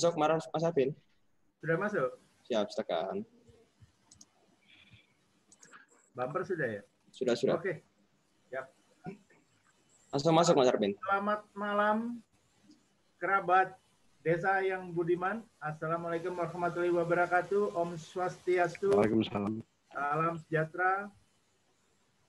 Masuk 0.00 0.16
Mas, 0.16 0.48
Mas 0.48 0.64
Apin? 0.64 0.96
Sudah 1.60 1.76
masuk? 1.76 2.08
Siap, 2.48 2.72
tekan. 2.72 3.20
Bumper 6.16 6.40
sudah 6.40 6.80
ya? 6.80 6.82
Sudah, 7.12 7.36
sudah. 7.36 7.60
Oke. 7.60 7.68
Okay. 7.68 7.76
Yap. 8.48 8.72
Langsung 10.08 10.32
masuk 10.32 10.56
Mas 10.56 10.72
Arvin. 10.72 10.96
Selamat 11.04 11.44
malam 11.52 12.24
kerabat 13.20 13.76
desa 14.24 14.64
yang 14.64 14.88
budiman. 14.88 15.44
Assalamualaikum 15.60 16.32
warahmatullahi 16.32 16.96
wabarakatuh. 16.96 17.76
Om 17.76 18.00
Swastiastu. 18.00 18.96
Waalaikumsalam. 18.96 19.60
Salam 19.92 20.40
sejahtera. 20.48 21.12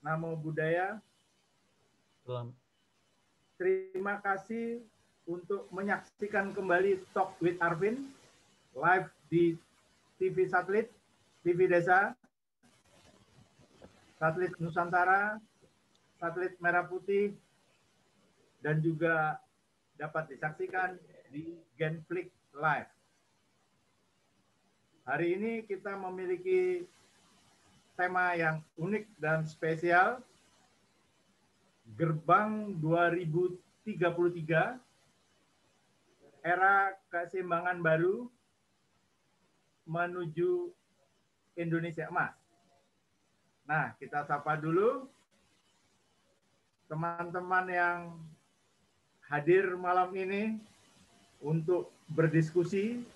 Namo 0.04 0.36
Buddhaya. 0.36 1.00
Salam. 2.28 2.52
Terima 3.56 4.20
kasih 4.20 4.84
untuk 5.26 5.70
menyaksikan 5.70 6.50
kembali 6.50 6.98
Talk 7.14 7.38
with 7.38 7.58
Arvin 7.62 8.10
live 8.74 9.06
di 9.30 9.54
TV 10.18 10.48
Satelit, 10.48 10.90
TV 11.46 11.68
Desa, 11.68 12.14
Satelit 14.18 14.54
Nusantara, 14.58 15.38
Satelit 16.18 16.54
Merah 16.58 16.86
Putih, 16.86 17.34
dan 18.62 18.78
juga 18.78 19.38
dapat 19.98 20.30
disaksikan 20.30 20.94
di 21.30 21.58
Genflix 21.74 22.30
Live. 22.54 22.90
Hari 25.02 25.34
ini 25.34 25.52
kita 25.66 25.98
memiliki 25.98 26.86
tema 27.98 28.38
yang 28.38 28.62
unik 28.78 29.04
dan 29.18 29.42
spesial, 29.42 30.22
Gerbang 31.98 32.78
2033, 32.78 34.78
era 36.42 36.90
keseimbangan 37.08 37.78
baru 37.78 38.26
menuju 39.86 40.74
Indonesia 41.54 42.10
Emas. 42.10 42.34
Nah, 43.62 43.94
kita 43.98 44.26
sapa 44.26 44.58
dulu 44.58 45.06
teman-teman 46.90 47.66
yang 47.70 47.98
hadir 49.30 49.78
malam 49.78 50.10
ini 50.18 50.58
untuk 51.38 51.94
berdiskusi 52.10 53.06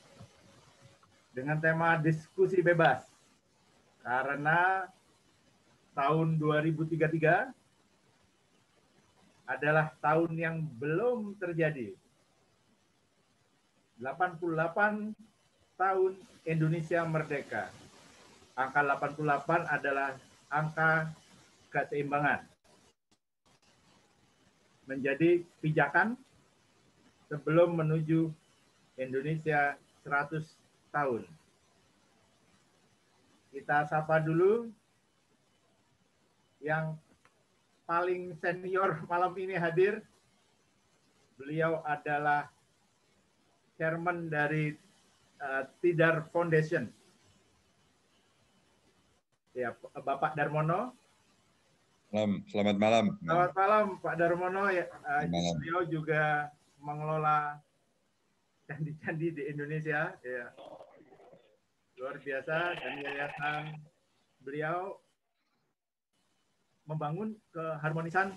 dengan 1.35 1.61
tema 1.61 1.99
diskusi 2.01 2.63
bebas. 2.63 3.05
Karena 4.01 4.87
tahun 5.93 6.39
2033 6.39 7.53
adalah 9.47 9.93
tahun 10.01 10.33
yang 10.35 10.57
belum 10.79 11.35
terjadi. 11.39 12.06
88 14.01 15.17
tahun 15.81 16.13
Indonesia 16.45 17.01
merdeka. 17.09 17.73
Angka 18.57 18.81
88 18.85 19.69
adalah 19.69 20.17
angka 20.49 21.13
keseimbangan. 21.73 22.45
Menjadi 24.89 25.43
pijakan 25.61 26.17
sebelum 27.29 27.77
menuju 27.77 28.31
Indonesia 28.97 29.77
100 30.05 30.45
tahun. 30.95 31.23
Kita 33.53 33.89
sapa 33.89 34.21
dulu 34.21 34.69
yang 36.61 36.97
paling 37.85 38.37
senior 38.41 39.01
malam 39.11 39.33
ini 39.37 39.57
hadir. 39.57 40.01
Beliau 41.37 41.85
adalah 41.85 42.49
chairman 43.77 44.33
dari 44.33 44.73
uh, 45.41 45.63
Tidar 45.81 46.29
Foundation. 46.33 46.89
Ya, 49.57 49.73
Bapak 49.97 50.37
Darmono. 50.37 50.93
Malam, 52.13 52.45
selamat 52.49 52.77
malam. 52.77 53.05
Selamat 53.25 53.53
malam, 53.57 53.85
Pak 54.01 54.15
Darmono. 54.21 54.65
Ya, 54.69 54.85
uh, 54.89 55.25
beliau 55.29 55.85
juga 55.89 56.53
mengelola 56.81 57.61
candi-candi 58.69 59.33
di 59.33 59.43
Indonesia. 59.49 60.13
Ya. 60.21 60.53
Luar 61.97 62.21
biasa 62.21 62.77
dan 62.77 62.93
yayasan 63.01 63.81
beliau 64.45 65.01
membangun 66.85 67.35
keharmonisan 67.51 68.37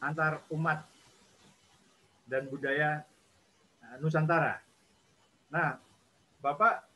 antar 0.00 0.40
umat 0.54 0.86
dan 2.30 2.46
budaya 2.46 3.04
Nusantara. 3.98 4.62
Nah, 5.50 5.80
Bapak 6.40 6.86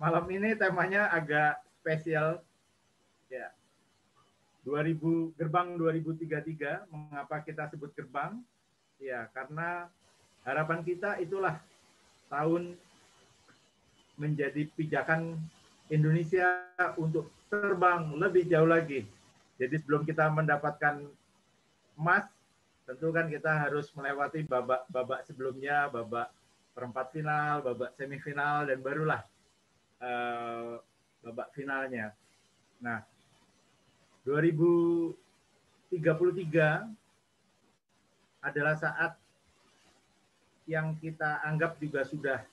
malam 0.00 0.24
ini 0.32 0.56
temanya 0.56 1.10
agak 1.12 1.60
spesial 1.82 2.40
ya. 3.28 3.52
2000 4.62 5.34
gerbang 5.34 5.74
2033 5.74 6.86
mengapa 6.86 7.42
kita 7.42 7.66
sebut 7.68 7.90
gerbang? 7.98 8.38
Ya, 9.02 9.26
karena 9.34 9.90
harapan 10.46 10.86
kita 10.86 11.18
itulah 11.18 11.58
tahun 12.30 12.78
menjadi 14.14 14.70
pijakan 14.78 15.34
Indonesia 15.90 16.62
untuk 16.94 17.28
terbang 17.50 18.14
lebih 18.16 18.46
jauh 18.48 18.70
lagi. 18.70 19.04
Jadi 19.58 19.74
sebelum 19.82 20.06
kita 20.06 20.30
mendapatkan 20.30 21.04
emas, 21.98 22.24
tentu 22.92 23.08
kan 23.08 23.24
kita 23.24 23.48
harus 23.48 23.88
melewati 23.96 24.44
babak-babak 24.44 25.24
sebelumnya, 25.24 25.88
babak 25.88 26.28
perempat 26.76 27.08
final, 27.08 27.64
babak 27.64 27.96
semifinal, 27.96 28.68
dan 28.68 28.84
barulah 28.84 29.24
uh, 30.04 30.76
babak 31.24 31.48
finalnya. 31.56 32.12
Nah, 32.84 33.00
2033 34.28 35.96
adalah 38.44 38.76
saat 38.76 39.16
yang 40.68 40.92
kita 41.00 41.40
anggap 41.48 41.80
juga 41.80 42.04
sudah 42.04 42.44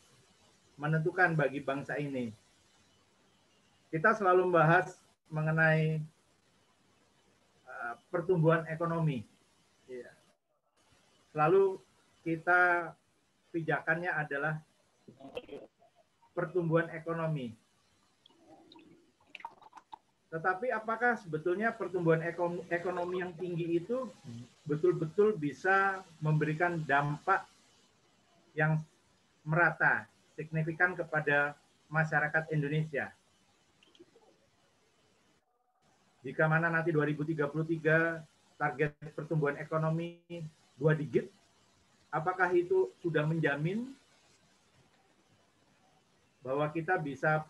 menentukan 0.79 1.35
bagi 1.35 1.59
bangsa 1.59 1.99
ini. 1.99 2.31
Kita 3.91 4.15
selalu 4.15 4.47
membahas 4.47 4.95
mengenai 5.27 5.99
uh, 7.67 7.93
pertumbuhan 8.07 8.63
ekonomi. 8.71 9.28
Selalu 11.29 11.77
kita 12.25 12.93
pijakannya 13.53 14.11
adalah 14.13 14.57
pertumbuhan 16.33 16.89
ekonomi. 16.93 17.53
Tetapi 20.29 20.69
apakah 20.69 21.17
sebetulnya 21.17 21.73
pertumbuhan 21.73 22.21
ekonomi 22.69 23.17
yang 23.17 23.33
tinggi 23.33 23.81
itu 23.81 24.05
betul-betul 24.69 25.33
bisa 25.33 26.05
memberikan 26.21 26.85
dampak 26.85 27.49
yang 28.53 28.77
merata, 29.41 30.05
signifikan 30.37 30.93
kepada 30.93 31.57
masyarakat 31.89 32.45
Indonesia? 32.53 33.09
Jika 36.21 36.45
mana 36.45 36.69
nanti 36.69 36.93
2033 36.93 38.21
target 38.59 38.91
pertumbuhan 39.17 39.57
ekonomi 39.57 40.21
dua 40.79 40.95
digit, 40.95 41.27
apakah 42.09 42.49
itu 42.55 42.89
sudah 43.03 43.27
menjamin 43.27 43.91
bahwa 46.39 46.65
kita 46.71 46.95
bisa 46.97 47.43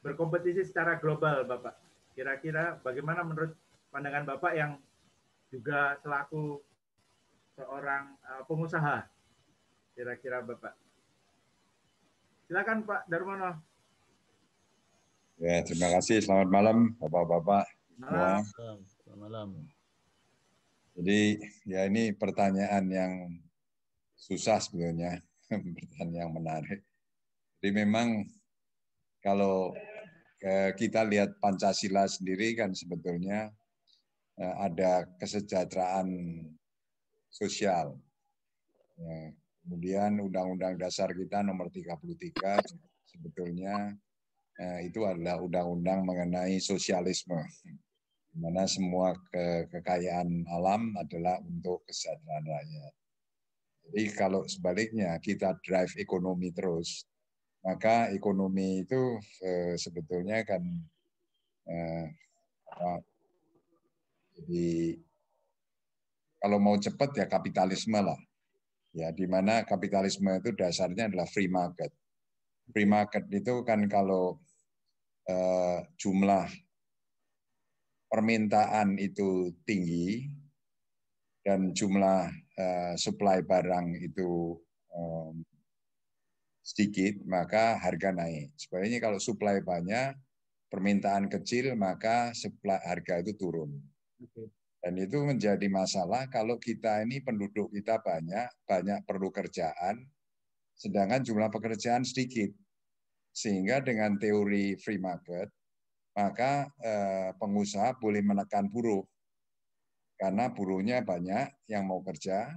berkompetisi 0.00 0.64
secara 0.64 0.96
global, 0.96 1.44
Bapak? 1.44 1.76
Kira-kira 2.16 2.80
bagaimana 2.80 3.22
menurut 3.22 3.52
pandangan 3.92 4.24
Bapak 4.24 4.52
yang 4.56 4.80
juga 5.52 6.00
selaku 6.00 6.58
seorang 7.54 8.16
uh, 8.24 8.42
pengusaha? 8.48 9.06
Kira-kira 9.94 10.40
Bapak. 10.42 10.74
Silakan 12.48 12.88
Pak 12.88 13.04
Darmono. 13.12 13.60
Ya, 15.38 15.62
terima 15.62 15.94
kasih. 15.94 16.18
Selamat 16.18 16.48
malam 16.50 16.96
Bapak-bapak. 16.98 17.68
Malam. 18.00 18.42
Selamat 18.42 19.18
malam. 19.20 19.77
Jadi 20.98 21.38
ya 21.62 21.86
ini 21.86 22.10
pertanyaan 22.10 22.84
yang 22.90 23.12
susah 24.18 24.58
sebetulnya, 24.58 25.22
pertanyaan 25.78 26.26
yang 26.26 26.32
menarik. 26.34 26.82
Jadi 27.62 27.70
memang 27.70 28.26
kalau 29.22 29.70
kita 30.78 31.02
lihat 31.02 31.38
Pancasila 31.42 32.06
sendiri 32.06 32.54
kan 32.54 32.70
sebetulnya 32.70 33.50
eh, 34.38 34.54
ada 34.58 35.06
kesejahteraan 35.18 36.10
sosial. 37.30 37.98
Ya, 38.98 39.34
kemudian 39.62 40.18
Undang-Undang 40.18 40.78
Dasar 40.78 41.14
kita 41.14 41.42
nomor 41.42 41.70
33 41.70 42.62
sebetulnya 43.06 43.94
eh, 44.58 44.90
itu 44.90 45.06
adalah 45.06 45.38
undang-undang 45.42 46.02
mengenai 46.06 46.58
sosialisme. 46.58 47.38
Di 48.28 48.36
mana 48.38 48.68
semua 48.68 49.16
ke 49.32 49.66
kekayaan 49.72 50.46
alam 50.52 50.94
adalah 51.00 51.40
untuk 51.42 51.82
kesejahteraan 51.88 52.44
rakyat. 52.44 52.94
Jadi 53.88 54.02
kalau 54.12 54.44
sebaliknya 54.44 55.16
kita 55.16 55.56
drive 55.64 55.96
ekonomi 55.96 56.52
terus, 56.52 57.08
maka 57.64 58.12
ekonomi 58.12 58.84
itu 58.84 59.16
eh, 59.40 59.74
sebetulnya 59.80 60.44
kan 60.44 60.62
eh, 61.68 62.06
jadi 64.38 64.94
kalau 66.38 66.58
mau 66.62 66.76
cepat 66.78 67.10
ya 67.18 67.26
kapitalisme 67.26 67.98
lah. 67.98 68.18
Ya, 68.96 69.12
di 69.12 69.28
mana 69.28 69.62
kapitalisme 69.68 70.40
itu 70.40 70.54
dasarnya 70.56 71.12
adalah 71.12 71.28
free 71.28 71.50
market. 71.50 71.92
Free 72.72 72.88
market 72.88 73.26
itu 73.28 73.62
kan 73.66 73.84
kalau 73.90 74.38
eh, 75.26 75.78
jumlah 75.98 76.46
permintaan 78.08 78.96
itu 78.96 79.52
tinggi 79.68 80.26
dan 81.44 81.72
jumlah 81.72 82.28
eh, 82.56 82.94
supply 82.96 83.44
barang 83.44 83.94
itu 84.00 84.58
sedikit, 86.68 87.24
maka 87.24 87.80
harga 87.80 88.12
naik. 88.12 88.52
Sebenarnya 88.60 89.00
kalau 89.00 89.16
supply 89.16 89.64
banyak, 89.64 90.12
permintaan 90.68 91.32
kecil, 91.32 91.72
maka 91.80 92.36
supply 92.36 92.76
harga 92.84 93.24
itu 93.24 93.32
turun. 93.40 93.72
Dan 94.78 94.94
itu 95.00 95.16
menjadi 95.24 95.64
masalah 95.72 96.28
kalau 96.28 96.60
kita 96.60 97.00
ini 97.02 97.24
penduduk 97.24 97.72
kita 97.72 98.04
banyak, 98.04 98.52
banyak 98.68 99.00
perlu 99.08 99.32
kerjaan, 99.32 100.04
sedangkan 100.76 101.24
jumlah 101.24 101.48
pekerjaan 101.48 102.04
sedikit. 102.04 102.52
Sehingga 103.32 103.80
dengan 103.80 104.20
teori 104.20 104.76
free 104.76 105.00
market, 105.00 105.48
maka 106.18 106.66
eh, 106.82 107.30
pengusaha 107.38 107.94
boleh 108.02 108.26
menekan 108.26 108.66
buruh. 108.66 109.06
Karena 110.18 110.50
buruhnya 110.50 110.98
banyak 111.06 111.70
yang 111.70 111.86
mau 111.86 112.02
kerja, 112.02 112.50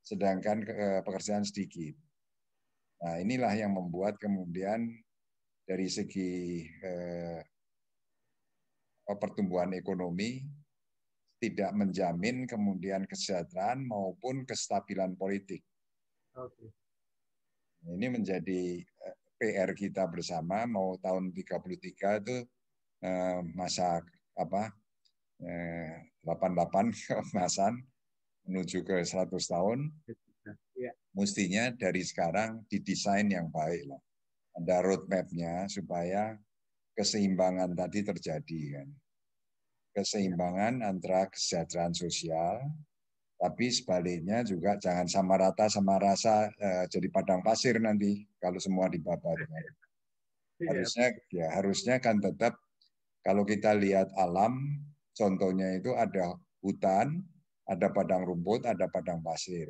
sedangkan 0.00 0.64
eh, 0.64 1.00
pekerjaan 1.04 1.44
sedikit. 1.44 1.92
Nah 3.04 3.20
inilah 3.20 3.52
yang 3.52 3.76
membuat 3.76 4.16
kemudian 4.16 4.88
dari 5.68 5.84
segi 5.84 6.64
eh, 6.64 7.44
pertumbuhan 9.04 9.76
ekonomi 9.76 10.40
tidak 11.38 11.70
menjamin 11.76 12.48
kemudian 12.48 13.04
kesejahteraan 13.04 13.84
maupun 13.84 14.48
kestabilan 14.48 15.12
politik. 15.14 15.60
Ini 17.84 18.06
menjadi 18.10 18.82
PR 19.38 19.70
kita 19.76 20.08
bersama 20.10 20.66
mau 20.66 20.98
tahun 20.98 21.30
33 21.30 22.26
itu 22.26 22.36
eh, 23.02 23.40
masa 23.54 24.02
apa 24.38 24.72
eh, 25.42 26.08
88 26.22 26.94
keemasan 27.06 27.74
menuju 28.48 28.84
ke 28.84 29.04
100 29.04 29.28
tahun. 29.28 29.92
Ya. 30.78 30.94
Mestinya 31.12 31.74
dari 31.74 32.06
sekarang 32.06 32.62
didesain 32.70 33.26
yang 33.26 33.50
baik 33.50 33.90
lah. 33.90 34.00
Ada 34.58 34.82
roadmap-nya 34.82 35.66
supaya 35.66 36.38
keseimbangan 36.94 37.74
tadi 37.74 38.02
terjadi 38.02 38.60
kan 38.78 38.88
keseimbangan 39.98 40.86
antara 40.86 41.26
kesejahteraan 41.26 41.90
sosial, 41.90 42.62
tapi 43.34 43.66
sebaliknya 43.74 44.46
juga 44.46 44.78
jangan 44.78 45.10
sama 45.10 45.34
rata 45.34 45.66
sama 45.66 45.98
rasa 45.98 46.50
eh, 46.54 46.86
jadi 46.86 47.10
padang 47.10 47.42
pasir 47.42 47.78
nanti 47.82 48.22
kalau 48.38 48.62
semua 48.62 48.86
dibabat. 48.86 49.34
Iya. 50.58 50.70
Harusnya 50.70 51.06
ya 51.30 51.46
harusnya 51.54 51.96
kan 52.02 52.18
tetap 52.22 52.58
kalau 53.28 53.44
kita 53.44 53.76
lihat 53.76 54.08
alam, 54.16 54.56
contohnya 55.12 55.76
itu 55.76 55.92
ada 55.92 56.32
hutan, 56.64 57.20
ada 57.68 57.92
padang 57.92 58.24
rumput, 58.24 58.64
ada 58.64 58.88
padang 58.88 59.20
pasir. 59.20 59.68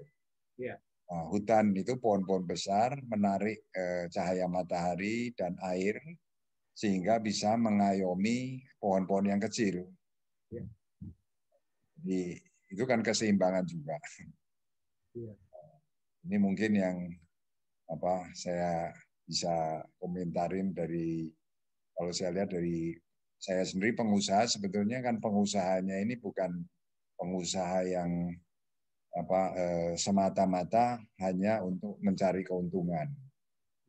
Ya. 0.54 0.78
Nah, 1.10 1.26
hutan 1.26 1.74
itu 1.74 1.98
pohon-pohon 1.98 2.46
besar 2.46 2.94
menarik 3.10 3.66
eh, 3.74 4.06
cahaya 4.14 4.46
matahari 4.46 5.34
dan 5.34 5.58
air 5.74 5.98
sehingga 6.70 7.18
bisa 7.18 7.58
mengayomi 7.58 8.62
pohon-pohon 8.78 9.34
yang 9.34 9.42
kecil. 9.42 9.90
Ya. 10.54 10.62
Jadi 11.98 12.38
itu 12.70 12.84
kan 12.86 13.02
keseimbangan 13.02 13.66
juga. 13.66 13.98
Ya. 15.18 15.34
Ini 16.30 16.36
mungkin 16.38 16.78
yang 16.78 17.10
apa 17.90 18.30
saya 18.38 18.94
bisa 19.26 19.82
komentarin 19.98 20.70
dari 20.70 21.26
kalau 21.98 22.14
saya 22.14 22.30
lihat 22.38 22.54
dari 22.54 22.94
saya 23.38 23.62
sendiri 23.62 23.94
pengusaha 23.94 24.50
sebetulnya 24.50 24.98
kan 24.98 25.22
pengusahanya 25.22 26.02
ini 26.02 26.18
bukan 26.18 26.58
pengusaha 27.14 27.86
yang 27.86 28.34
apa 29.14 29.40
eh, 29.56 29.92
semata-mata 29.98 30.98
hanya 31.22 31.62
untuk 31.62 31.98
mencari 32.02 32.42
keuntungan. 32.46 33.08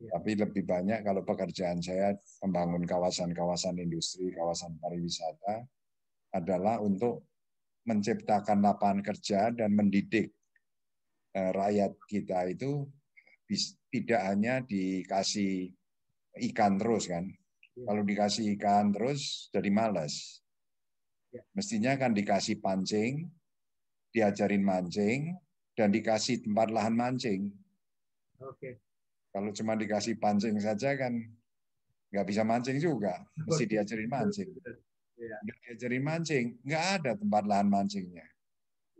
Ya. 0.00 0.16
Tapi 0.16 0.32
lebih 0.38 0.64
banyak 0.64 1.04
kalau 1.04 1.22
pekerjaan 1.22 1.78
saya 1.84 2.16
membangun 2.40 2.88
kawasan-kawasan 2.88 3.76
industri, 3.78 4.32
kawasan 4.32 4.80
pariwisata, 4.80 5.66
adalah 6.32 6.80
untuk 6.80 7.26
menciptakan 7.84 8.64
lapangan 8.64 9.02
kerja 9.02 9.50
dan 9.52 9.76
mendidik 9.76 10.30
eh, 11.36 11.50
rakyat 11.52 11.92
kita 12.06 12.48
itu 12.48 12.86
tidak 13.90 14.20
hanya 14.30 14.62
dikasih 14.62 15.74
ikan 16.50 16.78
terus 16.78 17.10
kan. 17.10 17.26
Ya. 17.80 17.86
Kalau 17.88 18.02
dikasih 18.04 18.44
ikan 18.60 18.92
terus 18.92 19.48
jadi 19.56 19.72
malas. 19.72 20.44
Ya. 21.32 21.40
Mestinya 21.56 21.96
kan 21.96 22.12
dikasih 22.12 22.60
pancing, 22.60 23.32
diajarin 24.12 24.60
mancing, 24.60 25.32
dan 25.72 25.88
dikasih 25.88 26.44
tempat 26.44 26.68
lahan 26.68 26.92
mancing. 26.92 27.48
Oke. 28.44 28.84
Kalau 29.32 29.54
cuma 29.56 29.78
dikasih 29.78 30.18
pancing 30.20 30.60
saja 30.60 30.92
kan 30.98 31.14
nggak 32.10 32.26
bisa 32.26 32.42
mancing 32.42 32.76
juga, 32.82 33.22
mesti 33.46 33.64
diajarin 33.64 34.10
mancing. 34.10 34.50
Ya. 35.16 35.36
Nggak 35.40 35.58
diajarin 35.64 36.04
mancing, 36.04 36.46
nggak 36.66 36.84
ada 37.00 37.10
tempat 37.16 37.42
lahan 37.48 37.68
mancingnya. 37.70 38.26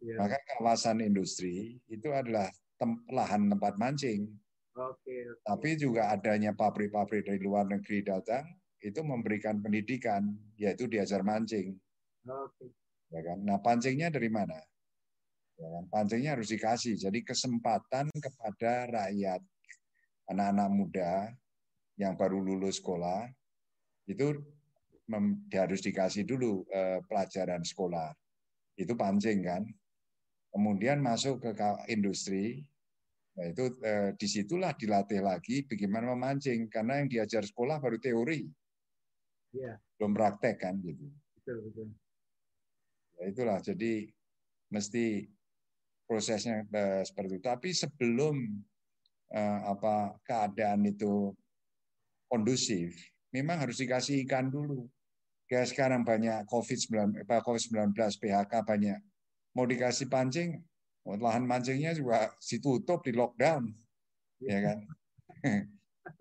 Ya. 0.01 0.17
Maka 0.17 0.41
kawasan 0.57 1.05
industri 1.05 1.77
itu 1.91 2.09
adalah 2.15 2.49
tem 2.81 2.97
lahan 3.13 3.53
tempat 3.53 3.77
mancing. 3.77 4.31
Oke, 4.73 5.13
oke. 5.29 5.43
Tapi 5.45 5.77
juga 5.77 6.15
adanya 6.15 6.57
pabrik-pabrik 6.57 7.27
dari 7.27 7.43
luar 7.43 7.69
negeri 7.69 8.07
datang 8.07 8.47
itu 8.81 9.01
memberikan 9.05 9.61
pendidikan, 9.61 10.33
yaitu 10.57 10.89
diajar 10.89 11.21
mancing. 11.21 11.77
Oke. 12.25 12.73
Ya 13.11 13.21
kan? 13.27 13.39
Nah 13.45 13.59
pancingnya 13.61 14.09
dari 14.09 14.33
mana? 14.33 14.57
Ya 15.61 15.69
kan? 15.69 15.85
Pancingnya 15.93 16.39
harus 16.39 16.49
dikasih. 16.49 16.97
Jadi 16.97 17.21
kesempatan 17.21 18.09
kepada 18.17 18.89
rakyat, 18.89 19.43
anak-anak 20.31 20.71
muda 20.73 21.13
yang 22.01 22.17
baru 22.17 22.41
lulus 22.41 22.81
sekolah 22.81 23.29
itu 24.09 24.41
harus 25.53 25.83
dikasih 25.83 26.25
dulu 26.25 26.65
eh, 26.71 27.03
pelajaran 27.05 27.61
sekolah. 27.67 28.15
Itu 28.79 28.95
pancing 28.95 29.43
kan. 29.43 29.63
Kemudian 30.51 30.99
masuk 30.99 31.43
ke 31.43 31.51
industri, 31.91 32.63
nah 33.39 33.47
itu 33.47 33.71
eh, 33.87 34.11
di 34.19 34.27
situlah 34.27 34.75
dilatih 34.75 35.23
lagi 35.23 35.63
bagaimana 35.63 36.15
memancing 36.15 36.67
karena 36.67 37.03
yang 37.03 37.09
diajar 37.11 37.47
sekolah 37.47 37.79
baru 37.79 37.99
teori, 38.03 38.51
ya. 39.55 39.75
belum 39.99 40.13
praktek 40.15 40.57
kan 40.61 40.79
gitu. 40.83 41.07
Betul, 41.41 41.57
betul. 41.71 41.89
Ya 43.21 43.25
itulah 43.29 43.59
jadi 43.61 44.09
mesti 44.73 45.29
prosesnya 46.09 46.67
eh, 46.67 47.03
seperti 47.07 47.39
itu. 47.39 47.47
Tapi 47.47 47.69
sebelum 47.71 48.37
eh, 49.31 49.61
apa 49.67 50.19
keadaan 50.27 50.87
itu 50.87 51.31
kondusif, 52.31 52.95
memang 53.31 53.63
harus 53.67 53.79
dikasih 53.79 54.27
ikan 54.27 54.51
dulu. 54.51 54.87
Kayak 55.51 55.75
sekarang 55.75 56.07
banyak 56.07 56.47
COVID-19, 56.47 57.27
COVID-19 57.27 57.95
PHK 57.95 58.53
banyak. 58.63 58.99
Mau 59.59 59.67
dikasih 59.67 60.07
pancing, 60.07 60.63
lahan 61.03 61.43
mancingnya 61.43 61.91
juga 61.91 62.31
ditutup 62.39 63.03
di 63.03 63.11
lockdown, 63.11 63.67
ya 64.47 64.59
kan? 64.63 64.79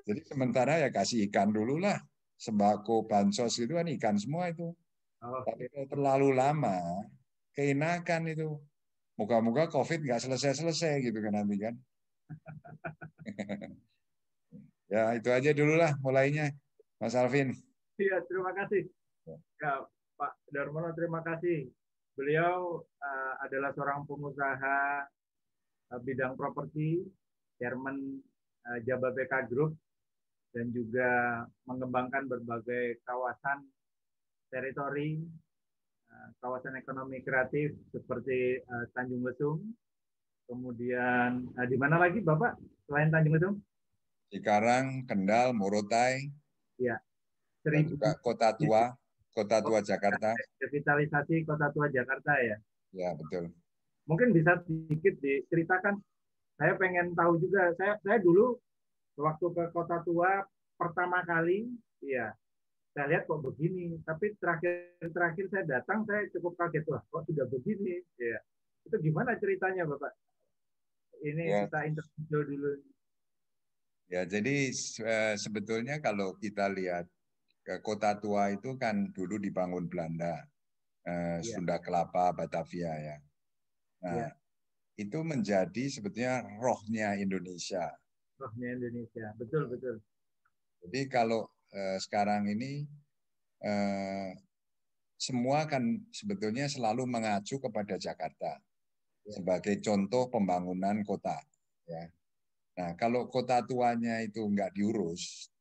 Jadi 0.09 0.21
sementara 0.25 0.81
ya 0.81 0.89
kasih 0.89 1.29
ikan 1.29 1.53
dulu 1.53 1.77
lah, 1.77 2.01
sembako, 2.39 3.03
bansos 3.03 3.59
itu 3.59 3.75
kan 3.75 3.85
ikan 3.99 4.15
semua 4.15 4.47
itu. 4.47 4.71
Oh. 5.19 5.43
Tapi 5.43 5.67
kalau 5.67 5.87
terlalu 5.91 6.29
lama, 6.31 7.03
keenakan 7.51 8.31
itu. 8.31 8.55
Moga-moga 9.19 9.67
COVID 9.67 10.07
nggak 10.07 10.23
selesai-selesai 10.23 11.03
gitu 11.03 11.19
kan 11.19 11.35
nanti 11.35 11.59
kan. 11.59 11.75
ya 14.93 15.11
itu 15.19 15.27
aja 15.27 15.51
dulu 15.51 15.75
lah 15.75 15.91
mulainya, 15.99 16.55
Mas 17.03 17.19
Alvin. 17.19 17.51
Iya, 17.99 18.23
terima 18.31 18.55
kasih. 18.55 18.87
Ya, 19.59 19.83
Pak 20.15 20.39
Darmono 20.55 20.95
terima 20.95 21.19
kasih. 21.19 21.67
Beliau 22.15 22.79
uh, 22.83 23.33
adalah 23.43 23.75
seorang 23.75 24.07
pengusaha 24.07 25.03
uh, 25.91 25.99
bidang 25.99 26.39
properti, 26.39 27.03
chairman 27.59 28.23
uh, 28.71 28.79
Jababeka 28.87 29.43
Group, 29.51 29.75
dan 30.49 30.73
juga 30.73 31.09
mengembangkan 31.69 32.25
berbagai 32.25 33.01
kawasan 33.05 33.69
teritori 34.49 35.21
uh, 36.09 36.29
kawasan 36.41 36.77
ekonomi 36.81 37.21
kreatif 37.21 37.77
seperti 37.93 38.61
uh, 38.65 38.85
Tanjung 38.97 39.21
Lesung. 39.21 39.61
Kemudian 40.49 41.53
uh, 41.53 41.67
di 41.69 41.77
mana 41.77 42.01
lagi 42.01 42.19
Bapak 42.25 42.57
selain 42.89 43.13
Tanjung 43.13 43.37
Lesung? 43.37 43.55
Cikarang, 44.29 45.05
Kendal, 45.09 45.53
Morotai. 45.53 46.29
Ya. 46.77 46.97
Dan 47.65 47.85
juga 47.85 48.17
Kota 48.21 48.53
Tua, 48.57 48.93
Kota 49.33 49.61
Tua 49.61 49.81
Jakarta. 49.81 50.33
Revitalisasi 50.61 51.45
Kota 51.45 51.69
Tua 51.73 51.89
Jakarta 51.93 52.33
ya. 52.41 52.57
Ya, 52.93 53.13
betul. 53.13 53.53
Mungkin 54.09 54.33
bisa 54.33 54.57
sedikit 54.65 55.17
diceritakan. 55.21 56.01
Saya 56.57 56.73
pengen 56.77 57.13
tahu 57.13 57.37
juga. 57.37 57.73
Saya 57.77 58.01
saya 58.01 58.17
dulu 58.17 58.57
waktu 59.19 59.45
ke 59.51 59.63
Kota 59.75 59.99
Tua 60.07 60.41
pertama 60.79 61.21
kali, 61.27 61.67
ya 61.99 62.31
saya 62.95 63.05
lihat 63.15 63.23
kok 63.29 63.41
begini. 63.43 63.99
Tapi 64.03 64.33
terakhir-terakhir 64.39 65.45
saya 65.51 65.63
datang, 65.67 66.03
saya 66.07 66.25
cukup 66.33 66.57
kaget 66.57 66.83
wah 66.89 67.03
kok 67.03 67.23
sudah 67.29 67.45
begini. 67.47 68.01
Ya, 68.17 68.37
itu 68.87 68.95
gimana 68.99 69.37
ceritanya, 69.37 69.85
Bapak? 69.85 70.13
Ini 71.19 71.43
ya. 71.45 71.59
kita 71.67 71.79
interview 71.85 72.39
dulu. 72.47 72.71
Ya, 74.09 74.25
jadi 74.25 74.73
eh, 74.73 75.35
sebetulnya 75.37 76.01
kalau 76.01 76.33
kita 76.39 76.65
lihat 76.73 77.05
ke 77.61 77.77
Kota 77.85 78.17
Tua 78.17 78.49
itu 78.49 78.73
kan 78.79 79.13
dulu 79.13 79.37
dibangun 79.37 79.85
Belanda, 79.85 80.41
ya. 81.05 81.45
Sunda 81.45 81.77
Kelapa, 81.77 82.33
Batavia 82.33 82.89
ya. 82.97 83.17
Nah, 83.99 84.15
ya. 84.25 84.29
itu 84.97 85.19
menjadi 85.21 85.85
sebetulnya 85.91 86.41
rohnya 86.57 87.19
Indonesia. 87.19 87.93
Rohnya 88.39 88.69
Indonesia, 88.79 89.35
betul 89.35 89.67
betul. 89.67 89.95
Jadi 90.79 91.01
kalau 91.11 91.51
eh, 91.75 91.99
sekarang 91.99 92.47
ini 92.47 92.87
eh, 93.59 94.31
semua 95.19 95.67
kan 95.67 95.83
sebetulnya 96.15 96.71
selalu 96.71 97.03
mengacu 97.03 97.59
kepada 97.59 97.99
Jakarta 97.99 98.55
ya. 99.27 99.31
sebagai 99.35 99.83
contoh 99.83 100.31
pembangunan 100.31 101.03
kota. 101.03 101.35
Ya. 101.83 102.07
Nah, 102.79 102.95
kalau 102.95 103.27
kota 103.27 103.59
tuanya 103.67 104.23
itu 104.23 104.39
nggak 104.39 104.71
diurus, 104.71 105.51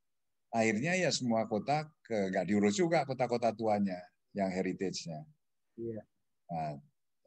akhirnya 0.54 0.94
ya 0.94 1.10
semua 1.10 1.50
kota 1.50 1.90
ke 2.06 2.30
nggak 2.30 2.46
diurus 2.46 2.78
juga 2.78 3.02
kota-kota 3.02 3.50
tuanya 3.50 3.98
yang 4.30 4.54
heritage-nya. 4.54 5.26
Iya. 5.74 6.02
Nah, 6.46 6.78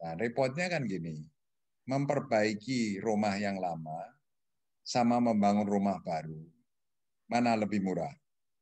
Nah, 0.02 0.18
repotnya 0.18 0.66
kan 0.66 0.82
gini, 0.82 1.14
memperbaiki 1.86 2.98
rumah 2.98 3.38
yang 3.38 3.62
lama 3.62 4.02
sama 4.92 5.16
membangun 5.24 5.64
rumah 5.64 5.96
baru. 6.04 6.36
Mana 7.24 7.56
lebih 7.56 7.80
murah? 7.80 8.12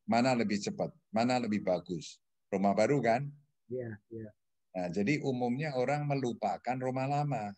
Mana 0.06 0.30
lebih 0.38 0.62
cepat? 0.62 0.94
Mana 1.10 1.42
lebih 1.42 1.66
bagus? 1.66 2.22
Rumah 2.54 2.70
baru 2.70 3.02
kan? 3.02 3.26
Iya, 3.66 3.99
iya. 4.14 4.30
Nah, 4.70 4.87
jadi 4.94 5.18
umumnya 5.26 5.75
orang 5.75 6.06
melupakan 6.06 6.78
rumah 6.78 7.10
lama. 7.10 7.50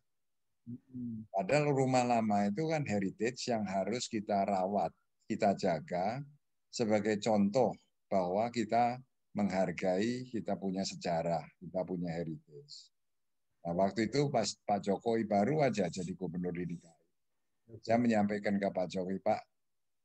Padahal 1.28 1.68
rumah 1.68 2.00
lama 2.00 2.48
itu 2.48 2.64
kan 2.72 2.80
heritage 2.88 3.52
yang 3.52 3.68
harus 3.68 4.08
kita 4.08 4.48
rawat, 4.48 4.88
kita 5.28 5.52
jaga 5.52 6.24
sebagai 6.72 7.20
contoh 7.20 7.76
bahwa 8.08 8.48
kita 8.48 8.96
menghargai, 9.36 10.32
kita 10.32 10.56
punya 10.56 10.80
sejarah, 10.88 11.44
kita 11.60 11.84
punya 11.84 12.08
heritage. 12.08 12.88
Nah, 13.68 13.76
waktu 13.76 14.08
itu 14.08 14.32
pas 14.32 14.48
Pak 14.64 14.80
Jokowi 14.80 15.28
baru 15.28 15.60
aja 15.60 15.92
jadi 15.92 16.12
gubernur 16.16 16.56
di 16.56 16.72
DKI. 16.72 17.01
Saya 17.80 17.96
menyampaikan 17.96 18.60
ke 18.60 18.68
Pak 18.68 18.86
Jokowi, 18.92 19.24
Pak, 19.24 19.40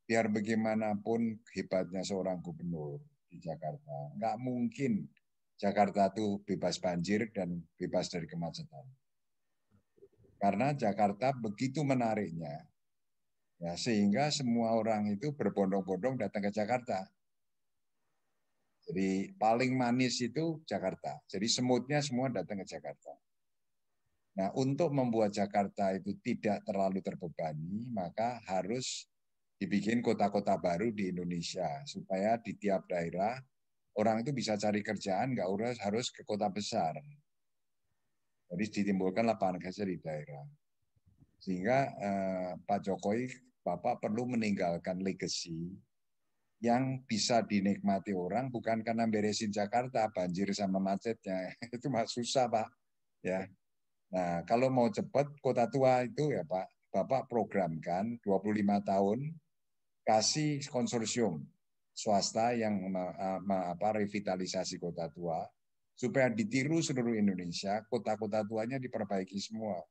biar 0.08 0.32
bagaimanapun 0.32 1.44
hebatnya 1.52 2.00
seorang 2.00 2.40
gubernur 2.40 3.04
di 3.28 3.44
Jakarta, 3.44 4.16
nggak 4.16 4.36
mungkin 4.40 5.04
Jakarta 5.60 6.08
itu 6.16 6.40
bebas 6.48 6.80
banjir 6.80 7.28
dan 7.36 7.60
bebas 7.76 8.08
dari 8.08 8.24
kemacetan. 8.24 8.88
Karena 10.38 10.72
Jakarta 10.72 11.34
begitu 11.34 11.84
menariknya, 11.84 12.62
ya 13.58 13.74
sehingga 13.74 14.30
semua 14.30 14.78
orang 14.78 15.10
itu 15.12 15.34
berbondong-bondong 15.34 16.22
datang 16.22 16.46
ke 16.48 16.52
Jakarta. 16.54 17.10
Jadi 18.88 19.36
paling 19.36 19.76
manis 19.76 20.24
itu 20.24 20.64
Jakarta. 20.64 21.20
Jadi 21.28 21.52
semutnya 21.52 22.00
semua 22.00 22.32
datang 22.32 22.64
ke 22.64 22.66
Jakarta. 22.70 23.12
Nah, 24.38 24.54
untuk 24.54 24.94
membuat 24.94 25.34
Jakarta 25.34 25.98
itu 25.98 26.14
tidak 26.22 26.62
terlalu 26.62 27.02
terbebani, 27.02 27.90
maka 27.90 28.38
harus 28.46 29.10
dibikin 29.58 30.06
kota-kota 30.06 30.62
baru 30.62 30.94
di 30.94 31.10
Indonesia 31.10 31.82
supaya 31.90 32.38
di 32.38 32.54
tiap 32.54 32.86
daerah 32.86 33.34
orang 33.98 34.22
itu 34.22 34.30
bisa 34.30 34.54
cari 34.54 34.86
kerjaan, 34.86 35.34
nggak 35.34 35.50
harus 35.50 35.78
harus 35.82 36.08
ke 36.14 36.22
kota 36.22 36.54
besar. 36.54 36.94
Jadi 38.48 38.64
ditimbulkan 38.70 39.26
lapangan 39.26 39.58
kerja 39.58 39.84
di 39.84 39.98
daerah. 39.98 40.46
Sehingga 41.42 41.78
eh, 41.98 42.52
Pak 42.62 42.80
Jokowi, 42.86 43.26
Bapak 43.66 44.06
perlu 44.06 44.38
meninggalkan 44.38 45.02
legacy 45.02 45.74
yang 46.58 47.06
bisa 47.06 47.46
dinikmati 47.46 48.18
orang 48.18 48.50
bukan 48.50 48.82
karena 48.82 49.06
beresin 49.06 49.54
Jakarta 49.54 50.10
banjir 50.10 50.50
sama 50.58 50.82
macetnya 50.82 51.54
itu 51.76 51.86
mah 51.86 52.10
susah 52.10 52.50
pak 52.50 52.66
ya 53.22 53.46
Nah, 54.08 54.44
kalau 54.48 54.72
mau 54.72 54.88
cepat 54.88 55.28
kota 55.44 55.68
tua 55.68 56.08
itu 56.08 56.32
ya 56.32 56.48
Pak, 56.48 56.92
Bapak 56.92 57.28
programkan 57.28 58.16
25 58.24 58.64
tahun 58.88 59.20
kasih 60.08 60.64
konsorsium 60.72 61.44
swasta 61.92 62.56
yang 62.56 62.88
apa 63.50 64.00
revitalisasi 64.00 64.80
kota 64.80 65.12
tua 65.12 65.44
supaya 65.98 66.30
ditiru 66.30 66.78
seluruh 66.78 67.18
Indonesia, 67.18 67.82
kota-kota 67.90 68.46
tuanya 68.46 68.78
diperbaiki 68.78 69.42
semua. 69.42 69.82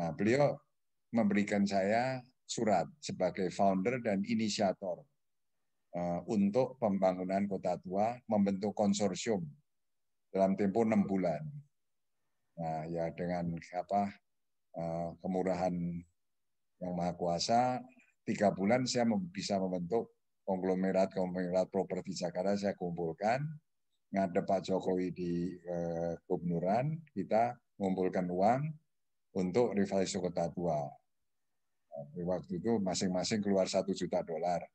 Nah, 0.00 0.16
beliau 0.16 0.56
memberikan 1.12 1.68
saya 1.68 2.24
surat 2.48 2.88
sebagai 2.96 3.52
founder 3.52 4.00
dan 4.00 4.24
inisiator 4.24 5.04
uh, 5.92 6.20
untuk 6.32 6.80
pembangunan 6.80 7.44
kota 7.44 7.76
tua 7.84 8.16
membentuk 8.32 8.72
konsorsium 8.72 9.44
dalam 10.32 10.56
tempo 10.56 10.88
enam 10.88 11.04
bulan. 11.04 11.44
Nah, 12.58 12.90
ya 12.90 13.06
dengan 13.14 13.54
apa 13.54 14.10
eh, 14.74 15.10
kemurahan 15.22 15.74
yang 16.82 16.92
maha 16.94 17.14
kuasa, 17.14 17.78
tiga 18.26 18.50
bulan 18.50 18.82
saya 18.82 19.06
bisa 19.30 19.62
membentuk 19.62 20.10
konglomerat 20.42 21.14
konglomerat 21.14 21.70
properti 21.70 22.18
Jakarta 22.18 22.58
saya 22.58 22.74
kumpulkan 22.74 23.46
ngadep 24.10 24.42
Pak 24.42 24.66
Jokowi 24.66 25.14
di 25.14 25.54
eh, 25.54 26.18
gubernuran 26.26 26.98
kita 27.14 27.54
mengumpulkan 27.78 28.26
uang 28.26 28.62
untuk 29.38 29.78
revitalisasi 29.78 30.18
kota 30.18 30.50
tua. 30.50 30.82
Nah, 31.94 32.04
waktu 32.26 32.58
itu 32.58 32.82
masing-masing 32.82 33.38
keluar 33.38 33.70
satu 33.70 33.94
juta 33.94 34.18
dolar 34.26 34.66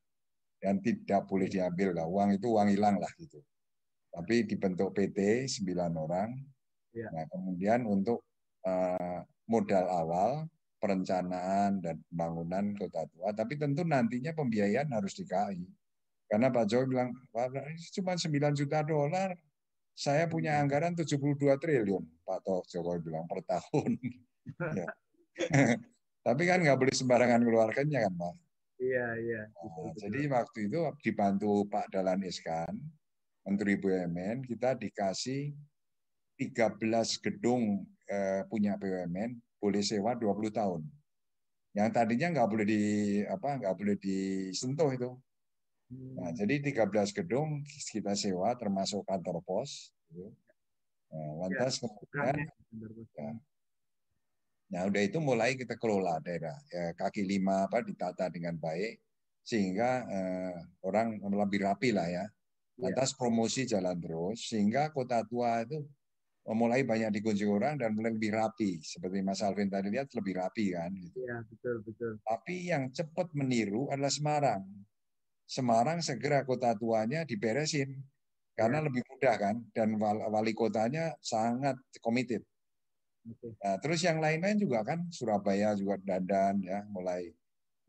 dan 0.56 0.80
tidak 0.80 1.28
boleh 1.28 1.52
diambil 1.52 1.92
lah 1.92 2.08
uang 2.08 2.40
itu 2.40 2.48
uang 2.48 2.72
hilang 2.72 2.96
lah 2.96 3.12
gitu. 3.20 3.44
Tapi 4.08 4.48
dibentuk 4.48 4.96
PT 4.96 5.50
sembilan 5.50 5.92
orang 6.00 6.53
Ya. 6.94 7.10
Nah, 7.10 7.26
kemudian 7.26 7.82
untuk 7.90 8.22
uh, 8.62 9.20
modal 9.50 9.84
awal 9.90 10.46
perencanaan 10.78 11.82
dan 11.82 11.98
pembangunan 12.08 12.76
kota 12.78 13.02
tua, 13.10 13.34
tapi 13.34 13.58
tentu 13.58 13.82
nantinya 13.82 14.30
pembiayaan 14.36 14.94
harus 14.94 15.18
DKI. 15.18 15.64
Karena 16.30 16.48
Pak 16.48 16.64
Jokowi 16.70 16.86
bilang, 16.92 17.10
cuma 17.92 18.12
9 18.16 18.58
juta 18.58 18.78
dolar, 18.86 19.34
saya 19.94 20.28
punya 20.30 20.56
hmm. 20.56 20.62
anggaran 20.66 20.92
72 20.96 21.36
triliun, 21.58 22.04
Pak 22.22 22.40
Jokowi 22.70 23.00
bilang, 23.00 23.24
per 23.26 23.40
tahun. 23.44 23.90
ya. 24.78 24.86
tapi 26.26 26.42
kan 26.46 26.62
nggak 26.62 26.78
boleh 26.78 26.94
sembarangan 26.94 27.42
keluarkannya 27.42 27.98
kan, 28.04 28.14
Pak. 28.14 28.34
Iya, 28.82 29.06
iya. 29.22 29.42
Nah, 29.48 29.92
jadi 29.96 30.20
waktu 30.28 30.58
itu 30.68 30.78
dibantu 31.00 31.64
Pak 31.70 31.94
Dalan 31.94 32.26
Iskan, 32.26 32.74
Menteri 33.46 33.80
BUMN, 33.80 34.44
kita 34.44 34.76
dikasih 34.76 35.54
13 36.50 37.24
gedung 37.24 37.86
eh, 38.08 38.42
punya 38.50 38.76
BUMN 38.76 39.38
boleh 39.62 39.80
sewa 39.80 40.12
20 40.12 40.52
tahun. 40.52 40.82
Yang 41.72 41.90
tadinya 41.96 42.28
nggak 42.36 42.48
boleh 42.52 42.66
di 42.68 42.82
apa 43.24 43.56
nggak 43.58 43.74
boleh 43.74 43.96
disentuh 43.96 44.92
itu. 44.92 45.10
Nah, 45.94 46.30
hmm. 46.32 46.36
jadi 46.36 46.54
13 46.84 47.16
gedung 47.16 47.64
kita 47.66 48.12
sewa 48.12 48.52
termasuk 48.58 49.04
kantor 49.08 49.40
pos. 49.42 49.90
Gitu. 50.12 50.28
Nah, 51.14 51.46
lantas 51.46 51.78
ya, 51.78 51.88
kemudian 51.88 52.36
ya, 53.14 53.28
Nah, 54.74 54.90
udah 54.90 55.02
itu 55.06 55.22
mulai 55.22 55.54
kita 55.54 55.78
kelola 55.78 56.18
daerah. 56.18 56.56
Ya, 56.72 56.90
kaki 56.98 57.22
lima 57.22 57.70
apa 57.70 57.84
ditata 57.84 58.26
dengan 58.26 58.58
baik 58.58 58.98
sehingga 59.44 60.02
eh, 60.08 60.56
orang 60.82 61.20
lebih 61.20 61.62
rapi 61.62 61.94
lah 61.94 62.08
ya. 62.08 62.24
ya. 62.24 62.26
Lantas 62.80 63.14
promosi 63.14 63.68
jalan 63.68 63.94
terus 64.00 64.50
sehingga 64.50 64.90
kota 64.90 65.22
tua 65.28 65.62
itu 65.62 65.84
mulai 66.52 66.84
banyak 66.84 67.08
dikunjungi 67.08 67.48
orang 67.48 67.74
dan 67.80 67.96
mulai 67.96 68.12
lebih 68.12 68.36
rapi. 68.36 68.76
Seperti 68.84 69.24
Mas 69.24 69.40
Alvin 69.40 69.72
tadi 69.72 69.88
lihat 69.88 70.12
lebih 70.12 70.36
rapi 70.36 70.76
kan. 70.76 70.92
Gitu. 70.92 71.16
Ya, 71.24 71.40
betul, 71.48 71.76
betul. 71.80 72.12
Tapi 72.20 72.68
yang 72.68 72.92
cepat 72.92 73.32
meniru 73.32 73.88
adalah 73.88 74.12
Semarang. 74.12 74.62
Semarang 75.48 75.98
segera 76.04 76.44
kota 76.44 76.76
tuanya 76.76 77.24
diberesin. 77.24 78.04
karena 78.54 78.78
ya. 78.78 78.86
lebih 78.86 79.02
mudah 79.10 79.34
kan 79.34 79.56
dan 79.74 79.98
wali 79.98 80.54
kotanya 80.54 81.10
sangat 81.18 81.74
komited. 81.98 82.38
Nah, 83.58 83.82
terus 83.82 83.98
yang 84.06 84.22
lain-lain 84.22 84.62
juga 84.62 84.86
kan 84.86 85.10
Surabaya 85.10 85.74
juga 85.74 85.98
dandan 85.98 86.62
ya 86.62 86.86
mulai. 86.86 87.34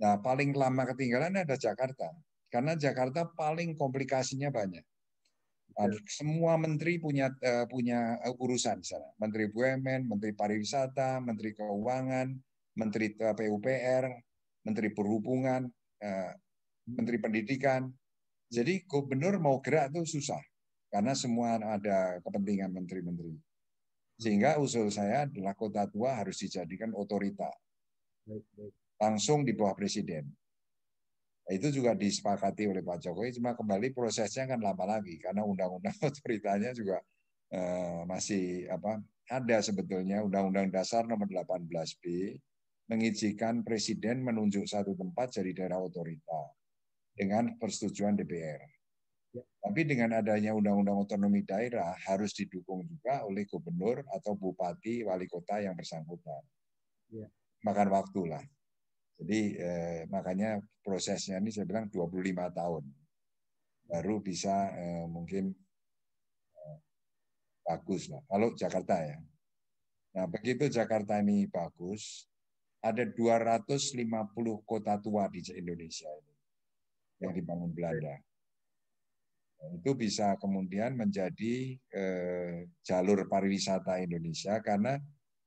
Nah 0.01 0.17
paling 0.19 0.57
lama 0.57 0.89
ketinggalan 0.89 1.37
ada 1.37 1.53
Jakarta 1.53 2.09
karena 2.49 2.73
Jakarta 2.73 3.29
paling 3.29 3.77
komplikasinya 3.77 4.49
banyak. 4.49 4.81
Nah, 5.75 5.91
semua 6.07 6.55
menteri 6.55 7.03
punya 7.03 7.27
uh, 7.35 7.67
punya 7.67 8.15
uh, 8.23 8.35
urusan 8.39 8.79
di 8.79 8.87
sana. 8.87 9.11
Menteri 9.19 9.51
BUMN, 9.51 10.07
Menteri 10.07 10.31
Pariwisata, 10.31 11.19
Menteri 11.19 11.51
Keuangan, 11.51 12.31
Menteri 12.79 13.11
PUPR, 13.11 14.03
Menteri 14.63 14.89
Perhubungan, 14.95 15.67
uh, 15.99 16.31
Menteri 16.87 17.17
Pendidikan. 17.19 17.91
Jadi 18.47 18.87
gubernur 18.87 19.35
mau 19.41 19.59
gerak 19.59 19.91
tuh 19.91 20.07
susah 20.07 20.39
karena 20.95 21.11
semua 21.11 21.59
ada 21.59 22.23
kepentingan 22.23 22.71
menteri-menteri. 22.71 23.35
Sehingga 24.15 24.55
usul 24.63 24.87
saya 24.87 25.27
adalah 25.27 25.51
kota 25.51 25.91
tua 25.91 26.15
harus 26.23 26.39
dijadikan 26.39 26.95
otorita. 26.95 27.51
Langsung 28.95 29.43
di 29.43 29.51
bawah 29.51 29.75
presiden. 29.75 30.31
Nah, 31.45 31.53
itu 31.53 31.69
juga 31.69 31.93
disepakati 31.93 32.65
oleh 32.65 32.81
Pak 32.81 33.05
Jokowi, 33.05 33.37
cuma 33.37 33.53
kembali 33.53 33.93
prosesnya 33.93 34.49
kan 34.49 34.57
lama 34.57 34.97
lagi 34.97 35.21
karena 35.21 35.45
undang-undang 35.45 35.93
otoritanya 36.09 36.73
juga 36.73 36.97
eh, 37.53 38.01
masih 38.09 38.65
apa 38.73 38.97
ada 39.29 39.57
sebetulnya 39.61 40.21
Undang-Undang 40.21 40.69
Dasar 40.69 41.05
nomor 41.05 41.25
18B 41.25 42.37
mengizinkan 42.85 43.65
presiden 43.65 44.21
menunjuk 44.21 44.69
satu 44.69 44.93
tempat 44.93 45.33
jadi 45.33 45.51
daerah 45.53 45.81
otorita 45.81 46.53
dengan 47.17 47.57
persetujuan 47.57 48.13
DPR. 48.13 48.61
Ya. 49.33 49.43
Tapi 49.65 49.81
dengan 49.89 50.21
adanya 50.21 50.53
undang-undang 50.53 51.01
otonomi 51.01 51.41
daerah 51.41 51.97
harus 52.05 52.37
didukung 52.37 52.85
juga 52.85 53.25
oleh 53.25 53.49
gubernur 53.49 54.05
atau 54.13 54.37
bupati 54.37 55.01
wali 55.01 55.25
kota 55.25 55.57
yang 55.65 55.73
bersangkutan. 55.73 56.45
Ya. 57.09 57.25
Makan 57.65 57.89
waktu 57.89 58.21
lah. 58.29 58.43
Jadi 59.15 59.55
eh, 59.55 60.01
makanya 60.11 60.59
prosesnya 60.83 61.39
ini 61.39 61.49
saya 61.49 61.63
bilang 61.63 61.87
25 61.87 62.51
tahun 62.51 62.83
baru 63.85 64.19
bisa 64.19 64.75
eh, 64.75 65.05
mungkin 65.07 65.55
eh, 66.55 66.77
bagus 67.63 68.11
lah. 68.11 68.21
Kalau 68.27 68.51
Jakarta 68.57 68.95
ya. 69.01 69.17
Nah 70.15 70.25
begitu 70.27 70.67
Jakarta 70.67 71.19
ini 71.23 71.47
bagus, 71.47 72.27
ada 72.83 73.01
250 73.01 73.97
kota 74.67 74.99
tua 74.99 75.25
di 75.31 75.41
Indonesia 75.55 76.11
ini 76.11 76.33
yang 77.23 77.31
dibangun 77.31 77.71
Belanda. 77.71 78.15
Nah, 79.55 79.69
itu 79.71 79.91
bisa 79.95 80.35
kemudian 80.37 80.93
menjadi 80.99 81.79
eh, 81.79 82.67
jalur 82.83 83.25
pariwisata 83.25 84.03
Indonesia 84.03 84.59
karena 84.59 84.99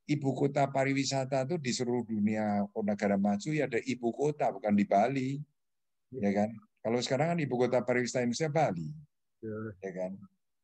ibu 0.09 0.33
kota 0.33 0.65
pariwisata 0.65 1.45
itu 1.45 1.61
di 1.61 1.69
seluruh 1.69 2.01
dunia 2.01 2.65
negara 2.81 3.13
maju 3.13 3.49
ya 3.53 3.69
ada 3.69 3.77
ibu 3.85 4.09
kota 4.09 4.49
bukan 4.49 4.73
di 4.73 4.85
Bali 4.89 5.29
ya, 6.09 6.25
ya 6.25 6.31
kan? 6.33 6.49
Kalau 6.81 6.99
sekarang 7.05 7.37
kan 7.37 7.39
ibu 7.39 7.55
kota 7.55 7.85
pariwisata 7.85 8.25
Indonesia 8.25 8.49
Bali 8.49 8.89
ya, 9.45 9.57
ya 9.85 9.91
kan? 9.93 10.11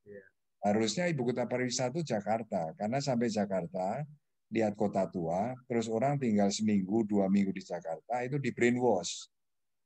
Ya. 0.06 0.24
harusnya 0.66 1.06
ibu 1.06 1.22
kota 1.30 1.46
pariwisata 1.46 1.94
itu 1.94 2.02
Jakarta 2.18 2.74
karena 2.74 2.98
sampai 2.98 3.30
Jakarta 3.30 4.02
lihat 4.50 4.74
kota 4.74 5.06
tua 5.06 5.54
terus 5.70 5.86
orang 5.86 6.18
tinggal 6.18 6.50
seminggu 6.50 7.06
dua 7.06 7.30
minggu 7.30 7.54
di 7.54 7.62
Jakarta 7.62 8.26
itu 8.26 8.42
di 8.42 8.50
brainwash. 8.50 9.30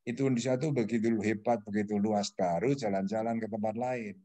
Itu 0.07 0.25
Indonesia 0.25 0.55
itu 0.55 0.71
begitu 0.71 1.19
hebat 1.19 1.59
begitu 1.67 1.99
luas 1.99 2.31
baru 2.31 2.71
jalan-jalan 2.71 3.35
ke 3.43 3.47
tempat 3.51 3.75
lain. 3.75 4.15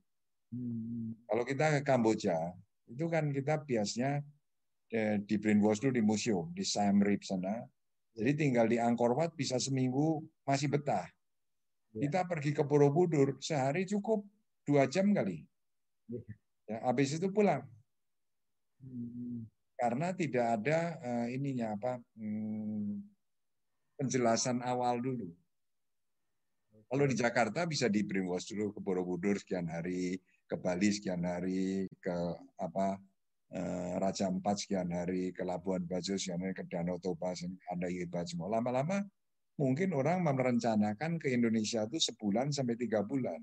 Hmm. 0.55 1.19
kalau 1.27 1.43
kita 1.43 1.67
ke 1.75 1.81
Kamboja 1.83 2.39
itu 2.87 3.11
kan 3.11 3.27
kita 3.35 3.59
biasanya 3.67 4.23
di 5.27 5.35
brainwash 5.43 5.83
dulu 5.83 5.93
di 5.99 6.05
museum 6.05 6.47
di 6.55 6.63
Siam 6.63 7.03
Reap 7.03 7.27
sana. 7.27 7.59
Jadi 8.15 8.31
tinggal 8.39 8.71
di 8.71 8.79
Angkor 8.79 9.19
Wat 9.19 9.35
bisa 9.35 9.59
seminggu 9.59 10.23
masih 10.47 10.71
betah. 10.71 11.11
Ya. 11.99 12.07
Kita 12.07 12.21
pergi 12.31 12.55
ke 12.55 12.63
Borobudur 12.63 13.43
sehari 13.43 13.91
cukup 13.91 14.23
dua 14.63 14.87
jam 14.87 15.11
kali. 15.11 15.43
Ya, 16.07 16.21
ya 16.71 16.77
habis 16.87 17.19
itu 17.19 17.27
pulang. 17.35 17.67
Hmm. 18.79 19.51
Karena 19.75 20.15
tidak 20.15 20.63
ada 20.63 20.95
uh, 21.03 21.27
ininya 21.27 21.75
apa 21.75 21.99
hmm, 22.15 23.03
penjelasan 23.99 24.63
awal 24.63 25.03
dulu. 25.03 25.27
Kalau 26.87 27.11
di 27.11 27.19
Jakarta 27.19 27.67
bisa 27.67 27.91
di 27.91 28.07
brainwash 28.07 28.55
dulu 28.55 28.71
ke 28.71 28.79
Borobudur 28.79 29.35
sekian 29.43 29.67
hari, 29.67 30.23
ke 30.47 30.55
Bali 30.55 30.95
sekian 30.95 31.27
hari, 31.27 31.91
ke 31.99 32.15
apa 32.55 32.95
Eh, 32.95 33.14
Raja 34.03 34.27
Empat 34.27 34.67
sekian 34.67 34.91
hari, 34.91 35.31
ke 35.31 35.47
Labuan 35.47 35.87
Bajo 35.87 36.19
sekian 36.19 36.43
hari, 36.43 36.55
ke 36.55 36.67
Danau 36.67 36.99
Toba, 36.99 37.31
ada 37.71 37.87
hebat 37.87 38.27
semua. 38.27 38.51
Lama-lama 38.51 39.03
mungkin 39.55 39.95
orang 39.95 40.27
merencanakan 40.27 41.23
ke 41.23 41.31
Indonesia 41.31 41.87
itu 41.87 42.03
sebulan 42.03 42.51
sampai 42.51 42.75
tiga 42.75 43.07
bulan. 43.07 43.39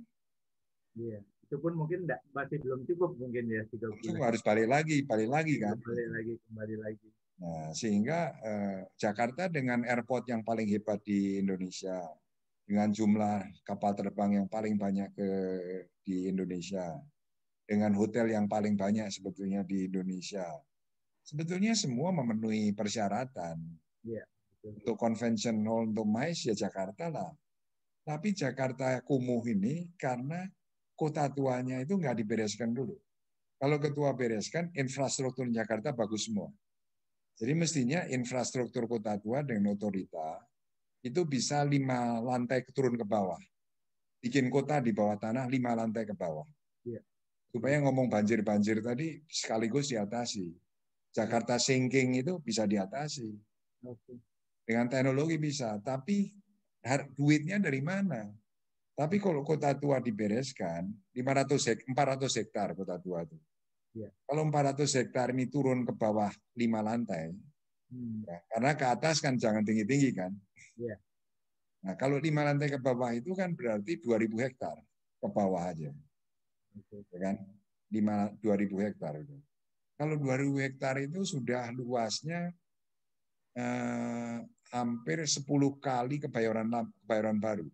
Iya, 0.99 1.23
itu 1.23 1.55
pun 1.55 1.79
mungkin 1.79 2.03
enggak, 2.03 2.19
masih 2.35 2.59
belum 2.59 2.83
cukup 2.83 3.15
mungkin 3.15 3.47
ya 3.47 3.63
tiga 3.71 3.87
bulan. 3.87 4.03
Itu 4.03 4.19
harus 4.19 4.41
balik 4.43 4.67
lagi, 4.67 4.97
balik 5.07 5.29
lagi 5.31 5.55
kan. 5.55 5.79
Balik 5.79 6.09
lagi, 6.11 6.33
kembali 6.51 6.75
lagi. 6.83 7.07
Nah, 7.41 7.71
sehingga 7.71 8.19
eh, 8.43 8.79
Jakarta 8.99 9.47
dengan 9.47 9.87
airport 9.87 10.27
yang 10.27 10.43
paling 10.43 10.67
hebat 10.67 10.99
di 11.07 11.39
Indonesia, 11.39 12.03
dengan 12.67 12.91
jumlah 12.91 13.63
kapal 13.63 13.95
terbang 13.95 14.43
yang 14.43 14.47
paling 14.51 14.75
banyak 14.75 15.09
ke 15.15 15.29
di 16.03 16.27
Indonesia, 16.27 16.99
dengan 17.71 17.95
hotel 17.95 18.35
yang 18.35 18.51
paling 18.51 18.75
banyak 18.75 19.07
sebetulnya 19.07 19.63
di 19.63 19.87
Indonesia. 19.87 20.43
Sebetulnya 21.23 21.71
semua 21.71 22.11
memenuhi 22.11 22.75
persyaratan. 22.75 23.63
Ya, 24.03 24.27
Untuk 24.59 24.99
convention 24.99 25.63
hall 25.63 25.87
untuk 25.87 26.03
MICE 26.03 26.51
ya 26.51 26.67
Jakarta 26.67 27.07
lah. 27.07 27.31
Tapi 28.03 28.35
Jakarta 28.35 28.99
kumuh 29.07 29.39
ini 29.47 29.87
karena 29.95 30.43
kota 30.99 31.31
tuanya 31.31 31.79
itu 31.79 31.95
nggak 31.95 32.19
dibereskan 32.19 32.75
dulu. 32.75 32.99
Kalau 33.55 33.77
ketua 33.79 34.11
bereskan, 34.11 34.67
infrastruktur 34.75 35.47
Jakarta 35.47 35.95
bagus 35.95 36.27
semua. 36.27 36.51
Jadi 37.39 37.53
mestinya 37.55 38.03
infrastruktur 38.11 38.83
kota 38.89 39.15
tua 39.15 39.47
dengan 39.47 39.71
otorita 39.79 40.43
itu 41.01 41.23
bisa 41.23 41.63
lima 41.63 42.19
lantai 42.19 42.67
turun 42.75 42.99
ke 42.99 43.05
bawah. 43.07 43.39
Bikin 44.19 44.51
kota 44.51 44.83
di 44.83 44.91
bawah 44.91 45.15
tanah 45.15 45.47
lima 45.47 45.71
lantai 45.73 46.03
ke 46.03 46.13
bawah 46.13 46.45
supaya 47.51 47.83
ngomong 47.83 48.07
banjir-banjir 48.07 48.79
tadi 48.79 49.19
sekaligus 49.27 49.91
diatasi. 49.91 50.55
Jakarta 51.11 51.59
sinking 51.59 52.23
itu 52.23 52.39
bisa 52.39 52.63
diatasi. 52.63 53.35
Dengan 54.63 54.87
teknologi 54.87 55.35
bisa, 55.35 55.75
tapi 55.83 56.31
duitnya 57.19 57.59
dari 57.59 57.83
mana? 57.83 58.31
Tapi 58.95 59.19
kalau 59.19 59.43
kota 59.43 59.75
tua 59.75 59.99
dibereskan, 59.99 60.87
500 61.11 61.67
hek, 61.67 61.79
400 61.91 62.39
hektar 62.39 62.71
kota 62.71 62.95
tua 63.03 63.27
itu. 63.27 63.35
Ya. 63.91 64.07
Kalau 64.23 64.47
400 64.47 64.87
hektar 65.03 65.35
ini 65.35 65.51
turun 65.51 65.83
ke 65.83 65.91
bawah 65.91 66.31
lima 66.55 66.79
lantai, 66.79 67.35
hmm. 67.91 68.23
ya, 68.23 68.39
karena 68.55 68.71
ke 68.79 68.85
atas 68.87 69.19
kan 69.19 69.35
jangan 69.35 69.67
tinggi-tinggi 69.67 70.15
kan. 70.15 70.31
Ya. 70.79 70.95
Nah 71.83 71.97
kalau 71.99 72.21
lima 72.21 72.47
lantai 72.47 72.71
ke 72.71 72.79
bawah 72.79 73.11
itu 73.11 73.35
kan 73.35 73.51
berarti 73.51 73.99
2000 73.99 74.31
hektar 74.47 74.77
ke 75.19 75.27
bawah 75.27 75.65
aja 75.65 75.91
ya 77.11 77.19
kan? 77.19 77.35
5 77.91 78.31
2000 78.39 78.77
hektar 78.87 79.13
itu. 79.19 79.35
Kalau 79.99 80.15
2000 80.17 80.57
hektar 80.63 80.95
itu 81.03 81.21
sudah 81.27 81.69
luasnya 81.75 82.55
eh, 83.53 84.37
hampir 84.71 85.19
10 85.27 85.43
kali 85.77 86.17
kebayoran 86.23 86.71
kebayoran 87.03 87.37
baru. 87.37 87.67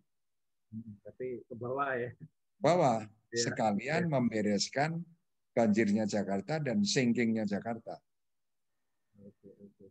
Hmm, 0.74 0.92
tapi 1.06 1.40
ke 1.46 1.54
bawah 1.54 1.90
ya. 1.94 2.10
Bawah 2.58 2.98
ya, 3.30 3.38
sekalian 3.38 4.10
ya. 4.10 4.10
membereskan 4.10 5.00
banjirnya 5.54 6.04
Jakarta 6.04 6.58
dan 6.58 6.82
sinkingnya 6.82 7.46
Jakarta. 7.46 7.96
Oke, 9.22 9.50
oke. 9.58 9.86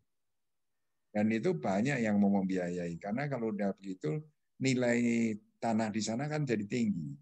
Dan 1.11 1.33
itu 1.33 1.55
banyak 1.57 1.97
yang 2.03 2.21
mau 2.21 2.29
membiayai 2.29 2.99
karena 3.01 3.25
kalau 3.25 3.49
udah 3.49 3.73
begitu 3.79 4.21
nilai 4.61 5.33
tanah 5.57 5.89
di 5.89 6.01
sana 6.03 6.29
kan 6.29 6.45
jadi 6.45 6.67
tinggi. 6.69 7.17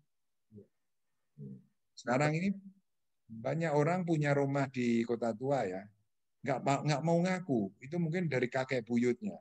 Ya. 0.51 0.67
Sekarang 1.95 2.35
ini 2.35 2.51
banyak 3.25 3.71
orang 3.73 4.05
punya 4.05 4.35
rumah 4.35 4.69
di 4.69 5.01
kota 5.07 5.33
tua 5.33 5.65
ya, 5.65 5.81
nggak 6.45 6.59
nggak 6.85 7.01
mau 7.01 7.17
ngaku. 7.23 7.73
Itu 7.81 7.97
mungkin 7.97 8.29
dari 8.29 8.51
kakek 8.51 8.85
buyutnya. 8.85 9.39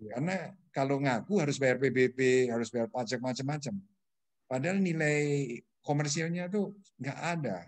Ya. 0.00 0.16
Karena 0.16 0.36
kalau 0.70 1.00
ngaku 1.02 1.42
harus 1.42 1.56
bayar 1.58 1.80
PBB, 1.80 2.48
harus 2.52 2.70
bayar 2.70 2.92
pajak 2.92 3.18
macam-macam. 3.18 3.74
Padahal 4.46 4.78
nilai 4.78 5.18
komersialnya 5.82 6.46
tuh 6.52 6.76
nggak 7.00 7.18
ada. 7.18 7.66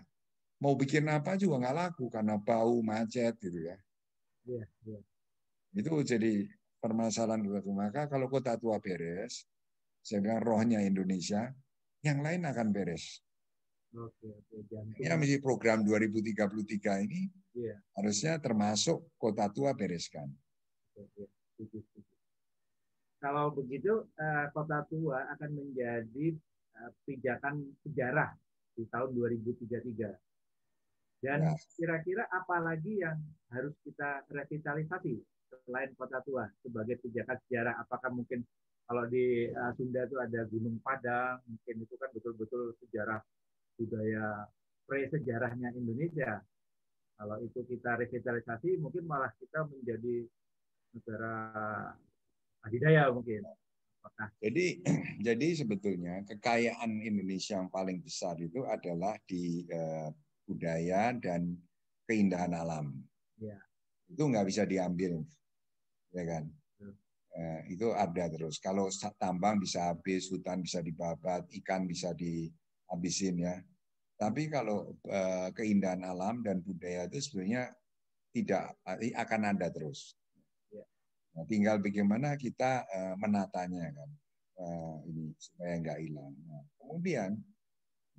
Mau 0.63 0.79
bikin 0.79 1.09
apa 1.11 1.35
juga 1.35 1.59
nggak 1.59 1.75
laku 1.75 2.07
karena 2.07 2.39
bau 2.39 2.79
macet 2.79 3.35
gitu 3.41 3.59
ya. 3.67 3.77
Ya, 4.47 4.63
ya. 4.87 4.99
Itu 5.75 5.91
jadi 6.05 6.47
permasalahan 6.79 7.43
kota 7.43 7.59
tua. 7.63 7.75
Maka 7.75 8.01
kalau 8.07 8.27
kota 8.31 8.55
tua 8.55 8.79
beres, 8.79 9.43
saya 10.03 10.19
bilang 10.19 10.43
rohnya 10.43 10.79
Indonesia, 10.83 11.51
yang 12.03 12.19
lain 12.19 12.43
akan 12.43 12.71
beres. 12.75 13.23
Oke, 13.93 14.25
oke. 14.25 14.57
Jantung. 14.73 14.97
Ya, 15.05 15.13
misi 15.13 15.37
program 15.37 15.85
2033 15.85 16.97
ini 17.05 17.29
Iya. 17.53 17.77
harusnya 17.93 18.41
termasuk 18.41 19.05
kota 19.21 19.45
tua 19.53 19.69
bereskan. 19.77 20.33
Oke. 20.97 21.29
Kalau 23.21 23.53
begitu, 23.53 24.09
eh, 24.17 24.45
kota 24.51 24.81
tua 24.89 25.29
akan 25.37 25.49
menjadi 25.53 26.33
eh, 26.73 26.91
pijakan 27.05 27.61
sejarah 27.85 28.33
di 28.73 28.89
tahun 28.89 29.13
2033. 29.13 30.17
Dan 31.21 31.45
Ya. 31.45 31.53
kira-kira 31.77 32.25
apa 32.33 32.57
lagi 32.65 32.97
yang 32.99 33.21
harus 33.53 33.77
kita 33.85 34.25
revitalisasi 34.27 35.21
selain 35.69 35.93
kota 35.93 36.17
tua 36.25 36.49
sebagai 36.65 36.97
pijakan 36.97 37.37
sejarah? 37.45 37.77
Apakah 37.77 38.09
mungkin 38.09 38.41
kalau 38.89 39.05
di 39.05 39.53
eh, 39.53 39.71
Sunda 39.77 40.09
itu 40.09 40.17
ada 40.17 40.49
Gunung 40.49 40.81
Padang, 40.81 41.45
mungkin 41.45 41.85
itu 41.85 41.93
kan 42.01 42.09
betul-betul 42.09 42.73
sejarah 42.81 43.21
budaya 43.77 44.47
pre-sejarahnya 44.85 45.73
Indonesia. 45.73 46.41
Kalau 47.13 47.37
itu 47.45 47.61
kita 47.63 47.97
revitalisasi, 48.01 48.81
mungkin 48.81 49.05
malah 49.05 49.31
kita 49.37 49.69
menjadi 49.69 50.27
negara 50.93 51.35
adidaya 52.65 53.09
mungkin. 53.13 53.45
Apakah 54.03 54.27
Jadi, 54.43 54.83
jadi 55.27 55.47
sebetulnya 55.55 56.27
kekayaan 56.27 56.99
Indonesia 56.99 57.55
yang 57.55 57.71
paling 57.71 58.03
besar 58.03 58.35
itu 58.41 58.67
adalah 58.67 59.15
di 59.23 59.63
eh, 59.69 60.09
budaya 60.43 61.15
dan 61.15 61.55
keindahan 62.09 62.51
alam. 62.51 62.91
Ya. 63.39 63.55
Itu 64.11 64.27
nggak 64.27 64.47
bisa 64.49 64.67
diambil, 64.67 65.23
ya 66.11 66.23
kan? 66.27 66.43
Eh, 67.33 67.73
itu 67.73 67.89
ada 67.89 68.29
terus. 68.29 68.61
Kalau 68.61 68.93
tambang 69.17 69.57
bisa 69.57 69.89
habis, 69.89 70.29
hutan 70.29 70.61
bisa 70.61 70.85
dibabat, 70.85 71.49
ikan 71.63 71.89
bisa 71.89 72.13
dihabisin 72.93 73.41
ya. 73.41 73.55
Tapi 74.17 74.47
kalau 74.47 74.93
eh, 75.09 75.49
keindahan 75.57 76.05
alam 76.05 76.45
dan 76.45 76.61
budaya 76.61 77.09
itu 77.09 77.19
sebenarnya 77.19 77.73
tidak 78.29 78.77
akan 79.17 79.41
ada 79.57 79.67
terus. 79.73 80.13
Ya. 80.69 80.85
Nah, 81.33 81.43
tinggal 81.49 81.81
bagaimana 81.81 82.37
kita 82.37 82.85
eh, 82.87 83.15
menatanya 83.17 83.89
kan, 83.91 84.09
Eh, 84.53 84.97
ini 85.09 85.33
supaya 85.41 85.81
nggak 85.81 85.99
hilang. 86.05 86.33
Nah, 86.45 86.61
kemudian 86.77 87.31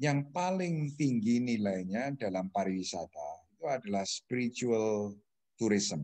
yang 0.02 0.26
paling 0.34 0.90
tinggi 0.98 1.38
nilainya 1.38 2.10
dalam 2.18 2.50
pariwisata 2.50 3.54
itu 3.54 3.64
adalah 3.70 4.02
spiritual 4.02 5.14
tourism. 5.54 6.02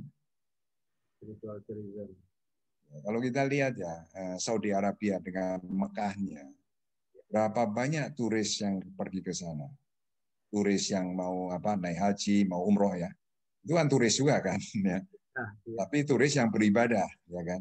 spiritual 1.18 1.58
tourism? 1.66 2.14
Kalau 2.90 3.18
kita 3.18 3.42
lihat 3.42 3.74
ya, 3.74 3.94
eh, 4.14 4.36
Saudi 4.38 4.70
Arabia 4.70 5.18
dengan 5.18 5.58
Mekahnya, 5.66 6.46
berapa 7.30 7.62
banyak 7.70 8.12
turis 8.18 8.58
yang 8.58 8.82
pergi 8.98 9.22
ke 9.22 9.30
sana? 9.30 9.70
Turis 10.50 10.90
yang 10.90 11.14
mau 11.14 11.54
apa 11.54 11.78
naik 11.78 11.98
haji, 12.02 12.42
mau 12.50 12.66
umroh 12.66 12.98
ya, 12.98 13.06
itu 13.62 13.72
kan 13.78 13.86
turis 13.86 14.18
juga 14.18 14.42
kan, 14.42 14.58
ya. 14.82 14.98
Nah, 15.30 15.50
iya. 15.62 15.76
Tapi 15.86 16.02
turis 16.02 16.34
yang 16.34 16.50
beribadah, 16.50 17.06
ya 17.30 17.42
kan? 17.46 17.60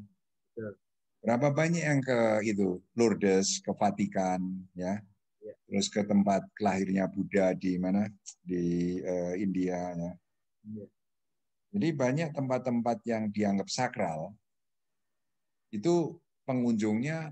Betul. 0.57 0.73
Berapa 1.19 1.47
banyak 1.53 1.83
yang 1.85 2.01
ke 2.01 2.19
itu 2.49 2.81
Lourdes, 2.97 3.61
ke 3.61 3.71
Vatikan, 3.77 4.41
ya, 4.73 4.97
Ya. 5.39 5.55
terus 5.71 5.87
ke 5.87 6.03
tempat 6.03 6.43
lahirnya 6.59 7.07
Buddha 7.07 7.55
di 7.55 7.79
mana 7.79 8.11
di 8.43 8.99
eh, 8.99 9.39
India, 9.39 9.95
ya. 9.95 10.11
Iya. 10.67 10.85
Jadi 11.69 11.87
banyak 11.93 12.29
tempat-tempat 12.33 12.97
yang 13.05 13.29
dianggap 13.29 13.69
sakral 13.69 14.33
itu 15.69 16.17
pengunjungnya 16.49 17.29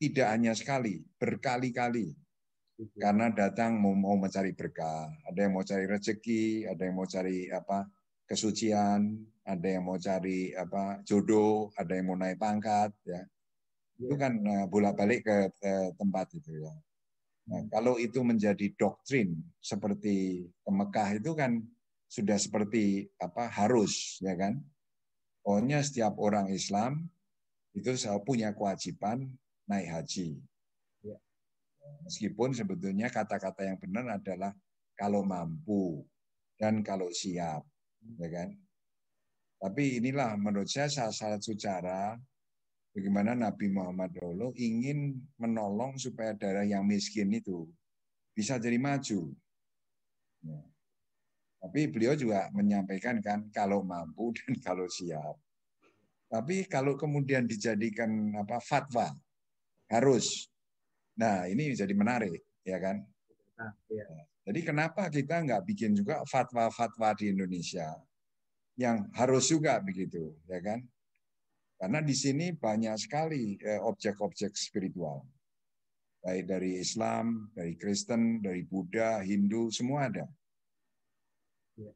tidak 0.00 0.26
hanya 0.32 0.56
sekali, 0.56 1.04
berkali-kali 1.20 2.16
karena 2.96 3.28
datang 3.28 3.76
mau, 3.76 3.92
mau 3.92 4.16
mencari 4.16 4.56
berkah, 4.56 5.12
ada 5.28 5.38
yang 5.44 5.52
mau 5.52 5.60
cari 5.60 5.84
rezeki, 5.84 6.64
ada 6.64 6.88
yang 6.88 6.96
mau 6.96 7.04
cari 7.04 7.52
apa 7.52 7.84
kesucian, 8.24 9.20
ada 9.44 9.68
yang 9.68 9.84
mau 9.84 10.00
cari 10.00 10.56
apa 10.56 11.04
jodoh, 11.04 11.68
ada 11.76 11.92
yang 11.92 12.08
mau 12.08 12.16
naik 12.16 12.40
pangkat, 12.40 12.96
ya 13.04 13.20
itu 14.00 14.16
Iya. 14.16 14.22
kan 14.24 14.32
eh, 14.40 14.64
bolak-balik 14.66 15.20
ke 15.28 15.36
tempat 16.00 16.32
itu 16.32 16.64
ya. 16.64 16.72
Nah, 17.52 17.62
kalau 17.68 18.00
itu 18.00 18.24
menjadi 18.24 18.72
doktrin 18.72 19.36
seperti 19.60 20.48
ke 20.48 20.70
Mekah 20.72 21.20
itu 21.20 21.36
kan 21.36 21.60
sudah 22.08 22.40
seperti 22.40 23.04
apa 23.20 23.52
harus 23.52 24.16
ya 24.24 24.32
kan. 24.40 24.56
Pokoknya 25.44 25.84
setiap 25.84 26.16
orang 26.20 26.48
Islam 26.52 27.08
itu 27.76 27.92
selalu 27.96 28.22
punya 28.24 28.48
kewajiban 28.56 29.28
naik 29.70 29.86
haji. 29.86 30.34
Ya. 31.06 31.18
Meskipun 32.02 32.50
sebetulnya 32.50 33.06
kata-kata 33.06 33.62
yang 33.62 33.78
benar 33.78 34.18
adalah 34.18 34.50
kalau 34.98 35.22
mampu 35.22 36.02
dan 36.58 36.82
kalau 36.82 37.06
siap, 37.14 37.62
ya 38.18 38.28
kan. 38.28 38.50
Tapi 39.62 40.02
inilah 40.02 40.34
menurut 40.34 40.66
saya 40.66 40.90
salah 40.90 41.14
satu 41.14 41.54
cara 41.54 42.18
bagaimana 42.90 43.38
Nabi 43.38 43.70
Muhammad 43.70 44.10
dulu 44.18 44.50
ingin 44.58 45.20
menolong 45.38 46.00
supaya 46.00 46.34
daerah 46.34 46.66
yang 46.66 46.82
miskin 46.84 47.30
itu 47.30 47.68
bisa 48.34 48.58
jadi 48.58 48.80
maju. 48.80 49.30
Ya. 50.42 50.60
Tapi 51.60 51.92
beliau 51.92 52.16
juga 52.16 52.48
menyampaikan 52.56 53.20
kan 53.20 53.52
kalau 53.52 53.84
mampu 53.84 54.32
dan 54.36 54.56
kalau 54.64 54.88
siap. 54.88 55.36
Tapi 56.30 56.64
kalau 56.70 56.96
kemudian 56.96 57.44
dijadikan 57.44 58.32
apa 58.38 58.62
fatwa 58.62 59.12
harus. 59.90 60.46
Nah 61.18 61.50
ini 61.50 61.74
jadi 61.74 61.92
menarik 61.92 62.40
ya 62.62 62.78
kan. 62.78 63.02
Nah, 63.58 63.72
iya. 63.90 64.06
Jadi 64.46 64.60
kenapa 64.64 65.10
kita 65.12 65.44
nggak 65.44 65.62
bikin 65.68 65.92
juga 65.92 66.24
fatwa-fatwa 66.24 67.12
di 67.18 67.28
Indonesia 67.28 67.92
yang 68.78 69.04
harus 69.12 69.50
juga 69.50 69.76
begitu 69.82 70.32
ya 70.48 70.62
kan? 70.64 70.80
Karena 71.76 72.00
di 72.00 72.12
sini 72.12 72.52
banyak 72.52 72.96
sekali 72.96 73.56
eh, 73.60 73.80
objek-objek 73.80 74.52
spiritual. 74.56 75.24
Baik 76.20 76.52
dari 76.52 76.76
Islam, 76.76 77.48
dari 77.56 77.72
Kristen, 77.80 78.44
dari 78.44 78.60
Buddha, 78.68 79.24
Hindu, 79.24 79.72
semua 79.72 80.12
ada. 80.12 80.28
Ya. 81.80 81.88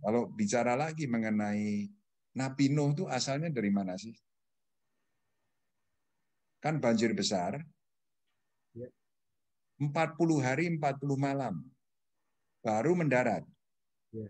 Kalau 0.00 0.32
bicara 0.32 0.72
lagi 0.72 1.04
mengenai 1.04 1.84
Nabi 2.32 2.72
Nuh 2.72 2.96
itu 2.96 3.04
asalnya 3.04 3.52
dari 3.52 3.68
mana 3.68 4.00
sih? 4.00 4.16
Kan 6.66 6.82
banjir 6.82 7.14
besar. 7.14 7.62
Ya. 8.74 8.90
40 9.78 10.42
hari, 10.42 10.66
40 10.66 11.14
malam. 11.14 11.62
Baru 12.58 12.98
mendarat. 12.98 13.46
Ya. 14.10 14.26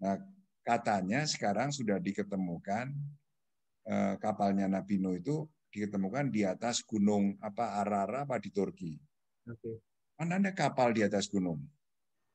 Nah, 0.00 0.16
katanya 0.64 1.28
sekarang 1.28 1.68
sudah 1.68 2.00
diketemukan 2.00 2.88
eh, 3.84 4.14
kapalnya 4.16 4.72
Nabi 4.72 5.04
Nuh 5.04 5.20
itu 5.20 5.44
diketemukan 5.68 6.32
di 6.32 6.48
atas 6.48 6.80
gunung 6.80 7.36
apa 7.44 7.76
Arara 7.84 8.24
apa 8.24 8.40
di 8.40 8.48
Turki. 8.48 8.96
Oke. 9.44 9.84
Mana 10.16 10.40
ada 10.40 10.56
kapal 10.56 10.96
di 10.96 11.04
atas 11.04 11.28
gunung 11.28 11.60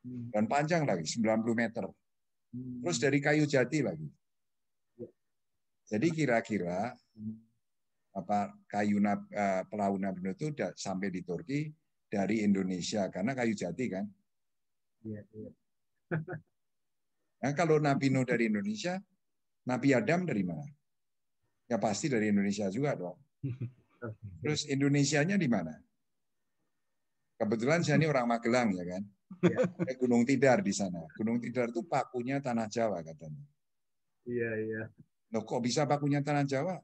Hmm. 0.05 0.29
dan 0.29 0.45
panjang 0.45 0.85
lagi 0.85 1.01
90 1.01 1.57
meter. 1.57 1.89
Hmm. 2.53 2.77
Terus 2.85 3.01
dari 3.01 3.17
kayu 3.17 3.49
jati 3.49 3.81
lagi. 3.81 4.05
Ya. 5.01 5.09
Jadi 5.89 6.13
kira-kira 6.13 6.93
Hmm. 7.17 7.41
Apa 8.15 8.55
kayu 8.71 9.03
nab, 9.03 9.27
eh, 9.27 9.67
perahu 9.67 9.99
Nabi 9.99 10.31
itu 10.31 10.55
sampai 10.79 11.11
di 11.11 11.21
Turki 11.21 11.67
dari 12.07 12.47
Indonesia 12.47 13.11
karena 13.11 13.35
kayu 13.35 13.51
jati 13.51 13.85
kan. 13.91 14.05
Iya, 15.03 15.21
iya. 15.35 15.51
Nah, 17.35 17.53
kalau 17.53 17.77
Nabi 17.77 18.09
Nuh 18.09 18.25
dari 18.25 18.49
Indonesia, 18.49 18.97
Nabi 19.69 19.93
Adam 19.93 20.25
dari 20.25 20.41
mana? 20.41 20.65
Ya 21.69 21.77
pasti 21.77 22.09
dari 22.09 22.33
Indonesia 22.33 22.65
juga 22.73 22.97
dong. 22.97 23.21
Terus 24.41 24.65
Indonesianya 24.65 25.37
di 25.37 25.45
mana? 25.45 25.77
Kebetulan 27.37 27.85
saya 27.85 28.01
ini 28.01 28.09
orang 28.09 28.33
Magelang 28.33 28.73
ya 28.73 28.97
kan. 28.97 29.03
Eh, 29.85 29.95
Gunung 29.99 30.25
Tidar 30.25 30.65
di 30.65 30.73
sana. 30.73 31.05
Gunung 31.13 31.37
Tidar 31.37 31.69
itu 31.69 31.85
pakunya 31.85 32.41
tanah 32.41 32.65
Jawa 32.65 33.05
katanya. 33.05 33.45
Iya, 34.25 34.51
iya. 34.65 34.83
Loh 35.29 35.45
kok 35.45 35.61
bisa 35.61 35.85
pakunya 35.85 36.25
tanah 36.25 36.49
Jawa? 36.49 36.81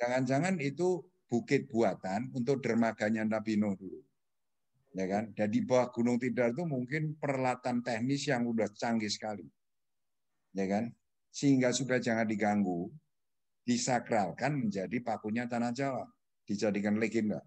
Jangan-jangan 0.00 0.60
itu 0.60 1.04
bukit 1.26 1.66
buatan 1.66 2.30
untuk 2.32 2.62
dermaganya 2.62 3.26
Nabi 3.26 3.58
Nuh 3.58 3.74
dulu. 3.74 4.00
Ya 4.96 5.04
kan? 5.10 5.32
Dan 5.36 5.52
di 5.52 5.60
bawah 5.60 5.92
Gunung 5.92 6.16
Tidar 6.16 6.56
itu 6.56 6.64
mungkin 6.64 7.20
peralatan 7.20 7.84
teknis 7.84 8.24
yang 8.28 8.48
udah 8.48 8.70
canggih 8.72 9.12
sekali. 9.12 9.44
Ya 10.56 10.64
kan? 10.64 10.88
Sehingga 11.28 11.68
supaya 11.76 12.00
jangan 12.00 12.24
diganggu, 12.24 12.88
disakralkan 13.60 14.56
menjadi 14.56 14.96
pakunya 15.04 15.44
tanah 15.44 15.74
Jawa, 15.76 16.08
dijadikan 16.48 16.96
legenda. 16.96 17.44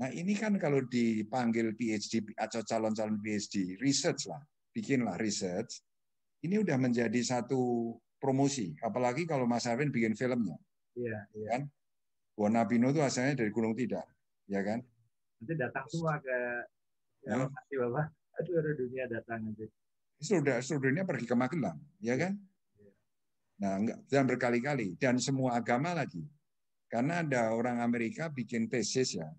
Nah 0.00 0.10
ini 0.10 0.34
kan 0.34 0.56
kalau 0.56 0.82
dipanggil 0.82 1.76
PhD 1.76 2.34
atau 2.34 2.64
calon-calon 2.64 3.20
PhD, 3.20 3.78
research 3.78 4.26
lah, 4.26 4.42
bikinlah 4.74 5.14
research. 5.20 5.84
Ini 6.42 6.58
udah 6.58 6.74
menjadi 6.74 7.20
satu 7.22 7.94
promosi, 8.18 8.74
apalagi 8.82 9.28
kalau 9.28 9.46
Mas 9.46 9.68
Arvin 9.68 9.94
bikin 9.94 10.18
filmnya. 10.18 10.58
Iya, 10.96 11.18
iya. 11.36 11.48
Kan? 11.56 11.62
Bahwa 12.36 12.48
Nabi 12.60 12.74
Nuh 12.80 12.90
itu 12.92 13.00
asalnya 13.04 13.44
dari 13.44 13.50
Gunung 13.52 13.76
Tidar, 13.76 14.04
ya 14.48 14.60
kan? 14.64 14.80
Nanti 15.40 15.54
datang 15.58 15.86
semua 15.88 16.16
ke 16.20 16.36
Terima 17.22 17.46
kasih 17.46 17.76
Bapak. 17.86 18.06
Seluruh 18.42 18.74
dunia 18.74 19.04
datang 19.06 19.38
nanti. 19.46 19.70
Sudah 20.18 20.58
seluruh 20.58 20.90
dunia 20.90 21.06
pergi 21.06 21.26
ke 21.26 21.36
Magelang, 21.38 21.78
ya 22.02 22.18
kan? 22.18 22.34
Nah, 23.62 23.78
enggak, 23.78 23.98
dan 24.10 24.26
berkali-kali 24.26 24.98
dan 24.98 25.22
semua 25.22 25.54
agama 25.54 25.94
lagi. 25.94 26.26
Karena 26.90 27.22
ada 27.22 27.54
orang 27.54 27.78
Amerika 27.78 28.26
bikin 28.26 28.66
tesis 28.66 29.14
ya, 29.14 29.30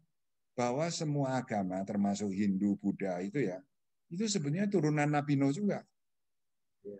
bahwa 0.55 0.87
semua 0.87 1.43
agama 1.43 1.83
termasuk 1.83 2.31
Hindu, 2.31 2.79
Buddha 2.79 3.19
itu 3.19 3.43
ya, 3.43 3.59
itu 4.07 4.23
sebenarnya 4.31 4.71
turunan 4.71 5.11
Nabi 5.11 5.35
Nuh 5.35 5.51
juga. 5.51 5.83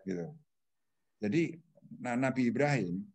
Gitu. 0.04 0.28
Jadi 1.24 1.56
nah, 2.04 2.20
Nabi 2.20 2.52
Ibrahim 2.52 3.08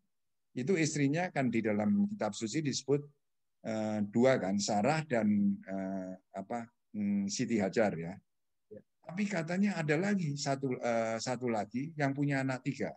itu 0.59 0.75
istrinya 0.75 1.31
kan 1.31 1.47
di 1.47 1.63
dalam 1.63 2.11
kitab 2.11 2.35
suci 2.35 2.59
disebut 2.59 3.01
uh, 3.67 3.99
dua 4.11 4.43
kan, 4.43 4.59
Sarah 4.59 5.07
dan 5.07 5.55
uh, 5.63 6.13
apa 6.35 6.67
um, 6.99 7.31
Siti 7.31 7.63
Hajar 7.63 7.95
ya. 7.95 8.15
ya. 8.71 8.81
Tapi 9.07 9.23
katanya 9.31 9.79
ada 9.79 9.95
lagi 9.95 10.35
satu 10.35 10.75
uh, 10.75 11.17
satu 11.23 11.47
lagi 11.47 11.95
yang 11.95 12.11
punya 12.11 12.43
anak 12.43 12.67
tiga. 12.67 12.91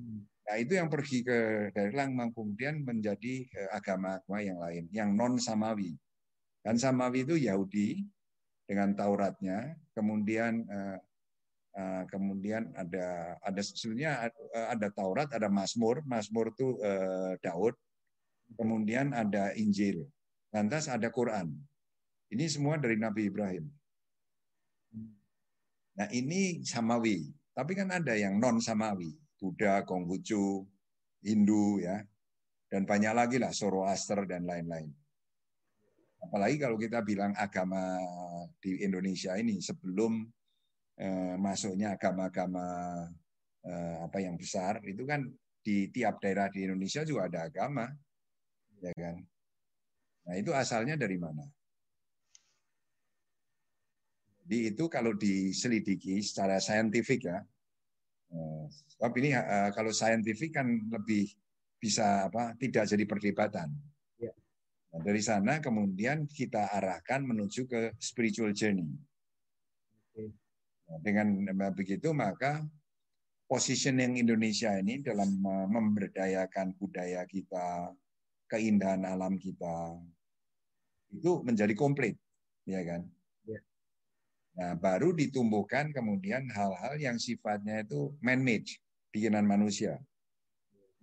Hmm. 0.00 0.24
Nah 0.44 0.56
itu 0.60 0.76
yang 0.76 0.92
pergi 0.92 1.24
ke 1.24 1.70
dari 1.72 1.92
Langmang 1.96 2.32
kemudian 2.36 2.84
menjadi 2.84 3.48
agama-agama 3.72 4.44
yang 4.44 4.58
lain, 4.60 4.84
yang 4.92 5.10
non 5.16 5.40
samawi. 5.40 5.96
Dan 6.60 6.76
samawi 6.76 7.24
itu 7.24 7.40
Yahudi 7.40 8.04
dengan 8.68 8.92
Tauratnya, 8.92 9.72
kemudian 9.96 10.68
kemudian 12.10 12.70
ada 12.78 13.34
ada 13.42 13.60
sebenarnya 13.62 14.30
ada 14.70 14.88
Taurat, 14.94 15.26
ada 15.34 15.50
Mazmur, 15.50 16.06
Mazmur 16.06 16.54
itu 16.54 16.78
Daud, 17.42 17.74
kemudian 18.54 19.10
ada 19.10 19.50
Injil, 19.58 20.06
lantas 20.54 20.86
ada 20.86 21.10
Quran. 21.10 21.50
Ini 22.30 22.46
semua 22.46 22.78
dari 22.78 22.94
Nabi 22.94 23.26
Ibrahim. 23.26 23.66
Nah 25.94 26.10
ini 26.10 26.62
samawi, 26.66 27.30
tapi 27.54 27.78
kan 27.78 27.90
ada 27.90 28.14
yang 28.14 28.38
non 28.38 28.58
samawi. 28.58 29.14
Buddha, 29.34 29.84
Konghucu, 29.84 30.64
Hindu 31.20 31.76
ya, 31.76 32.00
dan 32.72 32.88
banyak 32.88 33.12
lagi 33.12 33.36
lah 33.36 33.52
Zoroaster 33.52 34.24
dan 34.24 34.48
lain-lain. 34.48 34.88
Apalagi 36.24 36.56
kalau 36.56 36.80
kita 36.80 37.04
bilang 37.04 37.36
agama 37.36 38.00
di 38.56 38.80
Indonesia 38.80 39.36
ini 39.36 39.60
sebelum 39.60 40.24
eh, 40.98 41.34
masuknya 41.38 41.94
agama-agama 41.96 42.66
eh, 43.64 43.96
apa 44.04 44.18
yang 44.20 44.36
besar 44.38 44.82
itu 44.84 45.02
kan 45.04 45.24
di 45.64 45.88
tiap 45.88 46.20
daerah 46.20 46.52
di 46.52 46.68
Indonesia 46.68 47.02
juga 47.08 47.26
ada 47.32 47.48
agama, 47.48 47.88
ya 48.84 48.92
kan? 48.92 49.16
Nah 50.28 50.34
itu 50.36 50.52
asalnya 50.52 50.94
dari 51.00 51.16
mana? 51.16 51.44
Di 54.44 54.68
itu 54.68 54.84
kalau 54.92 55.16
diselidiki 55.16 56.20
secara 56.20 56.60
saintifik 56.60 57.24
ya, 57.24 57.40
Eh, 58.34 58.64
sebab 58.96 59.12
ini 59.22 59.30
eh, 59.36 59.70
kalau 59.70 59.94
saintifik 59.94 60.58
kan 60.58 60.66
lebih 60.90 61.30
bisa 61.78 62.26
apa 62.26 62.56
tidak 62.58 62.90
jadi 62.90 63.04
perdebatan. 63.06 63.68
Ya. 64.18 64.34
Nah, 64.94 65.00
dari 65.04 65.22
sana 65.22 65.62
kemudian 65.62 66.26
kita 66.26 66.72
arahkan 66.74 67.22
menuju 67.22 67.70
ke 67.70 67.94
spiritual 68.02 68.50
journey. 68.50 68.90
Nah, 70.84 70.98
dengan 71.00 71.26
begitu 71.72 72.12
maka 72.12 72.60
positioning 73.48 74.20
Indonesia 74.20 74.72
ini 74.76 75.00
dalam 75.00 75.28
memberdayakan 75.44 76.76
budaya 76.76 77.24
kita, 77.28 77.92
keindahan 78.48 79.04
alam 79.08 79.40
kita 79.40 79.96
itu 81.14 81.40
menjadi 81.46 81.72
komplit, 81.78 82.16
ya 82.66 82.84
kan? 82.84 83.06
Nah, 84.54 84.78
baru 84.78 85.10
ditumbuhkan 85.10 85.90
kemudian 85.90 86.46
hal-hal 86.46 86.94
yang 86.94 87.18
sifatnya 87.18 87.82
itu 87.82 88.14
man-made, 88.22 88.70
bikinan 89.10 89.42
manusia. 89.42 89.98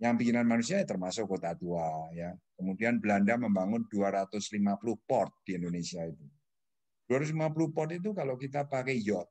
Yang 0.00 0.24
bikinan 0.24 0.48
manusia 0.48 0.80
ya 0.80 0.86
termasuk 0.88 1.28
kota 1.28 1.52
tua 1.52 2.08
ya. 2.16 2.32
Kemudian 2.56 2.96
Belanda 2.96 3.36
membangun 3.36 3.84
250 3.92 4.96
port 5.04 5.30
di 5.44 5.60
Indonesia 5.60 6.00
itu. 6.00 6.24
250 7.12 7.76
port 7.76 7.92
itu 7.92 8.16
kalau 8.16 8.40
kita 8.40 8.64
pakai 8.64 8.96
yacht, 9.04 9.28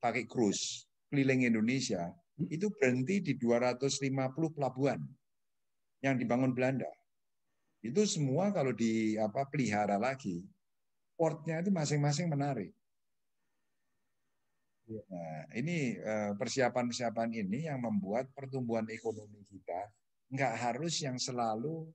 pakai 0.00 0.26
cruise 0.26 0.86
keliling 1.12 1.44
Indonesia, 1.44 2.08
itu 2.48 2.72
berhenti 2.72 3.20
di 3.20 3.32
250 3.36 4.56
pelabuhan 4.56 4.98
yang 6.00 6.16
dibangun 6.16 6.56
Belanda. 6.56 6.88
Itu 7.84 8.06
semua 8.08 8.48
kalau 8.54 8.72
di 8.72 9.18
apa 9.20 9.44
pelihara 9.46 10.00
lagi, 10.00 10.40
portnya 11.18 11.60
itu 11.60 11.68
masing-masing 11.68 12.32
menarik. 12.32 12.72
Iya. 14.88 15.02
Nah, 15.06 15.40
ini 15.54 15.94
eh, 15.94 16.32
persiapan-persiapan 16.34 17.30
ini 17.32 17.70
yang 17.70 17.78
membuat 17.78 18.30
pertumbuhan 18.34 18.86
ekonomi 18.90 19.46
kita 19.46 19.88
nggak 20.32 20.54
harus 20.58 21.04
yang 21.04 21.20
selalu 21.20 21.86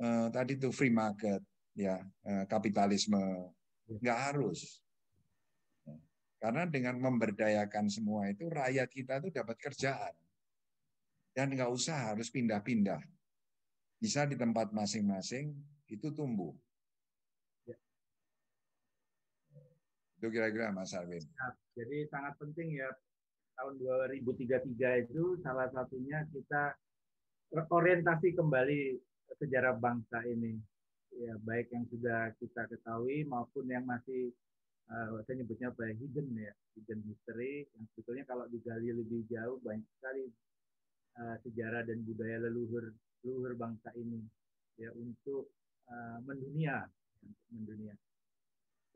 eh, 0.00 0.26
tadi 0.32 0.58
itu 0.58 0.72
free 0.74 0.90
market, 0.90 1.44
ya 1.76 2.02
eh, 2.26 2.44
kapitalisme, 2.50 3.20
iya. 3.86 3.96
nggak 4.02 4.20
harus. 4.32 4.85
Karena 6.46 6.62
dengan 6.62 6.94
memberdayakan 7.02 7.90
semua 7.90 8.30
itu 8.30 8.46
rakyat 8.46 8.86
kita 8.86 9.18
itu 9.18 9.34
dapat 9.34 9.58
kerjaan 9.58 10.14
dan 11.34 11.50
nggak 11.50 11.66
usah 11.74 12.14
harus 12.14 12.30
pindah-pindah, 12.30 13.02
bisa 13.98 14.22
di 14.30 14.38
tempat 14.38 14.70
masing-masing 14.70 15.50
itu 15.90 16.06
tumbuh. 16.14 16.54
Itu 20.22 20.30
kira-kira 20.30 20.70
Mas 20.70 20.94
Arwin. 20.94 21.18
Ya, 21.18 21.48
jadi 21.82 22.06
sangat 22.14 22.38
penting 22.38 22.78
ya 22.78 22.94
tahun 23.58 23.82
2033 23.82 25.02
itu 25.02 25.42
salah 25.42 25.66
satunya 25.74 26.30
kita 26.30 26.78
orientasi 27.74 28.38
kembali 28.38 28.94
sejarah 29.34 29.74
bangsa 29.82 30.22
ini. 30.22 30.54
Ya, 31.10 31.34
baik 31.42 31.74
yang 31.74 31.90
sudah 31.90 32.30
kita 32.38 32.70
ketahui 32.70 33.26
maupun 33.26 33.66
yang 33.66 33.82
masih 33.82 34.30
uh, 34.90 35.22
saya 35.26 35.42
nyebutnya 35.42 35.72
apa 35.72 35.82
ya, 35.90 35.94
hidden 35.98 36.28
ya, 36.36 36.52
hidden 36.78 37.00
history 37.06 37.66
yang 37.74 37.84
sebetulnya 37.94 38.24
kalau 38.26 38.44
digali 38.50 38.90
lebih 38.92 39.26
jauh 39.30 39.58
banyak 39.62 39.86
sekali 39.98 40.24
uh, 41.18 41.36
sejarah 41.42 41.82
dan 41.86 42.02
budaya 42.06 42.42
leluhur 42.46 42.94
leluhur 43.24 43.52
bangsa 43.58 43.90
ini 43.98 44.22
ya 44.76 44.92
untuk 44.94 45.50
uh, 45.88 46.18
mendunia, 46.22 46.86
untuk 47.24 47.46
mendunia. 47.50 47.94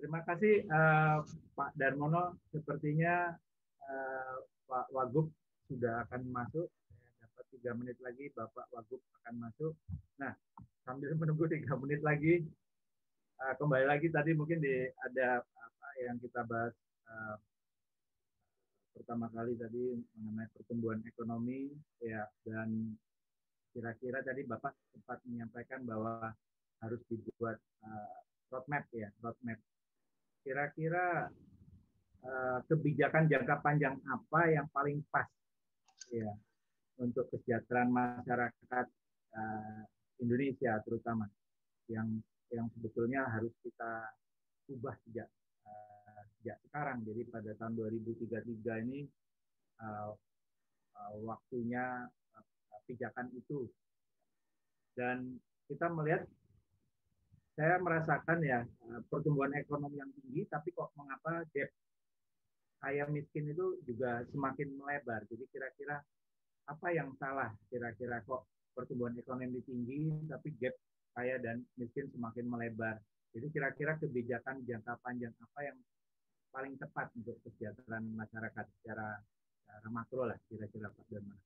Terima 0.00 0.24
kasih 0.24 0.64
uh, 0.64 1.20
Pak 1.52 1.76
Darmono. 1.76 2.40
Sepertinya 2.48 3.36
uh, 3.84 4.36
Pak 4.64 4.88
Wagub 4.96 5.28
sudah 5.68 6.08
akan 6.08 6.24
masuk. 6.32 6.72
Dapat 7.20 7.44
tiga 7.52 7.76
menit 7.76 8.00
lagi 8.00 8.32
Bapak 8.32 8.64
Wagub 8.72 9.00
akan 9.20 9.34
masuk. 9.44 9.76
Nah, 10.16 10.32
sambil 10.88 11.12
menunggu 11.20 11.44
tiga 11.52 11.76
menit 11.76 12.00
lagi, 12.00 12.48
uh, 13.44 13.54
kembali 13.60 13.84
lagi 13.84 14.08
tadi 14.08 14.32
mungkin 14.32 14.64
di 14.64 14.88
ada 15.04 15.44
yang 16.00 16.16
kita 16.18 16.40
bahas 16.48 16.74
uh, 17.08 17.36
pertama 18.96 19.28
kali 19.32 19.56
tadi 19.56 19.96
mengenai 20.16 20.48
pertumbuhan 20.52 21.00
ekonomi 21.06 21.72
ya 22.00 22.24
dan 22.44 22.96
kira-kira 23.70 24.20
tadi 24.20 24.42
Bapak 24.44 24.74
sempat 24.90 25.22
menyampaikan 25.28 25.86
bahwa 25.86 26.32
harus 26.82 27.00
dibuat 27.06 27.60
uh, 27.84 28.16
roadmap 28.50 28.84
ya 28.90 29.08
roadmap. 29.22 29.60
Kira-kira 30.40 31.28
uh, 32.24 32.58
kebijakan 32.66 33.28
jangka 33.28 33.60
panjang 33.60 33.96
apa 34.08 34.40
yang 34.50 34.66
paling 34.72 35.04
pas 35.12 35.28
ya 36.10 36.32
untuk 36.98 37.30
kesejahteraan 37.30 37.88
masyarakat 37.92 38.86
uh, 39.36 39.82
Indonesia 40.20 40.76
terutama 40.84 41.30
yang 41.88 42.20
yang 42.50 42.66
sebetulnya 42.74 43.24
harus 43.30 43.54
kita 43.62 44.10
ubah 44.70 44.94
sejak 45.06 45.30
sejak 46.40 46.58
sekarang 46.68 47.04
jadi 47.04 47.22
pada 47.28 47.52
tahun 47.60 47.76
2033 47.76 48.84
ini 48.88 49.04
uh, 49.84 50.16
uh, 50.96 51.12
waktunya 51.20 52.08
uh, 52.08 52.80
pijakan 52.88 53.28
itu 53.36 53.68
dan 54.98 55.38
kita 55.70 55.86
melihat 55.92 56.26
saya 57.54 57.76
merasakan 57.76 58.40
ya 58.40 58.64
eh, 58.64 59.00
pertumbuhan 59.12 59.52
ekonomi 59.52 60.00
yang 60.00 60.10
tinggi, 60.16 60.48
tapi 60.48 60.72
kok 60.72 60.96
mengapa 60.96 61.44
gap 61.52 61.70
kaya 62.80 63.04
miskin 63.12 63.52
itu 63.52 63.76
juga 63.84 64.24
semakin 64.32 64.80
melebar. 64.80 65.28
Jadi 65.28 65.44
kira-kira 65.52 66.00
apa 66.64 66.88
yang 66.88 67.12
salah 67.20 67.52
kira-kira 67.68 68.24
kok 68.24 68.48
pertumbuhan 68.72 69.12
ekonomi 69.20 69.60
tinggi, 69.68 70.24
tapi 70.24 70.56
gap 70.56 70.72
kaya 71.12 71.36
dan 71.36 71.60
miskin 71.76 72.08
semakin 72.16 72.48
melebar. 72.48 72.96
Jadi 73.36 73.46
kira-kira 73.52 74.00
kebijakan 74.00 74.64
jangka 74.64 74.96
panjang 75.04 75.34
apa 75.38 75.60
yang 75.60 75.76
paling 76.50 76.74
tepat 76.76 77.10
untuk 77.14 77.38
kesejahteraan 77.46 78.10
masyarakat 78.14 78.66
secara, 78.78 79.22
secara 79.64 79.88
makro 79.90 80.26
lah 80.26 80.38
kira-kira 80.50 80.90
Pak 80.90 81.06
Darman. 81.10 81.38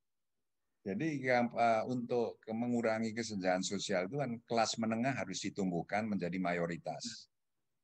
Jadi 0.84 1.24
uh, 1.32 1.82
untuk 1.88 2.44
mengurangi 2.44 3.16
kesenjangan 3.16 3.64
sosial 3.64 4.04
itu 4.04 4.20
kan 4.20 4.36
kelas 4.44 4.76
menengah 4.76 5.16
harus 5.16 5.40
ditumbuhkan 5.40 6.04
menjadi 6.04 6.36
mayoritas. 6.36 7.32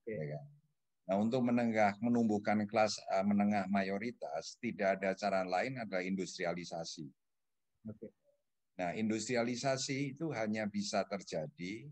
Okay. 0.04 0.20
Ya 0.20 0.36
kan? 0.36 0.44
Nah, 1.08 1.16
untuk 1.16 1.40
menengah 1.42 1.96
menumbuhkan 2.04 2.60
kelas 2.68 3.00
uh, 3.08 3.24
menengah 3.24 3.64
mayoritas 3.72 4.60
tidak 4.60 5.00
ada 5.00 5.16
cara 5.16 5.48
lain 5.48 5.80
adalah 5.80 6.04
industrialisasi. 6.04 7.08
Oke. 7.88 8.12
Nah, 8.76 8.92
industrialisasi 8.92 10.16
itu 10.16 10.28
hanya 10.36 10.68
bisa 10.68 11.00
terjadi 11.08 11.88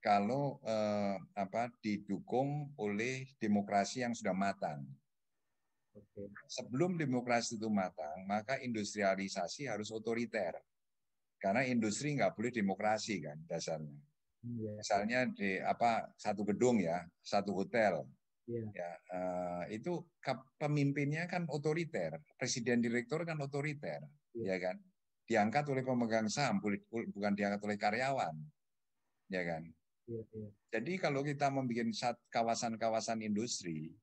kalau 0.00 0.58
eh, 0.64 1.16
apa 1.36 1.68
didukung 1.84 2.72
oleh 2.80 3.28
demokrasi 3.36 4.02
yang 4.02 4.16
sudah 4.16 4.32
matang. 4.32 4.88
Oke. 5.92 6.32
Sebelum 6.48 6.96
demokrasi 6.96 7.60
itu 7.60 7.68
matang, 7.68 8.24
maka 8.24 8.56
industrialisasi 8.58 9.68
harus 9.68 9.92
otoriter. 9.92 10.56
Karena 11.40 11.64
industri 11.64 12.16
nggak 12.16 12.36
boleh 12.36 12.52
demokrasi 12.52 13.20
kan 13.24 13.38
dasarnya. 13.48 13.96
Iya. 14.40 14.72
Misalnya 14.80 15.20
di 15.28 15.60
apa 15.60 16.12
satu 16.16 16.44
gedung 16.48 16.80
ya, 16.80 17.04
satu 17.20 17.52
hotel, 17.52 18.08
Iya. 18.48 18.64
ya 18.72 18.90
eh, 19.12 19.64
itu 19.76 20.00
pemimpinnya 20.56 21.28
kan 21.28 21.44
otoriter, 21.48 22.16
presiden 22.40 22.80
direktur 22.80 23.24
kan 23.28 23.36
otoriter, 23.40 24.00
Iya. 24.36 24.56
ya 24.56 24.56
kan? 24.58 24.76
Diangkat 25.28 25.64
oleh 25.70 25.84
pemegang 25.86 26.26
saham, 26.26 26.58
bukan 27.14 27.32
diangkat 27.36 27.60
oleh 27.62 27.78
karyawan, 27.78 28.34
ya 29.30 29.42
kan? 29.46 29.62
Iya, 30.10 30.22
iya. 30.34 30.50
Jadi 30.74 30.92
kalau 30.98 31.22
kita 31.22 31.46
membuat 31.54 32.18
kawasan-kawasan 32.34 33.22
industri 33.22 33.94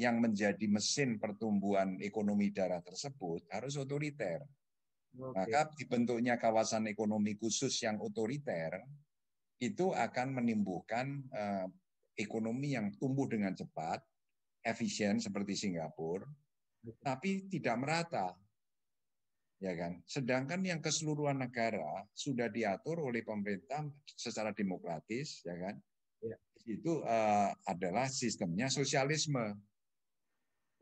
yang 0.00 0.18
menjadi 0.18 0.64
mesin 0.66 1.20
pertumbuhan 1.20 2.00
ekonomi 2.00 2.50
daerah 2.50 2.80
tersebut 2.80 3.44
harus 3.52 3.76
otoriter. 3.76 4.40
Oke. 5.14 5.36
Maka 5.36 5.70
dibentuknya 5.76 6.40
kawasan 6.40 6.90
ekonomi 6.90 7.36
khusus 7.36 7.76
yang 7.84 8.00
otoriter 8.00 8.82
itu 9.62 9.94
akan 9.94 10.42
menimbuhkan 10.42 11.22
eh, 11.30 11.68
ekonomi 12.18 12.74
yang 12.74 12.90
tumbuh 12.98 13.28
dengan 13.30 13.54
cepat, 13.54 14.02
efisien 14.64 15.22
seperti 15.22 15.54
Singapura, 15.54 16.26
tapi 17.04 17.46
tidak 17.46 17.76
merata. 17.78 18.34
Ya 19.64 19.72
kan? 19.72 19.96
Sedangkan 20.04 20.60
yang 20.60 20.84
keseluruhan 20.84 21.40
negara 21.40 22.04
sudah 22.12 22.52
diatur 22.52 23.00
oleh 23.00 23.24
pemerintah 23.24 23.80
secara 24.12 24.52
demokratis, 24.52 25.40
ya 25.40 25.56
kan? 25.56 25.80
Ya. 26.20 26.36
Itu 26.68 27.00
eh, 27.00 27.50
adalah 27.64 28.12
sistemnya 28.12 28.68
sosialisme 28.68 29.56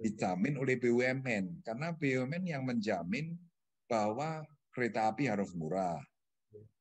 dijamin 0.03 0.59
oleh 0.59 0.83
BUMN 0.83 1.63
karena 1.63 1.95
BUMN 1.95 2.43
yang 2.43 2.67
menjamin 2.67 3.39
bahwa 3.87 4.43
kereta 4.75 5.15
api 5.15 5.31
harus 5.31 5.55
murah, 5.55 6.03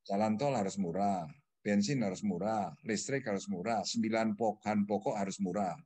jalan 0.09 0.41
tol 0.41 0.57
harus 0.57 0.81
murah, 0.81 1.29
bensin 1.61 2.01
harus 2.01 2.25
murah, 2.25 2.73
listrik 2.81 3.29
harus 3.29 3.45
murah, 3.45 3.85
sembilan 3.85 4.33
bahan 4.33 4.89
pokok 4.89 5.21
harus 5.21 5.37
murah. 5.37 5.77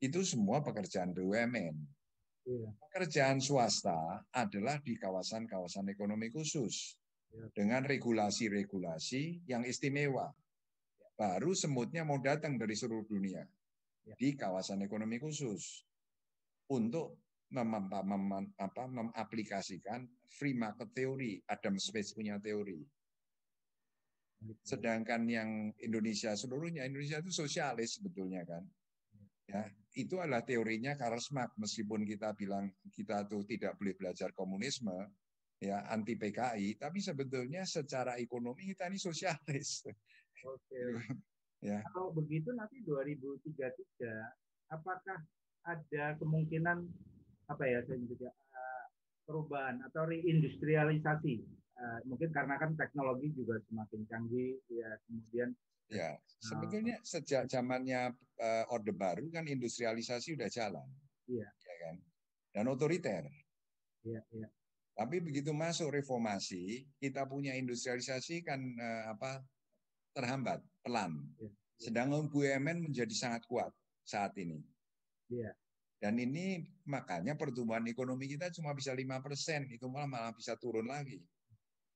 Itu 0.00 0.24
semua 0.24 0.64
pekerjaan 0.64 1.12
BUMN. 1.12 1.76
Iya. 2.48 2.72
Pekerjaan 2.80 3.44
swasta 3.44 4.24
adalah 4.32 4.80
di 4.80 4.96
kawasan-kawasan 4.96 5.92
ekonomi 5.92 6.32
khusus 6.32 6.96
Ya. 7.28 7.44
dengan 7.52 7.84
regulasi-regulasi 7.84 9.44
yang 9.44 9.68
istimewa. 9.68 10.32
Baru 11.12 11.52
semutnya 11.52 12.08
mau 12.08 12.16
datang 12.16 12.56
dari 12.56 12.72
seluruh 12.72 13.04
dunia 13.04 13.44
Ya. 14.08 14.16
di 14.16 14.32
kawasan 14.32 14.80
ekonomi 14.80 15.20
khusus 15.20 15.84
untuk 16.72 17.20
mem- 17.52 17.68
mem- 17.68 18.28
mem- 18.32 18.52
apa, 18.56 18.88
mengaplikasikan 18.88 20.08
free 20.32 20.56
market 20.56 20.88
theory, 20.96 21.44
Adam 21.52 21.76
Smith 21.76 22.16
punya 22.16 22.40
teori. 22.40 22.80
Sedangkan 24.64 25.28
yang 25.28 25.74
Indonesia 25.84 26.32
seluruhnya 26.32 26.88
Indonesia 26.88 27.20
itu 27.20 27.28
sosialis 27.28 28.00
sebetulnya 28.00 28.40
kan. 28.48 28.64
Ya, 29.48 29.64
itu 29.96 30.20
adalah 30.20 30.44
teorinya 30.44 30.92
Karl 30.92 31.16
Marx 31.32 31.56
meskipun 31.56 32.04
kita 32.04 32.36
bilang 32.36 32.68
kita 32.92 33.24
tuh 33.24 33.48
tidak 33.48 33.80
boleh 33.80 33.96
belajar 33.96 34.28
komunisme 34.36 34.92
ya 35.58 35.88
anti 35.88 36.14
PKI 36.14 36.78
tapi 36.78 37.00
sebetulnya 37.00 37.64
secara 37.64 38.20
ekonomi 38.20 38.68
kita 38.68 38.92
ini 38.92 39.00
sosialis. 39.00 39.88
Oke. 40.44 40.80
Ya. 41.58 41.82
Kalau 41.90 42.14
begitu 42.14 42.54
nanti 42.54 42.78
2033 42.86 43.58
apakah 44.70 45.18
ada 45.66 46.14
kemungkinan 46.22 46.86
apa 47.50 47.64
ya 47.66 47.82
saya 47.82 47.98
nyebutnya 47.98 48.30
eh, 48.30 48.86
perubahan 49.26 49.82
atau 49.90 50.06
reindustrialisasi? 50.06 51.34
Eh, 51.78 52.00
mungkin 52.06 52.30
karena 52.30 52.62
kan 52.62 52.78
teknologi 52.78 53.34
juga 53.34 53.58
semakin 53.66 54.06
canggih 54.06 54.54
ya 54.70 55.02
kemudian 55.10 55.50
Ya, 55.88 56.20
sebetulnya 56.40 57.00
sejak 57.00 57.48
zamannya 57.48 58.12
eh, 58.36 58.64
Orde 58.68 58.92
Baru 58.92 59.32
kan 59.32 59.48
industrialisasi 59.48 60.36
udah 60.36 60.48
jalan. 60.52 60.84
Iya. 61.24 61.48
Ya 61.48 61.74
kan? 61.88 61.96
Dan 62.52 62.64
otoriter. 62.68 63.24
ya 64.04 64.22
ya 64.32 64.48
Tapi 64.98 65.22
begitu 65.22 65.54
masuk 65.54 65.94
reformasi, 65.94 66.84
kita 66.98 67.24
punya 67.24 67.56
industrialisasi 67.56 68.44
kan 68.44 68.60
eh, 68.60 69.04
apa 69.08 69.40
terhambat, 70.12 70.60
pelan. 70.84 71.16
Ya, 71.40 71.48
ya. 71.48 71.50
Sedangkan 71.78 72.26
BUMN 72.28 72.90
menjadi 72.90 73.14
sangat 73.14 73.46
kuat 73.46 73.70
saat 74.02 74.34
ini. 74.36 74.60
Iya. 75.30 75.54
Dan 75.98 76.14
ini 76.18 76.62
makanya 76.86 77.34
pertumbuhan 77.34 77.82
ekonomi 77.90 78.30
kita 78.30 78.54
cuma 78.54 78.70
bisa 78.74 78.94
lima 78.94 79.18
persen, 79.18 79.66
itu 79.66 79.86
malah 79.90 80.06
malah 80.06 80.32
bisa 80.34 80.54
turun 80.54 80.86
lagi. 80.86 81.18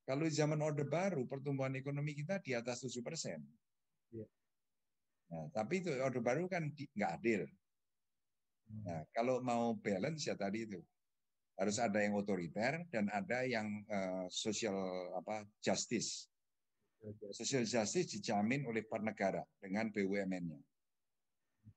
Kalau 0.02 0.26
di 0.26 0.35
zaman 0.35 0.59
Orde 0.59 0.83
Baru, 0.83 1.22
pertumbuhan 1.31 1.70
ekonomi 1.78 2.11
kita 2.18 2.42
di 2.42 2.59
atas 2.59 2.83
7 2.83 2.98
persen. 3.07 3.38
Iya. 4.12 4.27
Nah, 5.33 5.48
tapi 5.48 5.81
itu 5.81 5.90
Orde 5.96 6.20
Baru 6.20 6.44
kan 6.46 6.68
nggak 6.68 7.12
adil. 7.16 7.48
Hmm. 8.68 8.83
Nah, 8.85 9.01
kalau 9.16 9.40
mau 9.40 9.72
balance 9.81 10.29
ya 10.29 10.37
tadi 10.37 10.68
itu 10.68 10.81
harus 11.57 11.77
ada 11.81 12.01
yang 12.01 12.16
otoriter 12.16 12.85
dan 12.92 13.09
ada 13.12 13.44
yang 13.48 13.85
eh, 13.88 14.27
social 14.29 14.77
apa 15.16 15.44
justice. 15.64 16.29
Social 17.35 17.66
justice 17.66 18.14
dijamin 18.14 18.62
oleh 18.62 18.87
per 18.87 19.03
negara 19.03 19.42
dengan 19.59 19.90
BUMN-nya. 19.90 20.61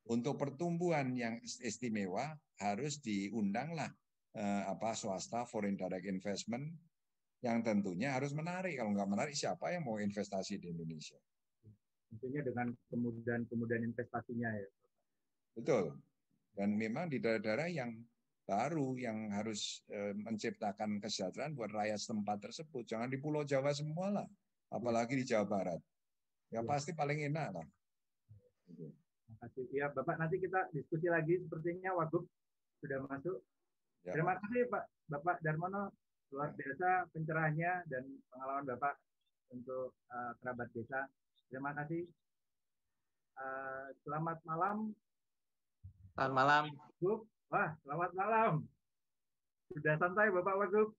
Untuk 0.06 0.38
pertumbuhan 0.38 1.18
yang 1.18 1.42
istimewa 1.42 2.38
harus 2.62 3.02
diundanglah 3.02 3.90
eh, 4.38 4.64
apa 4.70 4.94
swasta 4.94 5.48
foreign 5.50 5.74
direct 5.74 6.06
investment 6.06 6.70
yang 7.42 7.66
tentunya 7.66 8.14
harus 8.14 8.38
menarik. 8.38 8.78
Kalau 8.78 8.94
nggak 8.94 9.10
menarik 9.10 9.36
siapa 9.36 9.74
yang 9.74 9.86
mau 9.86 9.98
investasi 9.98 10.62
di 10.62 10.70
Indonesia? 10.70 11.18
Tentunya 12.16 12.42
dengan 12.48 12.72
kemudahan-kemudahan 12.88 13.84
investasinya 13.92 14.50
ya. 14.56 14.68
Betul. 15.60 16.00
Dan 16.56 16.80
memang 16.80 17.12
di 17.12 17.20
daerah-daerah 17.20 17.68
yang 17.68 17.92
baru 18.48 18.96
yang 18.96 19.34
harus 19.36 19.84
eh, 19.92 20.16
menciptakan 20.16 21.02
kesejahteraan 21.04 21.58
buat 21.58 21.74
rakyat 21.74 22.00
setempat 22.00 22.48
tersebut. 22.48 22.88
Jangan 22.88 23.12
di 23.12 23.20
Pulau 23.20 23.44
Jawa 23.44 23.76
semua 23.76 24.14
lah, 24.22 24.28
apalagi 24.72 25.20
di 25.20 25.26
Jawa 25.28 25.44
Barat. 25.44 25.82
Ya 26.54 26.62
Ya. 26.62 26.68
pasti 26.68 26.94
paling 26.96 27.26
enak 27.26 27.58
lah. 27.58 27.68
Terima 28.70 29.36
kasih. 29.44 29.66
Ya, 29.74 29.90
Bapak 29.92 30.16
nanti 30.22 30.38
kita 30.40 30.70
diskusi 30.72 31.10
lagi 31.10 31.42
sepertinya 31.42 31.98
Wagub 31.98 32.30
sudah 32.80 33.02
masuk. 33.10 33.42
Ya, 34.06 34.14
Terima 34.14 34.38
kasih 34.38 34.70
Pak 34.70 34.84
Bapak 35.10 35.38
Darmono 35.42 35.90
luar 36.30 36.54
biasa 36.54 37.10
pencerahannya 37.14 37.90
dan 37.90 38.04
pengalaman 38.30 38.66
Bapak 38.70 38.94
untuk 39.52 39.98
eh, 40.14 40.32
kerabat 40.40 40.70
desa. 40.72 41.10
Terima 41.50 41.72
kasih. 41.78 42.04
Eh, 43.36 43.88
selamat 44.08 44.40
malam, 44.48 44.96
Selamat 46.16 46.32
malam. 46.32 46.64
Wagub. 46.72 47.20
Wah, 47.52 47.70
selamat 47.84 48.12
malam. 48.16 48.52
Sudah 49.68 49.94
santai 50.00 50.32
Bapak 50.32 50.56
Wagub. 50.56 50.96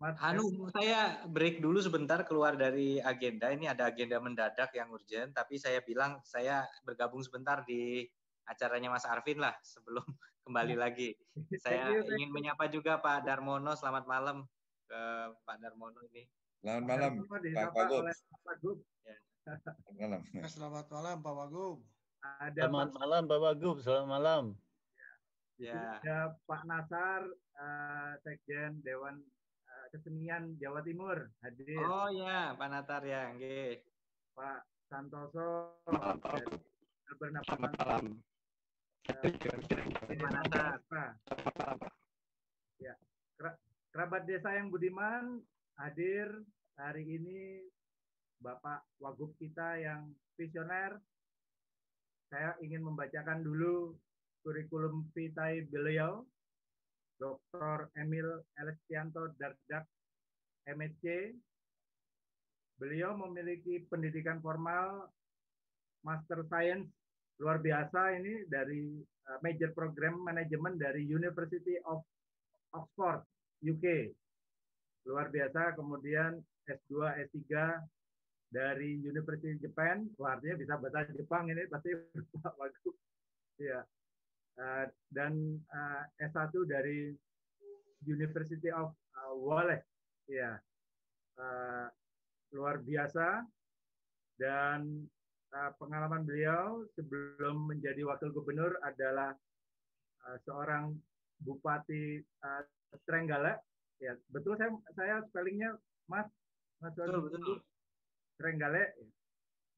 Mas 0.00 0.16
Anu, 0.24 0.72
saya 0.72 1.20
break 1.28 1.60
dulu 1.60 1.84
sebentar 1.84 2.24
keluar 2.24 2.56
dari 2.56 2.96
agenda. 2.96 3.52
Ini 3.52 3.76
ada 3.76 3.92
agenda 3.92 4.16
mendadak 4.24 4.72
yang 4.72 4.88
urgent, 4.88 5.36
tapi 5.36 5.60
saya 5.60 5.84
bilang 5.84 6.16
saya 6.24 6.64
bergabung 6.82 7.20
sebentar 7.20 7.60
di 7.68 8.08
acaranya 8.48 8.88
Mas 8.88 9.04
Arvin 9.04 9.36
lah 9.36 9.52
sebelum 9.60 10.02
kembali 10.48 10.74
lagi. 10.80 11.12
Saya 11.64 11.92
ingin 11.92 12.32
you. 12.32 12.36
menyapa 12.36 12.68
juga 12.72 13.00
Pak 13.00 13.24
Darmono. 13.28 13.72
Selamat 13.76 14.04
malam 14.04 14.44
ke 14.88 15.00
Pak 15.44 15.56
Darmono 15.60 16.00
ini. 16.12 16.24
Selamat 16.64 16.84
malam, 16.84 17.12
Pak 17.20 17.72
Wagub. 17.76 18.00
oleh 18.04 18.16
Pak 18.16 18.40
Wagub. 18.44 18.76
Selamat 18.80 19.33
malam. 19.44 20.22
Selamat 20.48 20.86
malam 20.88 21.16
Pak 21.20 21.34
Wagub. 21.36 21.78
Ada 22.40 22.60
Selamat 22.64 22.88
Pak, 22.88 22.96
malam 22.96 23.22
Pak 23.28 23.40
Wagub, 23.40 23.76
selamat 23.84 24.08
malam. 24.08 24.44
Ya. 25.54 26.02
ada 26.02 26.34
Pak 26.50 26.66
Nasar, 26.66 27.22
eh, 27.30 28.12
Sekjen 28.26 28.82
Dewan 28.82 29.22
eh, 29.68 29.86
Kesenian 29.94 30.58
Jawa 30.58 30.82
Timur 30.82 31.30
hadir. 31.44 31.78
Oh 31.84 32.10
ya, 32.10 32.56
Pak 32.58 32.68
Natar 32.72 33.04
ya, 33.06 33.30
nggih. 33.36 33.78
Pak 34.34 34.66
Santoso, 34.90 35.78
Malam, 35.86 36.18
Pak 36.18 36.30
Wagub. 36.40 36.60
bernapas 37.14 37.54
Selamat 37.54 37.72
malam. 37.78 38.04
Pak 39.06 40.32
Natar. 40.32 40.80
Selamat 41.28 41.54
malam, 41.60 41.76
Pak. 41.78 41.92
Kerabat 43.94 44.26
desa 44.26 44.50
yang 44.58 44.74
budiman 44.74 45.38
hadir 45.78 46.26
hari 46.74 47.14
ini 47.14 47.62
Bapak 48.42 48.86
Wagub 48.98 49.34
kita 49.38 49.78
yang 49.78 50.10
visioner. 50.34 50.98
Saya 52.30 52.58
ingin 52.64 52.82
membacakan 52.82 53.46
dulu 53.46 53.94
kurikulum 54.42 55.08
vitae 55.14 55.64
beliau, 55.70 56.26
Dr. 57.16 57.88
Emil 57.96 58.42
Elestianto 58.58 59.32
Dardak, 59.38 59.86
MSc. 60.66 61.32
Beliau 62.74 63.14
memiliki 63.14 63.86
pendidikan 63.86 64.42
formal 64.42 65.08
Master 66.02 66.42
Science 66.50 66.90
luar 67.38 67.58
biasa 67.62 68.14
ini 68.18 68.46
dari 68.46 68.98
uh, 69.30 69.38
major 69.42 69.72
program 69.74 70.20
manajemen 70.22 70.76
dari 70.76 71.06
University 71.06 71.78
of 71.86 72.02
Oxford, 72.74 73.22
UK. 73.62 74.10
Luar 75.06 75.30
biasa. 75.30 75.78
Kemudian 75.78 76.42
S2, 76.66 77.14
S3 77.30 77.40
dari 78.48 79.00
University 79.00 79.60
Japan. 79.60 80.08
Artinya 80.18 80.56
bisa 80.58 80.74
bahasa 80.80 81.10
Jepang 81.12 81.48
ini 81.48 81.64
pasti 81.68 81.92
bagus. 82.60 82.96
Ya. 83.60 83.80
Uh, 84.54 84.86
dan 85.10 85.58
uh, 85.74 86.02
S1 86.22 86.54
dari 86.70 87.10
University 88.06 88.70
of 88.70 88.94
uh, 89.18 89.34
Wallace. 89.34 89.86
Ya. 90.30 90.58
Uh, 91.38 91.88
luar 92.54 92.82
biasa. 92.82 93.42
Dan 94.34 95.06
uh, 95.54 95.70
pengalaman 95.78 96.26
beliau 96.26 96.82
sebelum 96.98 97.70
menjadi 97.70 98.02
wakil 98.02 98.34
gubernur 98.34 98.74
adalah 98.82 99.30
uh, 100.26 100.38
seorang 100.42 100.94
bupati 101.42 102.18
uh, 102.42 102.62
Trenggale. 103.06 103.58
Ya, 104.02 104.14
betul 104.30 104.58
saya 104.58 104.74
saya 104.98 105.14
spellingnya 105.30 105.74
Mas 106.10 106.26
Mas 106.82 106.92
betul, 106.98 107.30
betul. 107.30 107.62
Trenggale 108.34 108.98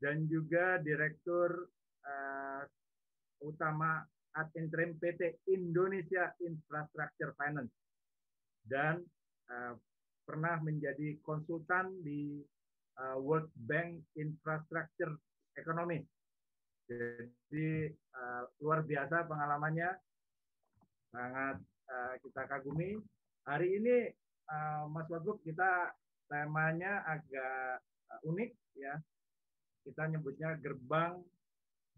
dan 0.00 0.28
juga 0.28 0.76
direktur 0.80 1.68
uh, 2.04 2.62
utama 3.44 4.04
ad 4.36 4.52
interim 4.56 4.96
PT 5.00 5.48
Indonesia 5.48 6.28
Infrastructure 6.44 7.32
Finance 7.40 7.72
dan 8.68 9.00
uh, 9.48 9.72
pernah 10.26 10.60
menjadi 10.60 11.16
konsultan 11.24 12.04
di 12.04 12.44
uh, 13.00 13.16
World 13.22 13.48
Bank 13.56 14.12
Infrastructure 14.18 15.14
ekonomi. 15.56 16.04
Jadi 16.86 17.90
uh, 17.90 18.42
luar 18.62 18.84
biasa 18.84 19.26
pengalamannya, 19.26 19.90
sangat 21.10 21.56
uh, 21.88 22.14
kita 22.20 22.42
kagumi. 22.46 23.00
Hari 23.46 23.68
ini 23.78 23.96
uh, 24.50 24.90
Mas 24.90 25.06
Wagub 25.08 25.40
kita 25.42 25.94
temanya 26.26 27.06
agak 27.06 27.82
uh, 28.12 28.20
unik 28.28 28.50
ya. 28.78 28.94
Kita 29.86 30.10
nyebutnya 30.10 30.58
gerbang 30.58 31.22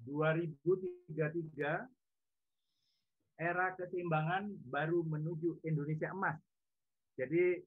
2033 0.04 1.88
era 3.38 3.66
keseimbangan 3.78 4.50
baru 4.66 5.06
menuju 5.06 5.62
Indonesia 5.64 6.10
emas. 6.10 6.36
Jadi 7.18 7.62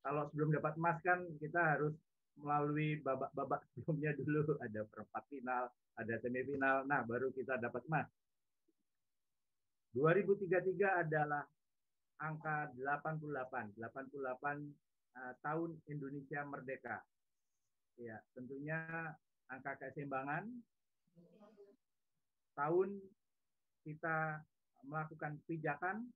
kalau 0.00 0.28
sebelum 0.32 0.56
dapat 0.56 0.76
emas 0.80 0.96
kan 1.04 1.20
kita 1.40 1.60
harus 1.76 1.92
melalui 2.40 3.00
babak-babak 3.04 3.64
sebelumnya 3.76 4.16
dulu 4.16 4.56
ada 4.64 4.80
perempat 4.88 5.24
final, 5.28 5.64
ada 6.00 6.14
semifinal. 6.24 6.88
Nah, 6.88 7.04
baru 7.04 7.28
kita 7.32 7.60
dapat 7.60 7.84
emas. 7.88 8.08
2033 9.92 11.02
adalah 11.02 11.42
angka 12.22 12.70
88, 12.78 13.74
88 13.74 13.82
uh, 13.82 15.34
tahun 15.42 15.70
Indonesia 15.90 16.40
merdeka. 16.46 17.02
Ya, 17.98 18.22
tentunya 18.36 18.86
angka 19.50 19.76
keseimbangan 19.80 20.46
tahun 22.54 23.00
kita 23.82 24.44
melakukan 24.84 25.40
pijakan 25.48 26.06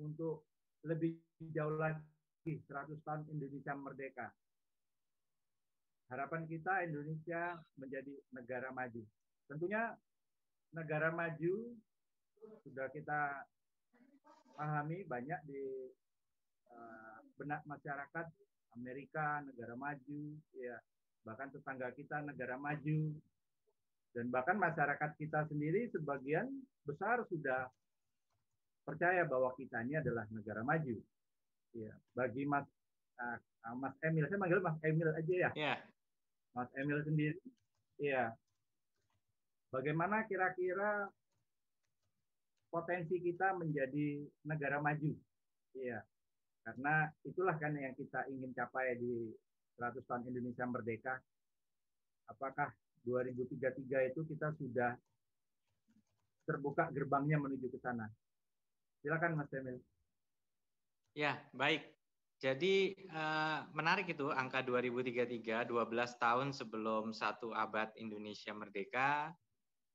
untuk 0.00 0.46
lebih 0.84 1.18
jauh 1.52 1.76
lagi 1.76 2.60
100 2.68 3.00
tahun 3.04 3.22
Indonesia 3.30 3.74
merdeka 3.76 4.28
harapan 6.12 6.44
kita 6.44 6.84
Indonesia 6.84 7.56
menjadi 7.80 8.14
negara 8.34 8.68
maju. 8.70 9.02
Tentunya 9.48 9.92
negara 10.74 11.08
maju 11.14 11.54
sudah 12.62 12.86
kita 12.92 13.48
pahami 14.54 15.02
banyak 15.08 15.40
di 15.48 15.64
uh, 16.68 17.18
benak 17.40 17.64
masyarakat 17.64 18.26
Amerika 18.76 19.40
negara 19.42 19.74
maju 19.78 20.22
ya 20.52 20.76
bahkan 21.24 21.48
tetangga 21.50 21.88
kita 21.96 22.20
negara 22.22 22.60
maju 22.60 23.16
dan 24.14 24.30
bahkan 24.30 24.56
masyarakat 24.60 25.10
kita 25.18 25.48
sendiri 25.50 25.90
sebagian 25.90 26.46
besar 26.84 27.24
sudah 27.26 27.66
percaya 28.84 29.24
bahwa 29.24 29.50
kita 29.56 29.80
ini 29.82 29.98
adalah 29.98 30.28
negara 30.28 30.60
maju 30.60 30.96
ya 31.72 31.92
bagi 32.12 32.44
Mas 32.44 32.68
uh, 33.18 33.40
Mas 33.74 33.96
Emil 34.04 34.28
saya 34.28 34.38
manggil 34.38 34.60
Mas 34.60 34.78
Emil 34.84 35.08
aja 35.08 35.34
ya 35.34 35.50
yeah. 35.56 35.80
Mas 36.54 36.70
Emil 36.78 37.02
sendiri, 37.02 37.42
ya. 37.98 38.30
Bagaimana 39.74 40.22
kira-kira 40.30 41.10
potensi 42.70 43.18
kita 43.18 43.58
menjadi 43.58 44.22
negara 44.46 44.78
maju? 44.78 45.18
Iya. 45.74 45.98
Karena 46.62 47.10
itulah 47.26 47.58
kan 47.58 47.74
yang 47.74 47.90
kita 47.98 48.30
ingin 48.30 48.54
capai 48.54 48.94
di 49.02 49.34
100 49.78 50.04
tahun 50.06 50.22
Indonesia 50.30 50.64
merdeka. 50.66 51.14
Apakah 52.30 52.72
2033 53.04 54.10
itu 54.10 54.20
kita 54.24 54.48
sudah 54.56 54.96
terbuka 56.48 56.88
gerbangnya 56.92 57.36
menuju 57.40 57.68
ke 57.68 57.78
sana? 57.80 58.08
Silakan 59.04 59.36
Mas 59.36 59.52
Emil. 59.52 59.76
Ya, 61.14 61.38
baik. 61.52 61.94
Jadi 62.42 62.92
uh, 63.08 63.64
menarik 63.72 64.10
itu 64.10 64.28
angka 64.28 64.60
2033, 64.60 65.64
12 65.70 65.70
tahun 66.20 66.48
sebelum 66.52 67.14
satu 67.14 67.54
abad 67.54 67.94
Indonesia 67.96 68.52
merdeka. 68.52 69.32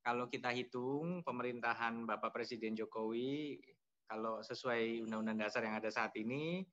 Kalau 0.01 0.31
kita 0.31 0.49
hitung 0.55 1.21
pemerintahan 1.27 2.07
Bapak 2.07 2.31
Presiden 2.31 2.73
Jokowi, 2.73 3.59
kalau 4.09 4.41
sesuai 4.41 5.05
Undang-Undang 5.05 5.45
Dasar 5.45 5.61
yang 5.67 5.77
ada 5.77 5.91
saat 5.91 6.15
ini, 6.17 6.63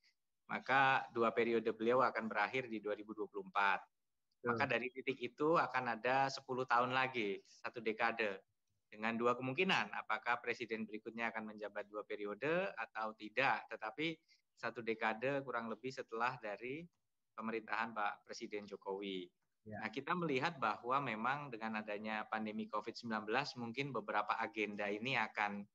maka 0.46 1.06
dua 1.10 1.34
periode 1.34 1.70
beliau 1.74 2.02
akan 2.02 2.30
berakhir 2.30 2.70
di 2.70 2.78
2024. 2.82 4.46
Maka 4.46 4.64
dari 4.70 4.86
titik 4.94 5.18
itu 5.18 5.58
akan 5.58 5.98
ada 5.98 6.30
10 6.30 6.46
tahun 6.70 6.94
lagi, 6.94 7.42
satu 7.42 7.82
dekade. 7.82 8.38
Dengan 8.86 9.18
dua 9.18 9.34
kemungkinan, 9.34 9.90
apakah 9.90 10.38
presiden 10.38 10.86
berikutnya 10.86 11.34
akan 11.34 11.50
menjabat 11.50 11.90
dua 11.90 12.06
periode 12.06 12.70
atau 12.78 13.10
tidak. 13.18 13.66
Tetapi 13.66 14.14
satu 14.54 14.80
dekade 14.86 15.42
kurang 15.42 15.66
lebih 15.66 15.90
setelah 15.90 16.38
dari 16.38 16.86
pemerintahan 17.34 17.90
Pak 17.90 18.24
Presiden 18.24 18.64
Jokowi. 18.64 19.26
Ya. 19.66 19.82
Nah, 19.82 19.90
kita 19.90 20.14
melihat 20.14 20.62
bahwa 20.62 21.02
memang 21.02 21.50
dengan 21.50 21.82
adanya 21.82 22.22
pandemi 22.30 22.70
COVID-19 22.70 23.26
mungkin 23.58 23.90
beberapa 23.90 24.38
agenda 24.38 24.86
ini 24.86 25.18
akan 25.18 25.66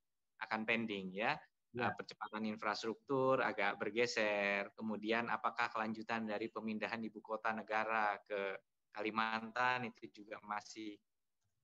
akan 0.42 0.62
pending 0.64 1.12
ya. 1.14 1.36
Ya. 1.76 1.90
Uh, 1.90 1.94
percepatan 1.96 2.44
infrastruktur 2.48 3.40
agak 3.44 3.80
bergeser. 3.80 4.72
Kemudian 4.76 5.28
apakah 5.32 5.72
kelanjutan 5.72 6.28
dari 6.28 6.52
pemindahan 6.52 7.02
ibu 7.04 7.20
kota 7.24 7.52
negara 7.56 8.20
ke 8.24 8.58
Kalimantan 8.92 9.88
itu 9.88 10.24
juga 10.24 10.36
masih 10.44 11.00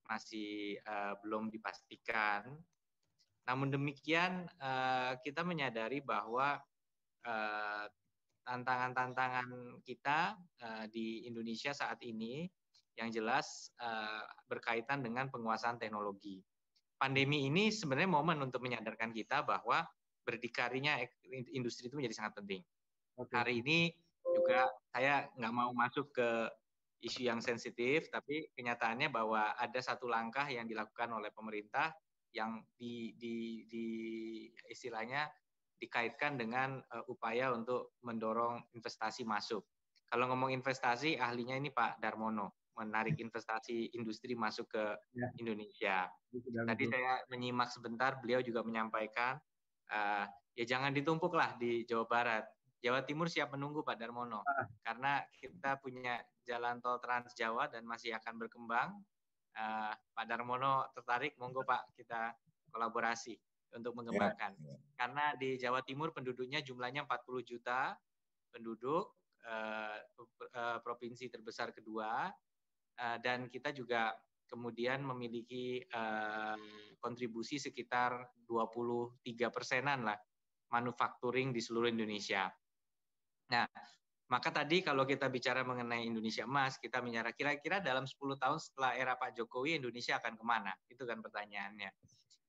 masih 0.08 0.80
uh, 0.88 1.16
belum 1.20 1.52
dipastikan. 1.52 2.48
Namun 3.44 3.68
demikian 3.68 4.48
uh, 4.60 5.16
kita 5.20 5.44
menyadari 5.44 6.00
bahwa 6.00 6.60
Eh, 7.28 7.86
tantangan-tantangan 8.48 9.76
kita 9.84 10.32
uh, 10.64 10.88
di 10.88 11.28
Indonesia 11.28 11.76
saat 11.76 12.00
ini 12.00 12.48
yang 12.96 13.12
jelas 13.12 13.68
uh, 13.76 14.24
berkaitan 14.48 15.04
dengan 15.04 15.28
penguasaan 15.28 15.76
teknologi. 15.76 16.40
Pandemi 16.96 17.44
ini 17.44 17.68
sebenarnya 17.68 18.08
momen 18.08 18.40
untuk 18.40 18.64
menyadarkan 18.64 19.12
kita 19.12 19.44
bahwa 19.44 19.84
berdikarinya 20.28 21.00
industri 21.56 21.88
itu 21.88 21.96
menjadi 21.96 22.20
sangat 22.20 22.44
penting. 22.44 22.60
Okay. 23.16 23.32
Hari 23.32 23.54
ini 23.64 23.88
juga 24.28 24.68
saya 24.92 25.24
nggak 25.32 25.54
mau 25.56 25.72
masuk 25.72 26.12
ke 26.12 26.52
isu 27.00 27.24
yang 27.24 27.40
sensitif, 27.40 28.12
tapi 28.12 28.52
kenyataannya 28.52 29.08
bahwa 29.08 29.56
ada 29.56 29.80
satu 29.80 30.04
langkah 30.04 30.44
yang 30.52 30.68
dilakukan 30.68 31.08
oleh 31.16 31.32
pemerintah 31.32 31.96
yang 32.36 32.60
di, 32.76 33.16
di, 33.16 33.64
di 33.70 33.86
istilahnya 34.68 35.24
dikaitkan 35.78 36.36
dengan 36.36 36.82
uh, 36.92 37.06
upaya 37.08 37.54
untuk 37.54 37.96
mendorong 38.04 38.60
investasi 38.74 39.24
masuk. 39.24 39.64
Kalau 40.10 40.28
ngomong 40.28 40.52
investasi, 40.52 41.16
ahlinya 41.16 41.54
ini 41.56 41.70
Pak 41.70 42.02
Darmono, 42.02 42.66
menarik 42.74 43.16
investasi 43.20 43.94
industri 43.94 44.34
masuk 44.34 44.66
ke 44.72 44.84
ya. 45.14 45.28
Indonesia. 45.38 45.96
Tadi 46.66 46.84
saya 46.90 47.22
menyimak 47.30 47.70
sebentar, 47.70 48.18
beliau 48.18 48.42
juga 48.42 48.66
menyampaikan, 48.66 49.38
uh, 49.92 50.24
ya 50.54 50.64
jangan 50.64 50.92
ditumpuklah 50.92 51.56
di 51.60 51.84
Jawa 51.84 52.04
Barat. 52.08 52.44
Jawa 52.78 53.02
Timur 53.02 53.26
siap 53.26 53.50
menunggu 53.58 53.82
Pak 53.82 53.98
Darmono, 53.98 54.46
ah. 54.46 54.62
karena 54.86 55.18
kita 55.34 55.82
punya 55.82 56.22
jalan 56.46 56.78
tol 56.78 57.02
Trans 57.02 57.34
Jawa 57.34 57.66
dan 57.66 57.82
masih 57.82 58.14
akan 58.14 58.38
berkembang. 58.38 58.94
Uh, 59.58 59.90
Pak 60.14 60.26
Darmono 60.30 60.86
tertarik, 60.94 61.34
monggo 61.42 61.66
Pak 61.66 61.98
kita 61.98 62.30
kolaborasi 62.70 63.34
untuk 63.74 63.98
mengembangkan. 63.98 64.54
Ya, 64.62 64.72
ya. 64.72 64.76
Karena 64.96 65.24
di 65.36 65.58
Jawa 65.58 65.82
Timur 65.82 66.14
penduduknya 66.14 66.62
jumlahnya 66.62 67.04
40 67.04 67.42
juta 67.44 67.98
penduduk, 68.48 69.12
eh, 69.44 69.98
provinsi 70.80 71.28
terbesar 71.28 71.72
kedua, 71.76 72.32
eh, 72.96 73.18
dan 73.20 73.46
kita 73.52 73.70
juga 73.76 74.16
kemudian 74.48 75.04
memiliki 75.04 75.84
eh, 75.84 76.56
kontribusi 76.98 77.60
sekitar 77.60 78.34
23 78.48 79.22
persenan 79.52 80.08
lah 80.08 80.18
manufacturing 80.72 81.52
di 81.52 81.60
seluruh 81.60 81.88
Indonesia. 81.88 82.48
Nah, 83.48 83.64
maka 84.28 84.52
tadi 84.52 84.84
kalau 84.84 85.08
kita 85.08 85.32
bicara 85.32 85.64
mengenai 85.64 86.04
Indonesia 86.04 86.44
emas, 86.44 86.76
kita 86.76 87.00
bicara 87.00 87.32
kira-kira 87.32 87.80
dalam 87.80 88.04
10 88.04 88.36
tahun 88.36 88.60
setelah 88.60 88.92
era 88.92 89.16
Pak 89.16 89.40
Jokowi, 89.40 89.80
Indonesia 89.80 90.20
akan 90.20 90.36
ke 90.36 90.44
mana? 90.44 90.72
Itu 90.84 91.08
kan 91.08 91.24
pertanyaannya. 91.24 91.88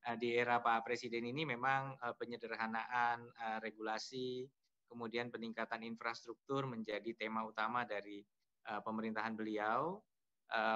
Eh, 0.00 0.16
di 0.16 0.32
era 0.32 0.60
Pak 0.60 0.84
Presiden 0.84 1.28
ini 1.28 1.44
memang 1.44 1.96
eh, 1.96 2.14
penyederhanaan 2.16 3.24
eh, 3.24 3.58
regulasi, 3.64 4.44
kemudian 4.88 5.32
peningkatan 5.32 5.84
infrastruktur 5.84 6.68
menjadi 6.68 7.14
tema 7.16 7.46
utama 7.46 7.86
dari 7.86 8.20
pemerintahan 8.60 9.34
beliau. 9.34 9.98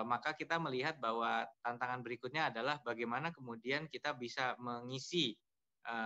Maka 0.06 0.38
kita 0.38 0.62
melihat 0.62 1.02
bahwa 1.02 1.42
tantangan 1.58 1.98
berikutnya 1.98 2.46
adalah 2.46 2.78
bagaimana 2.86 3.34
kemudian 3.34 3.90
kita 3.90 4.14
bisa 4.14 4.54
mengisi 4.62 5.34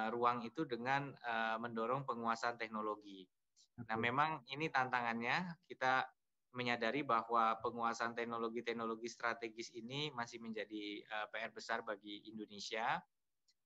ruang 0.09 0.41
itu 0.41 0.65
dengan 0.65 1.13
mendorong 1.61 2.09
penguasaan 2.09 2.57
teknologi 2.57 3.29
Nah, 3.87 3.95
memang 3.95 4.43
ini 4.51 4.67
tantangannya. 4.67 5.55
Kita 5.63 6.03
menyadari 6.57 7.07
bahwa 7.07 7.61
penguasaan 7.63 8.17
teknologi-teknologi 8.17 9.07
strategis 9.07 9.71
ini 9.77 10.11
masih 10.11 10.43
menjadi 10.43 11.05
uh, 11.07 11.17
eh, 11.23 11.27
PR 11.31 11.53
besar 11.55 11.87
bagi 11.87 12.27
Indonesia. 12.27 12.99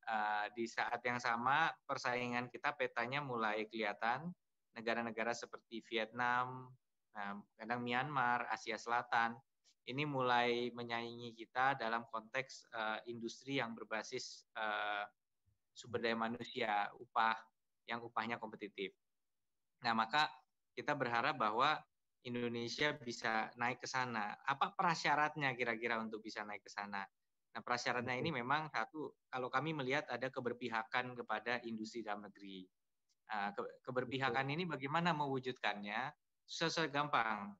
Uh, 0.03 0.51
di 0.59 0.67
saat 0.67 0.99
yang 1.07 1.23
sama, 1.23 1.71
persaingan 1.87 2.51
kita 2.51 2.75
petanya 2.75 3.23
mulai 3.23 3.65
kelihatan. 3.71 4.29
Negara-negara 4.75 5.33
seperti 5.33 5.81
Vietnam, 5.89 6.69
uh, 7.17 7.37
kadang 7.57 7.81
Myanmar, 7.81 8.51
Asia 8.51 8.77
Selatan, 8.77 9.39
ini 9.91 10.07
mulai 10.07 10.71
menyaingi 10.71 11.35
kita 11.35 11.75
dalam 11.75 12.07
konteks 12.07 12.71
uh, 12.71 12.99
industri 13.11 13.59
yang 13.59 13.75
berbasis 13.75 14.47
uh, 14.55 15.03
sumber 15.75 15.99
daya 15.99 16.15
manusia, 16.15 16.87
upah 17.01 17.35
yang 17.91 17.99
upahnya 18.05 18.39
kompetitif. 18.39 18.95
Nah, 19.83 19.97
maka 19.97 20.31
kita 20.79 20.95
berharap 20.95 21.35
bahwa 21.35 21.83
Indonesia 22.23 22.95
bisa 22.95 23.51
naik 23.59 23.83
ke 23.83 23.89
sana. 23.91 24.39
Apa 24.47 24.71
prasyaratnya 24.79 25.59
kira-kira 25.59 25.99
untuk 25.99 26.23
bisa 26.23 26.47
naik 26.47 26.63
ke 26.63 26.71
sana? 26.71 27.03
Nah, 27.53 27.61
prasyaratnya 27.61 28.15
ini 28.15 28.31
memang 28.31 28.71
satu, 28.71 29.13
kalau 29.27 29.51
kami 29.51 29.75
melihat 29.75 30.07
ada 30.07 30.31
keberpihakan 30.31 31.19
kepada 31.19 31.59
industri 31.67 32.07
dalam 32.07 32.23
negeri. 32.31 32.65
Nah, 33.29 33.51
keberpihakan 33.83 34.47
ini 34.55 34.65
bagaimana 34.65 35.11
mewujudkannya? 35.11 36.15
Susah 36.47 36.87
gampang. 36.87 37.59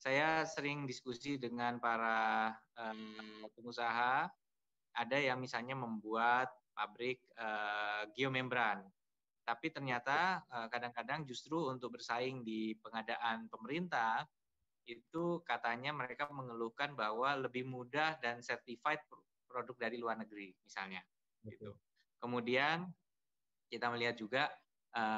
Saya 0.00 0.48
sering 0.48 0.88
diskusi 0.88 1.36
dengan 1.36 1.76
para 1.76 2.48
um, 2.80 3.44
pengusaha, 3.52 4.32
ada 4.96 5.18
yang 5.20 5.36
misalnya 5.36 5.76
membuat 5.76 6.48
pabrik 6.72 7.20
uh, 7.36 8.08
geomembran. 8.16 8.80
Tapi 9.40 9.66
ternyata 9.74 10.46
eh, 10.46 10.68
kadang-kadang 10.70 11.26
justru 11.26 11.58
untuk 11.66 11.98
bersaing 11.98 12.46
di 12.46 12.70
pengadaan 12.78 13.50
pemerintah 13.50 14.22
itu 14.86 15.42
katanya 15.42 15.90
mereka 15.90 16.30
mengeluhkan 16.30 16.94
bahwa 16.94 17.34
lebih 17.34 17.66
mudah 17.66 18.14
dan 18.22 18.46
certified 18.46 19.02
produk 19.50 19.74
dari 19.74 19.98
luar 19.98 20.22
negeri 20.22 20.54
misalnya. 20.62 21.02
Gitu. 21.42 21.66
Kemudian 22.22 22.86
kita 23.66 23.90
melihat 23.90 24.14
juga 24.14 24.54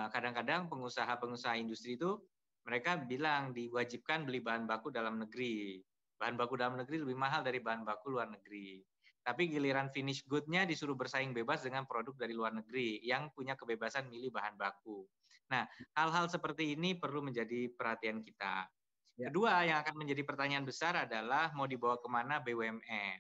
kadang-kadang 0.09 0.73
pengusaha-pengusaha 0.73 1.61
industri 1.61 2.01
itu 2.01 2.17
mereka 2.63 2.95
bilang 2.99 3.51
diwajibkan 3.51 4.23
beli 4.23 4.39
bahan 4.39 4.71
baku 4.71 4.95
dalam 4.95 5.19
negeri. 5.19 5.83
Bahan 6.19 6.39
baku 6.39 6.55
dalam 6.55 6.79
negeri 6.79 7.03
lebih 7.03 7.19
mahal 7.19 7.43
dari 7.43 7.59
bahan 7.59 7.83
baku 7.83 8.15
luar 8.15 8.31
negeri. 8.31 8.79
Tapi 9.23 9.51
giliran 9.51 9.91
finish 9.91 10.27
good-nya 10.27 10.67
disuruh 10.67 10.99
bersaing 10.99 11.31
bebas 11.31 11.63
dengan 11.63 11.87
produk 11.87 12.15
dari 12.15 12.35
luar 12.35 12.55
negeri 12.55 13.03
yang 13.03 13.31
punya 13.35 13.55
kebebasan 13.55 14.11
milih 14.11 14.35
bahan 14.35 14.59
baku. 14.59 15.07
Nah, 15.51 15.67
hal-hal 15.95 16.27
seperti 16.31 16.75
ini 16.75 16.99
perlu 16.99 17.23
menjadi 17.23 17.71
perhatian 17.75 18.23
kita. 18.23 18.67
Ya. 19.19 19.29
Kedua, 19.31 19.63
yang 19.63 19.79
akan 19.83 19.95
menjadi 19.95 20.23
pertanyaan 20.27 20.67
besar 20.67 21.07
adalah 21.07 21.55
mau 21.55 21.69
dibawa 21.69 21.99
ke 22.01 22.09
mana 22.11 22.43
BUMN. 22.43 23.19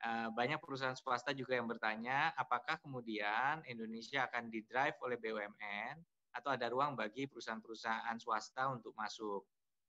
Eh, 0.00 0.28
banyak 0.32 0.60
perusahaan 0.64 0.96
swasta 0.96 1.36
juga 1.36 1.60
yang 1.60 1.68
bertanya, 1.68 2.32
apakah 2.32 2.80
kemudian 2.80 3.60
Indonesia 3.68 4.24
akan 4.24 4.48
didrive 4.48 4.96
oleh 5.04 5.16
BUMN 5.20 5.94
atau 6.30 6.54
ada 6.54 6.70
ruang 6.70 6.94
bagi 6.94 7.26
perusahaan-perusahaan 7.26 8.16
swasta 8.18 8.70
untuk 8.70 8.94
masuk. 8.94 9.42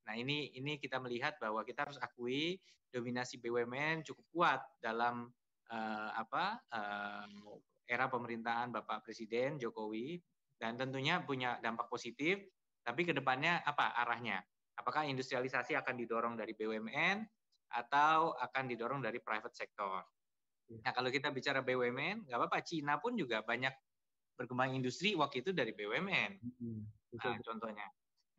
Nah 0.06 0.14
ini 0.18 0.50
ini 0.58 0.78
kita 0.78 0.98
melihat 0.98 1.38
bahwa 1.38 1.62
kita 1.62 1.86
harus 1.86 1.98
akui 2.02 2.58
dominasi 2.92 3.38
BUMN 3.38 4.04
cukup 4.04 4.26
kuat 4.34 4.60
dalam 4.82 5.30
uh, 5.70 6.10
apa 6.12 6.60
uh, 6.74 7.26
era 7.88 8.06
pemerintahan 8.10 8.74
Bapak 8.74 9.06
Presiden 9.06 9.56
Jokowi 9.56 10.20
dan 10.58 10.78
tentunya 10.78 11.22
punya 11.22 11.58
dampak 11.58 11.90
positif. 11.90 12.38
Tapi 12.82 13.06
ke 13.06 13.14
depannya 13.14 13.62
apa 13.62 13.94
arahnya? 13.94 14.42
Apakah 14.74 15.06
industrialisasi 15.06 15.78
akan 15.78 15.94
didorong 15.94 16.34
dari 16.34 16.50
BUMN 16.58 17.22
atau 17.78 18.34
akan 18.34 18.64
didorong 18.66 18.98
dari 18.98 19.22
private 19.22 19.54
sector? 19.54 20.02
Nah 20.82 20.90
kalau 20.90 21.12
kita 21.12 21.30
bicara 21.30 21.62
BUMN, 21.62 22.26
nggak 22.26 22.38
apa-apa. 22.38 22.58
Cina 22.66 22.98
pun 22.98 23.14
juga 23.14 23.44
banyak 23.46 23.70
berkembang 24.36 24.74
industri 24.74 25.14
waktu 25.14 25.44
itu 25.44 25.50
dari 25.52 25.72
BUMN. 25.76 26.32
Nah, 27.18 27.38
contohnya. 27.44 27.86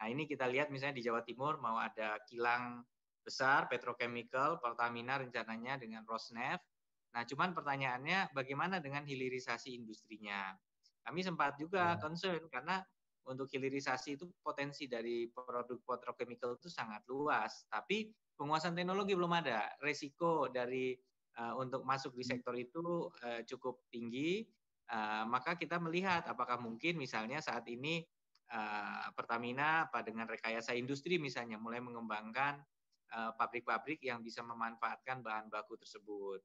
Nah 0.02 0.08
ini 0.10 0.28
kita 0.28 0.50
lihat 0.50 0.74
misalnya 0.74 1.00
di 1.00 1.06
Jawa 1.06 1.22
Timur 1.24 1.62
mau 1.62 1.78
ada 1.80 2.20
kilang 2.28 2.84
besar 3.24 3.72
petrochemical 3.72 4.60
Pertamina 4.60 5.16
rencananya 5.16 5.80
dengan 5.80 6.04
Rosneft 6.04 6.74
Nah, 7.14 7.24
cuman 7.30 7.54
pertanyaannya 7.54 8.34
bagaimana 8.34 8.82
dengan 8.82 9.06
hilirisasi 9.06 9.78
industrinya? 9.78 10.58
Kami 11.06 11.22
sempat 11.22 11.62
juga 11.62 11.94
ya. 11.94 12.00
concern 12.02 12.42
karena 12.50 12.82
untuk 13.30 13.48
hilirisasi 13.54 14.20
itu 14.20 14.26
potensi 14.42 14.90
dari 14.90 15.30
produk 15.30 15.80
petrochemical 15.86 16.58
itu 16.58 16.68
sangat 16.68 17.06
luas, 17.08 17.70
tapi 17.70 18.10
penguasaan 18.36 18.74
teknologi 18.74 19.14
belum 19.14 19.32
ada. 19.32 19.70
Resiko 19.80 20.50
dari 20.50 20.98
uh, 21.38 21.54
untuk 21.62 21.86
masuk 21.86 22.18
di 22.18 22.26
hmm. 22.26 22.32
sektor 22.34 22.56
itu 22.58 23.14
uh, 23.24 23.42
cukup 23.46 23.86
tinggi. 23.94 24.44
Uh, 24.84 25.24
maka 25.32 25.56
kita 25.56 25.80
melihat 25.80 26.28
apakah 26.28 26.60
mungkin 26.60 27.00
misalnya 27.00 27.40
saat 27.40 27.64
ini 27.72 28.04
uh, 28.52 29.10
Pertamina 29.16 29.88
apa 29.88 30.04
dengan 30.04 30.28
rekayasa 30.28 30.76
industri 30.76 31.18
misalnya 31.18 31.56
mulai 31.58 31.80
mengembangkan 31.80 32.60
pabrik-pabrik 33.14 34.02
uh, 34.02 34.06
yang 34.10 34.26
bisa 34.26 34.42
memanfaatkan 34.42 35.22
bahan 35.22 35.46
baku 35.48 35.78
tersebut. 35.78 36.42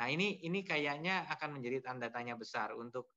Nah 0.00 0.08
ini 0.08 0.40
ini 0.44 0.64
kayaknya 0.64 1.28
akan 1.28 1.60
menjadi 1.60 1.92
tanda 1.92 2.08
tanya 2.08 2.40
besar 2.40 2.72
untuk 2.72 3.12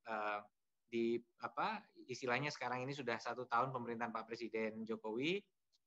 di 0.89 1.15
apa 1.39 1.80
istilahnya 2.09 2.51
sekarang 2.51 2.84
ini 2.84 2.91
sudah 2.91 3.15
satu 3.15 3.45
tahun 3.47 3.72
pemerintahan 3.72 4.11
Pak 4.11 4.26
Presiden 4.26 4.84
Jokowi 4.84 5.39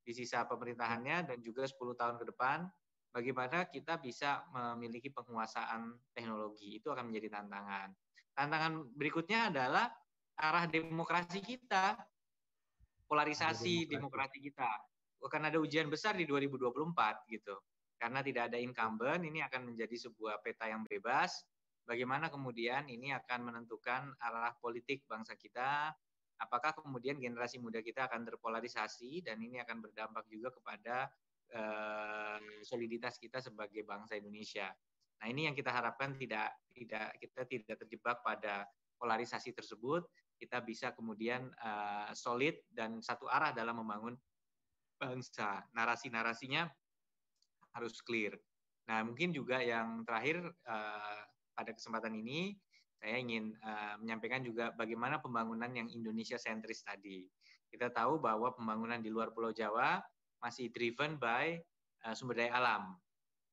di 0.02 0.12
sisa 0.14 0.46
pemerintahannya 0.46 1.28
dan 1.28 1.38
juga 1.42 1.66
10 1.66 1.78
tahun 1.98 2.16
ke 2.22 2.24
depan 2.32 2.64
bagaimana 3.12 3.68
kita 3.68 4.00
bisa 4.00 4.42
memiliki 4.50 5.12
penguasaan 5.12 5.94
teknologi 6.16 6.80
itu 6.80 6.88
akan 6.88 7.12
menjadi 7.12 7.38
tantangan. 7.38 7.92
Tantangan 8.32 8.92
berikutnya 8.96 9.52
adalah 9.52 9.86
arah 10.40 10.64
demokrasi 10.66 11.44
kita, 11.44 11.96
polarisasi 13.04 13.86
demokrasi. 13.86 13.92
demokrasi 13.92 14.38
kita. 14.40 14.70
Akan 15.22 15.46
ada 15.46 15.62
ujian 15.62 15.86
besar 15.86 16.18
di 16.18 16.26
2024 16.26 17.30
gitu 17.30 17.54
karena 18.02 18.18
tidak 18.18 18.50
ada 18.50 18.58
incumbent 18.58 19.22
ini 19.22 19.46
akan 19.46 19.70
menjadi 19.70 20.10
sebuah 20.10 20.42
peta 20.42 20.66
yang 20.66 20.82
bebas. 20.82 21.46
Bagaimana 21.86 22.26
kemudian 22.34 22.90
ini 22.90 23.14
akan 23.14 23.46
menentukan 23.46 24.10
arah 24.18 24.50
politik 24.58 25.06
bangsa 25.06 25.38
kita? 25.38 25.94
Apakah 26.42 26.74
kemudian 26.74 27.22
generasi 27.22 27.62
muda 27.62 27.78
kita 27.78 28.10
akan 28.10 28.26
terpolarisasi 28.26 29.22
dan 29.22 29.38
ini 29.38 29.62
akan 29.62 29.78
berdampak 29.78 30.26
juga 30.26 30.50
kepada 30.50 31.06
uh, 31.54 32.42
soliditas 32.66 33.22
kita 33.22 33.38
sebagai 33.38 33.86
bangsa 33.86 34.18
Indonesia. 34.18 34.66
Nah 35.22 35.30
ini 35.30 35.46
yang 35.46 35.54
kita 35.54 35.70
harapkan 35.70 36.18
tidak 36.18 36.50
tidak 36.74 37.14
kita 37.22 37.46
tidak 37.46 37.76
terjebak 37.86 38.18
pada 38.26 38.66
polarisasi 38.98 39.54
tersebut. 39.54 40.02
Kita 40.34 40.58
bisa 40.58 40.90
kemudian 40.90 41.46
uh, 41.62 42.10
solid 42.10 42.58
dan 42.66 42.98
satu 42.98 43.30
arah 43.30 43.54
dalam 43.54 43.78
membangun 43.78 44.18
bangsa. 44.98 45.62
Narasi-narasinya 45.70 46.66
harus 47.78 48.02
clear. 48.02 48.34
Nah, 48.90 49.06
mungkin 49.06 49.30
juga 49.30 49.62
yang 49.62 50.02
terakhir 50.02 50.42
uh, 50.66 51.22
pada 51.54 51.70
kesempatan 51.70 52.18
ini 52.18 52.58
saya 52.98 53.18
ingin 53.18 53.54
uh, 53.62 53.98
menyampaikan 53.98 54.42
juga 54.42 54.70
bagaimana 54.74 55.18
pembangunan 55.18 55.70
yang 55.70 55.90
Indonesia 55.90 56.38
sentris 56.38 56.82
tadi. 56.82 57.26
Kita 57.70 57.90
tahu 57.90 58.18
bahwa 58.18 58.54
pembangunan 58.54 58.98
di 58.98 59.10
luar 59.10 59.30
Pulau 59.30 59.50
Jawa 59.50 59.98
masih 60.42 60.70
driven 60.74 61.18
by 61.18 61.58
uh, 62.06 62.14
sumber 62.14 62.42
daya 62.42 62.58
alam, 62.58 62.98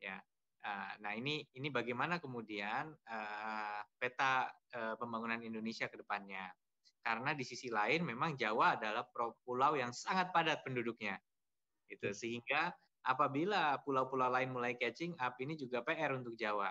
ya. 0.01 0.17
Uh, 0.59 0.91
nah 0.99 1.15
ini 1.15 1.47
ini 1.55 1.71
bagaimana 1.71 2.19
kemudian 2.19 2.91
uh, 2.91 3.81
peta 3.95 4.51
uh, 4.75 4.95
pembangunan 4.99 5.39
Indonesia 5.39 5.87
ke 5.87 5.95
depannya? 5.95 6.51
Karena 6.99 7.31
di 7.31 7.47
sisi 7.47 7.71
lain 7.71 8.03
memang 8.03 8.35
Jawa 8.35 8.75
adalah 8.75 9.07
pulau 9.47 9.79
yang 9.79 9.95
sangat 9.95 10.35
padat 10.35 10.67
penduduknya, 10.67 11.15
itu 11.87 12.11
sehingga 12.11 12.75
apabila 13.07 13.79
pulau-pulau 13.87 14.27
lain 14.27 14.51
mulai 14.51 14.75
catching 14.75 15.15
up 15.23 15.39
ini 15.39 15.55
juga 15.55 15.79
PR 15.79 16.11
untuk 16.19 16.35
Jawa. 16.35 16.67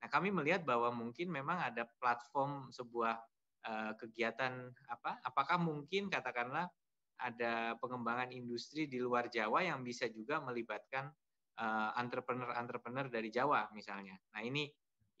Nah 0.00 0.08
kami 0.08 0.32
melihat 0.32 0.64
bahwa 0.64 0.88
mungkin 0.96 1.28
memang 1.28 1.60
ada 1.60 1.84
platform 2.00 2.72
sebuah 2.72 3.20
uh, 3.68 3.92
kegiatan 4.00 4.72
apa? 4.88 5.20
Apakah 5.20 5.60
mungkin 5.60 6.08
katakanlah 6.08 6.72
ada 7.16 7.76
pengembangan 7.80 8.32
industri 8.32 8.84
di 8.84 9.00
luar 9.00 9.28
Jawa 9.32 9.64
yang 9.64 9.80
bisa 9.84 10.08
juga 10.08 10.40
melibatkan 10.40 11.08
uh, 11.60 11.90
entrepreneur-entrepreneur 11.96 13.06
dari 13.08 13.28
Jawa 13.32 13.68
misalnya. 13.72 14.16
Nah 14.36 14.42
ini 14.44 14.68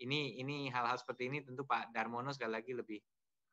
ini 0.00 0.36
ini 0.40 0.68
hal-hal 0.68 1.00
seperti 1.00 1.32
ini 1.32 1.40
tentu 1.40 1.64
Pak 1.64 1.92
Darmono 1.92 2.32
sekali 2.32 2.52
lagi 2.60 2.72
lebih 2.76 3.00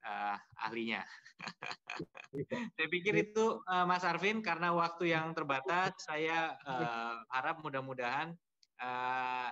uh, 0.03 0.37
ahlinya. 0.67 1.01
saya 2.75 2.87
pikir 2.89 3.13
itu 3.15 3.63
uh, 3.63 3.85
Mas 3.87 4.03
Arvin 4.03 4.43
karena 4.43 4.75
waktu 4.75 5.15
yang 5.15 5.31
terbatas, 5.31 5.95
saya 6.03 6.57
uh, 6.67 7.23
harap 7.31 7.63
mudah-mudahan 7.63 8.35
uh, 8.83 9.49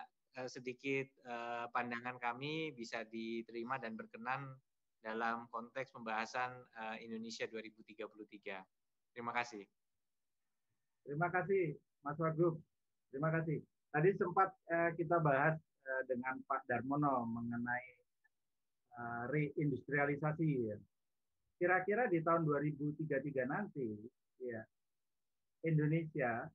sedikit 0.47 1.07
uh, 1.27 1.67
pandangan 1.71 2.15
kami 2.19 2.71
bisa 2.75 3.03
diterima 3.07 3.75
dan 3.79 3.99
berkenan 3.99 4.55
dalam 5.01 5.49
konteks 5.49 5.91
pembahasan 5.91 6.55
uh, 6.77 6.95
Indonesia 7.01 7.49
2033. 7.49 9.15
Terima 9.15 9.31
kasih. 9.35 9.65
Terima 11.03 11.27
kasih 11.33 11.75
Mas 12.05 12.17
Wagub. 12.21 12.61
Terima 13.11 13.29
kasih. 13.29 13.59
Tadi 13.91 14.09
sempat 14.15 14.55
uh, 14.71 14.91
kita 14.95 15.19
bahas 15.19 15.59
uh, 15.59 16.03
dengan 16.07 16.39
Pak 16.47 16.63
Darmono 16.63 17.27
mengenai 17.27 17.87
uh, 18.95 19.23
reindustrialisasi. 19.27 20.49
Ya. 20.71 20.77
Kira-kira 21.59 22.07
di 22.07 22.23
tahun 22.23 22.47
2033 22.47 23.51
nanti, 23.51 23.99
ya 24.41 24.63
Indonesia 25.67 26.49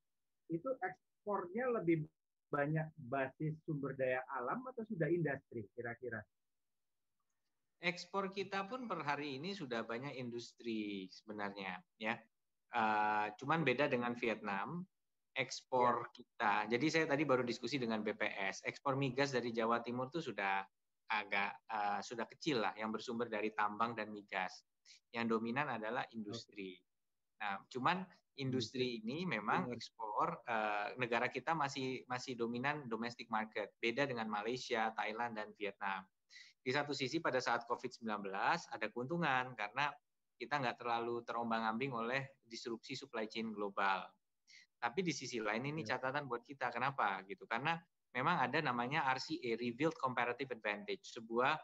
itu 0.50 0.66
ekspornya 0.82 1.70
lebih 1.78 2.08
banyak 2.50 2.88
basis 3.10 3.54
sumber 3.66 3.94
daya 3.98 4.22
alam 4.38 4.64
atau 4.70 4.82
sudah 4.88 5.06
industri 5.10 5.66
kira-kira? 5.76 6.22
Ekspor 7.84 8.32
kita 8.32 8.64
pun 8.64 8.88
per 8.88 9.04
hari 9.04 9.36
ini 9.36 9.52
sudah 9.52 9.84
banyak 9.84 10.16
industri 10.16 11.06
sebenarnya, 11.12 11.76
ya. 12.00 12.16
Uh, 12.72 13.30
cuman 13.38 13.62
beda 13.62 13.86
dengan 13.86 14.16
Vietnam 14.18 14.82
ekspor 15.36 16.08
ya. 16.08 16.12
kita. 16.12 16.52
Jadi 16.72 16.86
saya 16.88 17.04
tadi 17.06 17.22
baru 17.28 17.44
diskusi 17.44 17.76
dengan 17.76 18.00
BPS. 18.00 18.64
Ekspor 18.64 18.96
migas 18.96 19.30
dari 19.30 19.52
Jawa 19.52 19.84
Timur 19.84 20.08
itu 20.08 20.24
sudah 20.32 20.64
agak 21.06 21.52
uh, 21.70 22.00
sudah 22.02 22.26
kecil 22.26 22.64
lah 22.64 22.74
yang 22.74 22.90
bersumber 22.90 23.30
dari 23.30 23.52
tambang 23.54 23.94
dan 23.94 24.10
migas. 24.10 24.64
Yang 25.12 25.38
dominan 25.38 25.70
adalah 25.70 26.02
industri. 26.16 26.80
Nah, 27.38 27.62
cuman 27.68 28.02
industri 28.36 29.00
ini 29.00 29.24
memang 29.24 29.72
ekspor 29.72 30.44
uh, 30.44 30.92
negara 31.00 31.32
kita 31.32 31.56
masih 31.56 32.04
masih 32.08 32.36
dominan 32.36 32.88
domestic 32.88 33.28
market. 33.32 33.72
Beda 33.80 34.04
dengan 34.04 34.28
Malaysia, 34.28 34.92
Thailand 34.96 35.36
dan 35.36 35.52
Vietnam. 35.56 36.04
Di 36.60 36.74
satu 36.74 36.90
sisi 36.90 37.22
pada 37.22 37.38
saat 37.38 37.62
COVID-19 37.70 38.26
ada 38.66 38.86
keuntungan 38.90 39.54
karena 39.54 39.86
kita 40.36 40.60
nggak 40.60 40.82
terlalu 40.82 41.22
terombang-ambing 41.24 41.94
oleh 41.96 42.22
disrupsi 42.44 42.98
supply 42.98 43.24
chain 43.30 43.54
global. 43.54 44.04
Tapi 44.76 45.00
di 45.00 45.12
sisi 45.12 45.40
lain 45.40 45.64
ini 45.64 45.82
ya. 45.82 45.96
catatan 45.96 46.28
buat 46.28 46.44
kita. 46.44 46.68
Kenapa? 46.68 47.24
Gitu. 47.24 47.48
Karena 47.48 47.76
memang 48.16 48.40
ada 48.40 48.60
namanya 48.60 49.04
RCA, 49.12 49.56
Revealed 49.60 49.96
Comparative 50.00 50.52
Advantage, 50.56 51.04
sebuah 51.04 51.56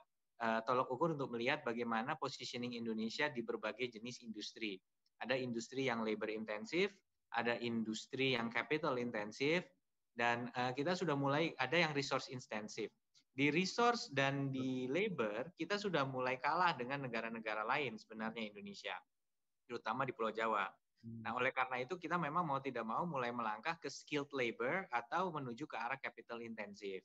uh, 0.42 0.60
tolok 0.66 0.92
ukur 0.92 1.14
untuk 1.16 1.32
melihat 1.32 1.64
bagaimana 1.64 2.18
positioning 2.18 2.76
Indonesia 2.76 3.32
di 3.32 3.40
berbagai 3.40 3.96
jenis 3.96 4.20
industri. 4.20 4.76
Ada 5.22 5.38
industri 5.38 5.86
yang 5.86 6.02
labor 6.02 6.28
intensif, 6.28 6.90
ada 7.32 7.56
industri 7.62 8.34
yang 8.34 8.50
capital 8.50 8.98
intensif, 8.98 9.64
dan 10.12 10.52
uh, 10.58 10.74
kita 10.76 10.92
sudah 10.92 11.16
mulai 11.16 11.56
ada 11.56 11.78
yang 11.78 11.96
resource 11.96 12.28
intensif. 12.28 12.92
Di 13.32 13.48
resource 13.48 14.12
dan 14.12 14.52
di 14.52 14.84
labor 14.92 15.56
kita 15.56 15.80
sudah 15.80 16.04
mulai 16.04 16.36
kalah 16.36 16.76
dengan 16.76 17.08
negara-negara 17.08 17.64
lain 17.64 17.96
sebenarnya 17.96 18.52
Indonesia, 18.52 18.92
terutama 19.64 20.04
di 20.04 20.12
Pulau 20.12 20.28
Jawa. 20.28 20.68
Nah, 21.02 21.34
oleh 21.34 21.50
karena 21.50 21.82
itu 21.82 21.98
kita 21.98 22.14
memang 22.14 22.46
mau 22.46 22.62
tidak 22.62 22.86
mau 22.86 23.02
mulai 23.02 23.34
melangkah 23.34 23.74
ke 23.82 23.90
skilled 23.90 24.30
labor 24.30 24.86
atau 24.94 25.34
menuju 25.34 25.66
ke 25.66 25.74
arah 25.74 25.98
capital 25.98 26.38
intensive. 26.38 27.02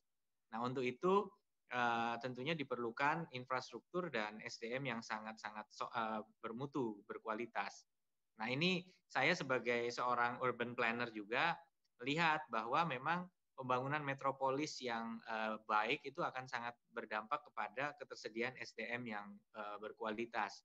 Nah, 0.54 0.62
untuk 0.62 0.86
itu 0.86 1.26
uh, 1.74 2.16
tentunya 2.22 2.54
diperlukan 2.54 3.34
infrastruktur 3.34 4.14
dan 4.14 4.38
SDM 4.46 4.94
yang 4.94 5.02
sangat-sangat 5.02 5.66
so, 5.74 5.90
uh, 5.90 6.22
bermutu, 6.38 7.02
berkualitas. 7.10 7.90
Nah, 8.38 8.54
ini 8.54 8.86
saya 9.10 9.34
sebagai 9.34 9.90
seorang 9.90 10.38
urban 10.46 10.78
planner 10.78 11.10
juga 11.10 11.58
lihat 12.06 12.46
bahwa 12.54 12.86
memang 12.86 13.26
pembangunan 13.58 14.06
metropolis 14.06 14.78
yang 14.78 15.18
uh, 15.26 15.58
baik 15.66 16.06
itu 16.06 16.22
akan 16.22 16.46
sangat 16.46 16.78
berdampak 16.94 17.42
kepada 17.50 17.98
ketersediaan 17.98 18.54
SDM 18.62 19.10
yang 19.10 19.28
uh, 19.58 19.82
berkualitas. 19.82 20.62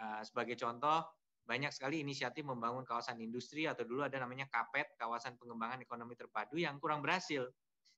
Uh, 0.00 0.24
sebagai 0.24 0.56
contoh, 0.56 1.04
banyak 1.50 1.74
sekali 1.74 1.98
inisiatif 2.06 2.46
membangun 2.46 2.86
kawasan 2.86 3.18
industri 3.18 3.66
atau 3.66 3.82
dulu 3.82 4.06
ada 4.06 4.22
namanya 4.22 4.46
KAPET, 4.46 4.94
kawasan 4.94 5.34
pengembangan 5.34 5.82
ekonomi 5.82 6.14
terpadu 6.14 6.54
yang 6.54 6.78
kurang 6.78 7.02
berhasil. 7.02 7.50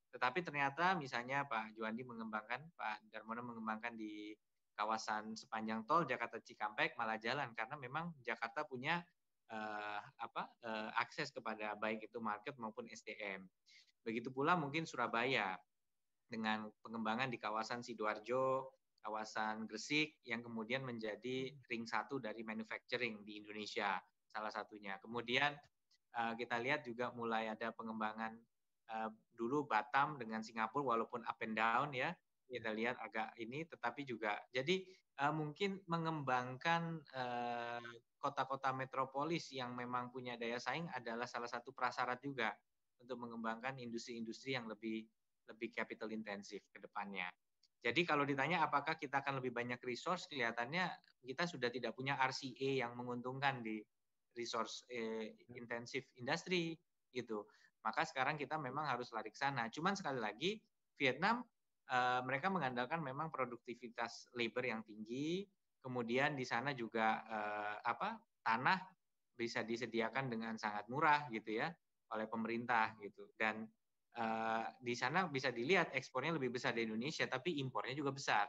Tetapi 0.08 0.40
ternyata 0.40 0.96
misalnya 0.96 1.44
Pak 1.44 1.76
Juandi 1.76 2.00
mengembangkan, 2.00 2.64
Pak 2.72 3.12
Darmono 3.12 3.44
mengembangkan 3.44 3.92
di 3.92 4.32
kawasan 4.72 5.36
sepanjang 5.36 5.84
tol 5.84 6.08
Jakarta 6.08 6.40
Cikampek 6.40 6.96
malah 6.96 7.20
jalan 7.20 7.52
karena 7.52 7.76
memang 7.76 8.16
Jakarta 8.24 8.64
punya 8.64 9.04
uh, 9.52 10.00
apa 10.00 10.48
uh, 10.64 10.88
akses 10.96 11.28
kepada 11.28 11.76
baik 11.76 12.08
itu 12.08 12.24
market 12.24 12.56
maupun 12.56 12.88
SDM. 12.88 13.44
Begitu 14.00 14.32
pula 14.32 14.56
mungkin 14.56 14.88
Surabaya 14.88 15.60
dengan 16.24 16.72
pengembangan 16.80 17.28
di 17.28 17.36
kawasan 17.36 17.84
Sidoarjo, 17.84 18.72
kawasan 19.02 19.66
Gresik 19.66 20.22
yang 20.24 20.40
kemudian 20.40 20.86
menjadi 20.86 21.50
ring 21.68 21.84
satu 21.84 22.22
dari 22.22 22.46
manufacturing 22.46 23.26
di 23.26 23.42
Indonesia 23.42 23.98
salah 24.30 24.48
satunya. 24.48 24.96
Kemudian 25.02 25.52
uh, 26.16 26.32
kita 26.38 26.56
lihat 26.62 26.86
juga 26.86 27.10
mulai 27.12 27.50
ada 27.50 27.74
pengembangan 27.74 28.32
uh, 28.94 29.10
dulu 29.34 29.66
Batam 29.66 30.16
dengan 30.16 30.40
Singapura 30.40 30.96
walaupun 30.96 31.26
up 31.26 31.40
and 31.42 31.58
down 31.58 31.90
ya 31.92 32.14
kita 32.46 32.68
lihat 32.68 33.00
agak 33.00 33.32
ini 33.40 33.64
tetapi 33.64 34.04
juga 34.04 34.36
jadi 34.52 34.84
uh, 35.24 35.32
mungkin 35.32 35.80
mengembangkan 35.88 37.00
kota-kota 38.20 38.70
uh, 38.70 38.76
metropolis 38.76 39.48
yang 39.56 39.72
memang 39.72 40.12
punya 40.12 40.36
daya 40.36 40.60
saing 40.60 40.84
adalah 40.92 41.24
salah 41.24 41.48
satu 41.48 41.72
prasyarat 41.72 42.20
juga 42.20 42.52
untuk 43.00 43.18
mengembangkan 43.18 43.80
industri-industri 43.80 44.54
yang 44.54 44.68
lebih 44.68 45.08
lebih 45.50 45.74
capital 45.74 46.06
intensif 46.14 46.62
ke 46.70 46.78
depannya. 46.78 47.26
Jadi 47.82 48.06
kalau 48.06 48.22
ditanya 48.22 48.62
apakah 48.62 48.94
kita 48.94 49.26
akan 49.26 49.42
lebih 49.42 49.50
banyak 49.50 49.82
resource, 49.82 50.30
kelihatannya 50.30 50.86
kita 51.26 51.50
sudah 51.50 51.66
tidak 51.66 51.98
punya 51.98 52.14
RCA 52.14 52.86
yang 52.86 52.94
menguntungkan 52.94 53.58
di 53.58 53.82
resource 54.38 54.86
eh, 54.86 55.34
intensif 55.50 56.06
industri 56.14 56.78
gitu. 57.10 57.42
Maka 57.82 58.06
sekarang 58.06 58.38
kita 58.38 58.54
memang 58.54 58.86
harus 58.86 59.10
lari 59.10 59.34
ke 59.34 59.38
sana. 59.38 59.66
Cuman 59.66 59.98
sekali 59.98 60.22
lagi 60.22 60.50
Vietnam 60.94 61.42
eh, 61.90 62.20
mereka 62.22 62.54
mengandalkan 62.54 63.02
memang 63.02 63.34
produktivitas 63.34 64.30
labor 64.38 64.62
yang 64.62 64.86
tinggi, 64.86 65.42
kemudian 65.82 66.38
di 66.38 66.46
sana 66.46 66.70
juga 66.78 67.26
eh, 67.26 67.76
apa 67.82 68.14
tanah 68.46 68.78
bisa 69.34 69.66
disediakan 69.66 70.30
dengan 70.30 70.54
sangat 70.54 70.86
murah 70.86 71.26
gitu 71.34 71.58
ya 71.58 71.66
oleh 72.12 72.28
pemerintah 72.28 72.94
gitu 73.00 73.32
dan 73.34 73.66
uh, 74.18 74.64
di 74.80 74.94
sana 74.96 75.28
bisa 75.28 75.48
dilihat 75.48 75.94
ekspornya 75.96 76.36
lebih 76.36 76.52
besar 76.52 76.76
dari 76.76 76.88
Indonesia, 76.88 77.24
tapi 77.28 77.60
impornya 77.60 77.96
juga 77.96 78.12
besar. 78.12 78.46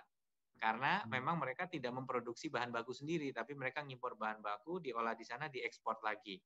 Karena 0.60 1.04
hmm. 1.04 1.12
memang 1.12 1.36
mereka 1.40 1.68
tidak 1.68 1.92
memproduksi 1.92 2.48
bahan 2.48 2.72
baku 2.72 2.96
sendiri, 2.96 3.32
tapi 3.36 3.56
mereka 3.56 3.84
ngimpor 3.84 4.16
bahan 4.16 4.40
baku, 4.40 4.80
diolah 4.80 5.16
di 5.16 5.26
sana, 5.28 5.48
diekspor 5.52 6.00
lagi. 6.04 6.40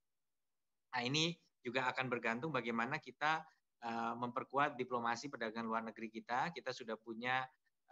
Nah 0.94 1.02
ini 1.06 1.34
juga 1.62 1.90
akan 1.92 2.08
bergantung 2.08 2.50
bagaimana 2.50 2.98
kita 2.98 3.44
uh, 3.84 4.14
memperkuat 4.18 4.80
diplomasi 4.80 5.30
perdagangan 5.30 5.68
luar 5.68 5.84
negeri 5.86 6.10
kita. 6.10 6.50
Kita 6.56 6.72
sudah 6.74 6.96
punya 6.98 7.44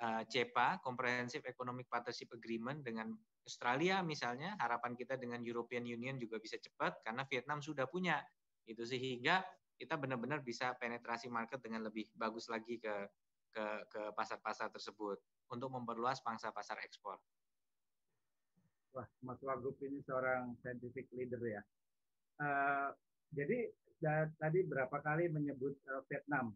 uh, 0.02 0.24
CEPA, 0.26 0.80
Comprehensive 0.82 1.46
Economic 1.46 1.86
Partnership 1.92 2.32
Agreement 2.34 2.82
dengan 2.82 3.12
Australia 3.46 4.02
misalnya. 4.02 4.58
Harapan 4.58 4.98
kita 4.98 5.20
dengan 5.20 5.44
European 5.44 5.86
Union 5.86 6.18
juga 6.18 6.42
bisa 6.42 6.58
cepat 6.58 7.04
karena 7.06 7.28
Vietnam 7.30 7.62
sudah 7.62 7.86
punya. 7.86 8.18
Itu 8.66 8.82
sehingga 8.82 9.46
kita 9.76 10.00
benar-benar 10.00 10.40
bisa 10.40 10.72
penetrasi 10.80 11.28
market 11.28 11.60
dengan 11.60 11.84
lebih 11.88 12.08
bagus 12.16 12.48
lagi 12.48 12.80
ke 12.80 12.96
ke 13.56 13.66
ke 13.88 14.02
pasar-pasar 14.16 14.68
tersebut 14.72 15.20
untuk 15.52 15.72
memperluas 15.72 16.20
pangsa 16.20 16.52
pasar 16.52 16.80
ekspor. 16.84 17.16
Wah, 18.96 19.08
Mas 19.24 19.40
Wagub 19.44 19.76
ini 19.84 20.00
seorang 20.04 20.56
scientific 20.64 21.12
leader 21.12 21.40
ya. 21.44 21.62
Uh, 22.40 22.92
jadi 23.36 23.72
tadi 24.40 24.60
berapa 24.68 25.00
kali 25.04 25.32
menyebut 25.32 25.76
uh, 25.92 26.04
Vietnam. 26.12 26.56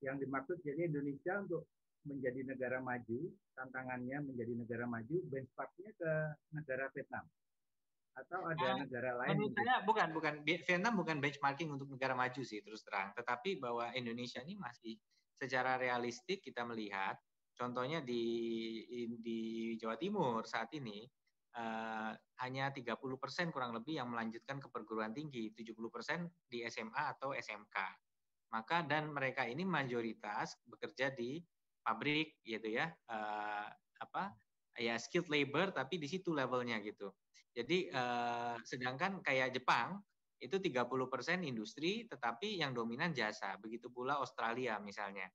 yang 0.00 0.16
dimaksud 0.16 0.56
jadi 0.64 0.88
Indonesia 0.88 1.44
untuk 1.44 1.68
menjadi 2.08 2.40
negara 2.48 2.80
maju, 2.80 3.20
tantangannya 3.52 4.32
menjadi 4.32 4.56
negara 4.56 4.88
maju, 4.88 5.20
benchmarknya 5.28 5.92
ke 5.92 6.12
negara 6.56 6.88
Vietnam 6.96 7.28
atau 8.16 8.46
ada 8.50 8.66
nah, 8.74 8.76
negara 8.82 9.10
lain? 9.22 9.28
Menurut 9.36 9.52
saya 9.54 9.74
bukan 9.86 10.08
bukan 10.14 10.34
Vietnam 10.42 10.94
bukan 10.98 11.16
benchmarking 11.22 11.70
untuk 11.70 11.88
negara 11.90 12.14
maju 12.14 12.42
sih 12.42 12.60
terus 12.60 12.82
terang, 12.82 13.14
tetapi 13.14 13.62
bahwa 13.62 13.90
Indonesia 13.94 14.42
ini 14.42 14.58
masih 14.58 14.98
secara 15.40 15.80
realistik 15.80 16.44
kita 16.44 16.66
melihat, 16.66 17.16
contohnya 17.56 18.04
di 18.04 18.24
di 19.20 19.40
Jawa 19.80 19.96
Timur 19.96 20.44
saat 20.44 20.68
ini 20.76 21.06
uh, 21.56 22.12
hanya 22.44 22.70
30% 22.70 22.98
kurang 23.54 23.72
lebih 23.72 23.98
yang 23.98 24.12
melanjutkan 24.12 24.60
ke 24.60 24.68
perguruan 24.68 25.16
tinggi, 25.16 25.50
70% 25.56 26.50
di 26.50 26.66
SMA 26.68 27.02
atau 27.16 27.32
SMK. 27.32 27.76
Maka 28.50 28.82
dan 28.82 29.14
mereka 29.14 29.46
ini 29.46 29.62
mayoritas 29.62 30.58
bekerja 30.66 31.14
di 31.14 31.38
pabrik 31.80 32.42
gitu 32.44 32.76
ya 32.76 32.92
uh, 33.08 33.66
apa 34.00 34.36
ya 34.78 34.94
skilled 35.00 35.30
labor 35.30 35.74
tapi 35.74 35.98
di 35.98 36.06
situ 36.06 36.30
levelnya 36.30 36.78
gitu. 36.84 37.10
Jadi 37.50 37.90
uh, 37.90 38.54
sedangkan 38.62 39.22
kayak 39.26 39.58
Jepang 39.58 39.98
itu 40.40 40.56
30% 40.56 41.44
industri 41.44 42.06
tetapi 42.08 42.62
yang 42.62 42.72
dominan 42.72 43.12
jasa. 43.12 43.58
Begitu 43.60 43.90
pula 43.92 44.16
Australia 44.22 44.78
misalnya. 44.80 45.28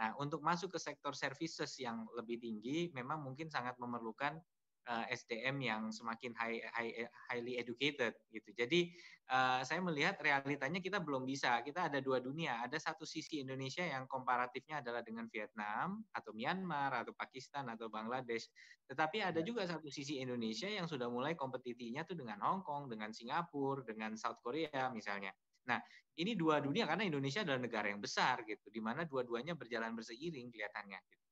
Nah, 0.00 0.16
untuk 0.16 0.40
masuk 0.40 0.72
ke 0.72 0.80
sektor 0.80 1.12
services 1.12 1.76
yang 1.76 2.08
lebih 2.16 2.40
tinggi 2.40 2.88
memang 2.96 3.20
mungkin 3.20 3.52
sangat 3.52 3.76
memerlukan 3.76 4.40
uh, 4.88 5.04
eh, 5.06 5.14
SDM 5.14 5.56
yang 5.62 5.82
semakin 5.94 6.34
high, 6.34 6.58
high, 6.74 7.06
highly 7.30 7.58
educated 7.58 8.14
gitu. 8.32 8.50
Jadi 8.56 8.90
uh, 9.30 9.62
saya 9.62 9.78
melihat 9.78 10.18
realitanya 10.18 10.82
kita 10.82 10.98
belum 10.98 11.22
bisa. 11.28 11.62
Kita 11.62 11.86
ada 11.90 12.02
dua 12.02 12.18
dunia. 12.18 12.62
Ada 12.64 12.78
satu 12.78 13.06
sisi 13.06 13.42
Indonesia 13.42 13.84
yang 13.84 14.10
komparatifnya 14.10 14.82
adalah 14.82 15.04
dengan 15.06 15.30
Vietnam 15.30 16.02
atau 16.10 16.34
Myanmar 16.34 16.92
atau 17.06 17.14
Pakistan 17.14 17.70
atau 17.70 17.86
Bangladesh. 17.86 18.50
Tetapi 18.90 19.22
ada 19.22 19.40
ya. 19.40 19.46
juga 19.46 19.62
satu 19.68 19.86
sisi 19.86 20.18
Indonesia 20.18 20.66
yang 20.66 20.90
sudah 20.90 21.06
mulai 21.06 21.38
kompetitinya 21.38 22.02
tuh 22.02 22.18
dengan 22.18 22.42
Hong 22.42 22.66
Kong, 22.66 22.90
dengan 22.90 23.14
Singapura, 23.14 23.86
dengan 23.86 24.18
South 24.18 24.42
Korea 24.42 24.90
misalnya. 24.90 25.30
Nah, 25.62 25.78
ini 26.18 26.34
dua 26.34 26.58
dunia 26.58 26.84
karena 26.84 27.06
Indonesia 27.06 27.46
adalah 27.46 27.62
negara 27.62 27.86
yang 27.88 28.02
besar 28.02 28.42
gitu, 28.44 28.68
di 28.68 28.82
mana 28.82 29.06
dua-duanya 29.06 29.54
berjalan 29.54 29.94
berseiring 29.94 30.50
kelihatannya. 30.50 30.98
Gitu. 30.98 31.22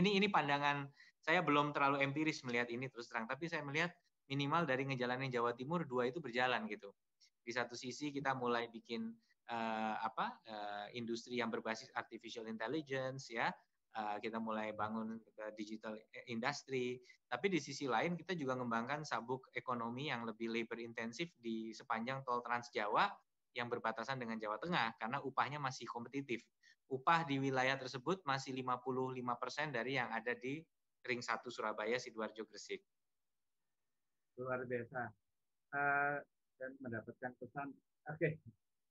Ini 0.00 0.10
ini 0.22 0.26
pandangan 0.30 0.86
saya 1.20 1.44
belum 1.44 1.76
terlalu 1.76 2.00
empiris 2.00 2.40
melihat 2.42 2.72
ini 2.72 2.88
terus 2.88 3.08
terang, 3.12 3.28
tapi 3.28 3.46
saya 3.46 3.60
melihat 3.60 3.92
minimal 4.30 4.64
dari 4.64 4.86
ngejalanin 4.86 5.28
Jawa 5.28 5.52
Timur 5.52 5.84
dua 5.84 6.08
itu 6.08 6.22
berjalan 6.22 6.64
gitu. 6.70 6.94
Di 7.42 7.52
satu 7.52 7.74
sisi 7.74 8.14
kita 8.14 8.32
mulai 8.32 8.70
bikin 8.70 9.10
uh, 9.50 9.96
apa 10.00 10.38
uh, 10.46 10.86
industri 10.94 11.42
yang 11.42 11.50
berbasis 11.50 11.90
artificial 11.98 12.46
intelligence 12.46 13.28
ya, 13.28 13.50
uh, 13.98 14.16
kita 14.22 14.38
mulai 14.38 14.70
bangun 14.72 15.18
digital 15.58 15.98
industry. 16.30 17.02
Tapi 17.30 17.46
di 17.46 17.58
sisi 17.62 17.86
lain 17.86 18.18
kita 18.18 18.34
juga 18.34 18.58
mengembangkan 18.58 19.06
sabuk 19.06 19.50
ekonomi 19.54 20.10
yang 20.10 20.26
lebih 20.26 20.50
labor 20.50 20.78
intensif 20.82 21.30
di 21.38 21.70
sepanjang 21.70 22.26
tol 22.26 22.42
Trans 22.42 22.70
Jawa 22.74 23.06
yang 23.54 23.66
berbatasan 23.66 24.18
dengan 24.18 24.38
Jawa 24.38 24.58
Tengah 24.62 24.98
karena 24.98 25.18
upahnya 25.22 25.58
masih 25.58 25.86
kompetitif. 25.86 26.42
Upah 26.90 27.22
di 27.22 27.38
wilayah 27.38 27.78
tersebut 27.78 28.26
masih 28.26 28.50
55% 28.66 29.70
dari 29.70 29.94
yang 29.94 30.10
ada 30.10 30.34
di 30.34 30.58
Ring 31.04 31.20
1 31.24 31.40
Surabaya, 31.48 31.96
Sidoarjo, 31.96 32.44
Gresik. 32.46 32.84
Luar 34.36 34.64
biasa. 34.64 35.10
Uh, 35.70 36.18
dan 36.60 36.70
mendapatkan 36.82 37.32
pesan. 37.40 37.72
Oke. 38.10 38.16
Okay. 38.18 38.32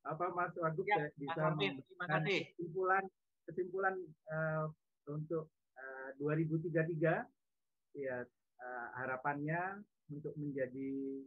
Apa 0.08 0.32
Mas 0.32 0.56
Wagub 0.56 0.88
ya, 0.88 1.12
bisa 1.20 1.52
memberikan 1.52 2.24
kesimpulan 2.24 3.04
kesimpulan 3.44 3.94
uh, 4.32 4.64
untuk 5.12 5.52
uh, 5.76 6.10
2033 6.16 8.00
ya 8.00 8.16
uh, 8.64 8.88
harapannya 8.96 9.84
untuk 10.08 10.32
menjadi 10.40 11.20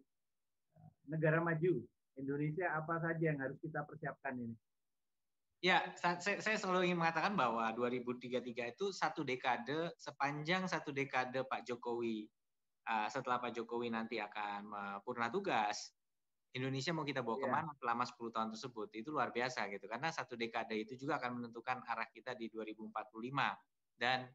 negara 1.05 1.37
maju 1.37 1.85
Indonesia 2.17 2.73
apa 2.73 2.97
saja 2.97 3.23
yang 3.33 3.39
harus 3.41 3.57
kita 3.61 3.85
persiapkan 3.85 4.41
ini? 4.41 4.57
Ya, 5.63 5.79
saya, 5.95 6.43
saya 6.43 6.57
selalu 6.59 6.91
ingin 6.91 6.99
mengatakan 6.99 7.39
bahwa 7.39 7.71
2033 7.71 8.75
itu 8.75 8.91
satu 8.91 9.23
dekade, 9.23 9.95
sepanjang 9.95 10.67
satu 10.67 10.91
dekade 10.91 11.47
Pak 11.47 11.63
Jokowi, 11.63 12.27
uh, 12.83 13.07
setelah 13.07 13.39
Pak 13.39 13.55
Jokowi 13.55 13.87
nanti 13.87 14.19
akan 14.19 14.67
purna 15.07 15.31
tugas, 15.31 15.95
Indonesia 16.53 16.93
mau 16.93 17.01
kita 17.01 17.25
bawa 17.25 17.37
yeah. 17.39 17.43
ke 17.43 17.47
mana 17.49 17.71
selama 17.81 18.03
10 18.05 18.35
tahun 18.35 18.49
tersebut, 18.53 18.87
itu 18.93 19.09
luar 19.09 19.33
biasa 19.33 19.65
gitu. 19.73 19.85
Karena 19.89 20.13
satu 20.13 20.37
dekade 20.37 20.77
itu 20.77 20.93
juga 20.93 21.17
akan 21.17 21.41
menentukan 21.41 21.81
arah 21.81 22.05
kita 22.13 22.37
di 22.37 22.51
2045. 22.53 22.93
Dan 23.97 24.29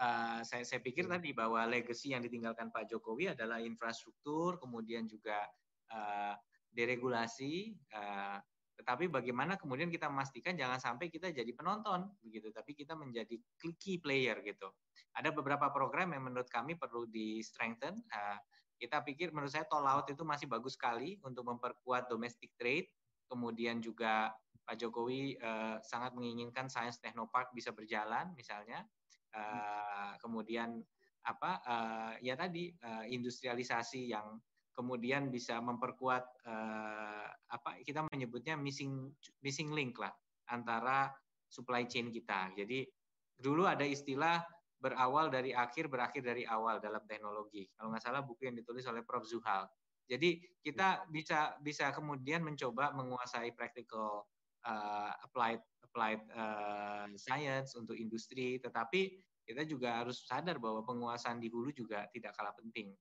uh, 0.00 0.40
saya, 0.40 0.64
saya 0.64 0.80
pikir 0.80 1.04
yeah. 1.04 1.20
tadi 1.20 1.36
bahwa 1.36 1.60
legacy 1.68 2.16
yang 2.16 2.24
ditinggalkan 2.24 2.72
Pak 2.72 2.88
Jokowi 2.88 3.36
adalah 3.36 3.60
infrastruktur, 3.60 4.56
kemudian 4.56 5.04
juga 5.04 5.44
uh, 5.92 6.34
deregulasi, 6.72 7.76
uh, 7.92 8.40
tetapi 8.78 9.10
bagaimana 9.10 9.58
kemudian 9.58 9.90
kita 9.90 10.06
memastikan 10.06 10.54
jangan 10.54 10.78
sampai 10.78 11.10
kita 11.10 11.34
jadi 11.34 11.50
penonton 11.50 12.06
begitu, 12.22 12.54
tapi 12.54 12.78
kita 12.78 12.94
menjadi 12.94 13.34
key 13.58 13.98
player 13.98 14.38
gitu. 14.46 14.70
Ada 15.18 15.34
beberapa 15.34 15.66
program 15.74 16.14
yang 16.14 16.30
menurut 16.30 16.46
kami 16.46 16.78
perlu 16.78 17.10
di 17.10 17.42
strengthen. 17.42 17.98
Uh, 18.06 18.38
kita 18.78 19.02
pikir 19.02 19.34
menurut 19.34 19.50
saya 19.50 19.66
tol 19.66 19.82
laut 19.82 20.06
itu 20.06 20.22
masih 20.22 20.46
bagus 20.46 20.78
sekali 20.78 21.18
untuk 21.26 21.42
memperkuat 21.50 22.06
domestic 22.06 22.54
trade. 22.54 22.86
Kemudian 23.26 23.82
juga 23.82 24.30
Pak 24.62 24.78
Jokowi 24.78 25.34
uh, 25.42 25.82
sangat 25.82 26.14
menginginkan 26.14 26.70
Science 26.70 27.02
Technopark 27.02 27.50
bisa 27.50 27.74
berjalan 27.74 28.30
misalnya. 28.38 28.86
Uh, 29.34 30.14
kemudian 30.22 30.80
apa 31.26 31.60
uh, 31.66 32.12
ya 32.22 32.38
tadi 32.38 32.70
uh, 32.80 33.04
industrialisasi 33.04 34.14
yang 34.14 34.38
kemudian 34.78 35.26
bisa 35.34 35.58
memperkuat 35.58 36.22
uh, 36.46 37.26
apa 37.50 37.82
kita 37.82 38.06
menyebutnya 38.14 38.54
missing 38.54 39.10
missing 39.42 39.74
link 39.74 39.98
lah 39.98 40.14
antara 40.54 41.10
supply 41.50 41.82
chain 41.90 42.14
kita. 42.14 42.54
Jadi 42.54 42.86
dulu 43.34 43.66
ada 43.66 43.82
istilah 43.82 44.38
berawal 44.78 45.26
dari 45.34 45.50
akhir 45.50 45.90
berakhir 45.90 46.22
dari 46.22 46.46
awal 46.46 46.78
dalam 46.78 47.02
teknologi. 47.10 47.66
Kalau 47.74 47.90
nggak 47.90 48.04
salah 48.06 48.22
buku 48.22 48.46
yang 48.46 48.54
ditulis 48.54 48.86
oleh 48.86 49.02
Prof 49.02 49.26
Zuhal. 49.26 49.66
Jadi 50.06 50.38
kita 50.62 51.04
bisa 51.10 51.58
bisa 51.60 51.90
kemudian 51.90 52.46
mencoba 52.46 52.94
menguasai 52.94 53.52
practical 53.58 54.24
uh, 54.62 55.12
applied 55.26 55.60
applied 55.82 56.22
uh, 56.32 57.10
science 57.18 57.74
untuk 57.74 57.98
industri, 57.98 58.62
tetapi 58.62 59.18
kita 59.42 59.64
juga 59.66 60.04
harus 60.04 60.24
sadar 60.24 60.60
bahwa 60.62 60.84
penguasaan 60.84 61.42
di 61.42 61.50
hulu 61.50 61.74
juga 61.74 62.06
tidak 62.14 62.36
kalah 62.38 62.54
penting. 62.56 62.92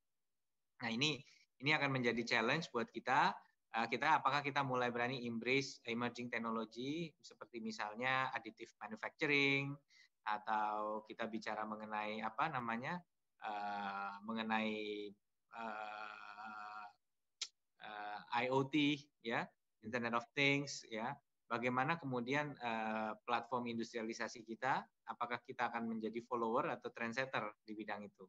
Nah 0.84 0.90
ini 0.92 1.20
ini 1.62 1.74
akan 1.74 2.00
menjadi 2.00 2.22
challenge 2.24 2.70
buat 2.70 2.90
kita. 2.90 3.34
Uh, 3.76 3.88
kita 3.92 4.24
apakah 4.24 4.40
kita 4.42 4.64
mulai 4.64 4.90
berani 4.90 5.28
embrace 5.28 5.84
emerging 5.86 6.32
technology 6.32 7.12
seperti 7.20 7.60
misalnya 7.60 8.32
additive 8.32 8.72
manufacturing 8.80 9.76
atau 10.24 11.04
kita 11.04 11.28
bicara 11.28 11.68
mengenai 11.68 12.24
apa 12.24 12.48
namanya 12.48 13.00
uh, 13.44 14.24
mengenai 14.24 15.12
uh, 15.52 16.88
uh, 17.84 18.20
IoT 18.40 18.76
ya 19.24 19.44
Internet 19.84 20.14
of 20.20 20.26
Things 20.36 20.88
ya. 20.88 21.12
Bagaimana 21.48 21.96
kemudian 21.96 22.60
uh, 22.60 23.16
platform 23.24 23.72
industrialisasi 23.72 24.44
kita? 24.44 24.84
Apakah 25.08 25.40
kita 25.48 25.72
akan 25.72 25.96
menjadi 25.96 26.20
follower 26.28 26.76
atau 26.76 26.92
trendsetter 26.92 27.56
di 27.64 27.72
bidang 27.72 28.04
itu 28.04 28.28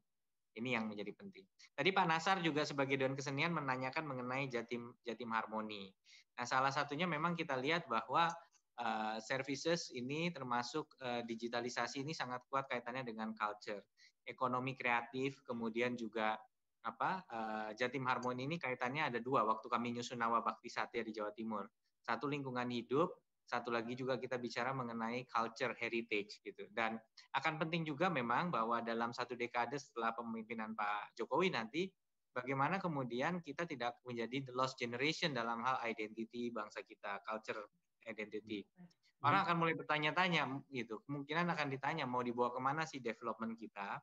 ini 0.56 0.72
yang 0.72 0.88
menjadi 0.88 1.12
penting. 1.12 1.44
Tadi 1.76 1.90
Pak 1.92 2.06
Nasar 2.08 2.36
juga 2.40 2.64
sebagai 2.64 2.96
Dewan 2.96 3.18
Kesenian 3.18 3.52
menanyakan 3.52 4.08
mengenai 4.08 4.48
Jatim 4.48 4.94
Jatim 5.04 5.30
Harmoni. 5.34 5.92
Nah, 6.38 6.46
salah 6.46 6.70
satunya 6.70 7.04
memang 7.04 7.34
kita 7.34 7.58
lihat 7.58 7.90
bahwa 7.90 8.30
uh, 8.78 9.16
services 9.18 9.90
ini 9.90 10.30
termasuk 10.30 10.86
uh, 11.02 11.22
digitalisasi 11.26 12.06
ini 12.06 12.14
sangat 12.14 12.46
kuat 12.46 12.70
kaitannya 12.70 13.02
dengan 13.02 13.34
culture, 13.34 13.82
ekonomi 14.22 14.78
kreatif, 14.78 15.42
kemudian 15.42 15.98
juga 15.98 16.38
apa 16.86 17.26
uh, 17.26 17.70
Jatim 17.74 18.06
Harmoni 18.06 18.46
ini 18.46 18.56
kaitannya 18.56 19.10
ada 19.10 19.18
dua. 19.18 19.42
Waktu 19.44 19.66
kami 19.66 19.98
nyusun 19.98 20.22
Nawa 20.22 20.40
Bakti 20.46 20.70
Satya 20.70 21.02
di 21.02 21.10
Jawa 21.10 21.34
Timur, 21.34 21.66
satu 22.00 22.30
lingkungan 22.30 22.70
hidup, 22.70 23.10
satu 23.48 23.72
lagi 23.72 23.96
juga 23.96 24.20
kita 24.20 24.36
bicara 24.36 24.76
mengenai 24.76 25.24
culture 25.24 25.72
heritage 25.80 26.44
gitu. 26.44 26.68
Dan 26.68 27.00
akan 27.32 27.56
penting 27.56 27.88
juga 27.88 28.12
memang 28.12 28.52
bahwa 28.52 28.84
dalam 28.84 29.16
satu 29.16 29.32
dekade 29.32 29.80
setelah 29.80 30.12
pemimpinan 30.12 30.76
Pak 30.76 31.16
Jokowi 31.16 31.48
nanti 31.48 31.88
bagaimana 32.36 32.76
kemudian 32.76 33.40
kita 33.40 33.64
tidak 33.64 33.96
menjadi 34.04 34.44
the 34.44 34.52
lost 34.52 34.76
generation 34.76 35.32
dalam 35.32 35.64
hal 35.64 35.80
identity 35.80 36.52
bangsa 36.52 36.84
kita 36.84 37.24
culture 37.24 37.64
identity. 38.04 38.68
Orang 39.24 39.48
akan 39.48 39.56
mulai 39.58 39.74
bertanya-tanya 39.74 40.46
gitu. 40.70 41.02
Kemungkinan 41.08 41.48
akan 41.50 41.66
ditanya 41.72 42.04
mau 42.06 42.22
dibawa 42.22 42.54
ke 42.54 42.60
mana 42.62 42.86
sih 42.86 43.02
development 43.02 43.58
kita? 43.58 43.98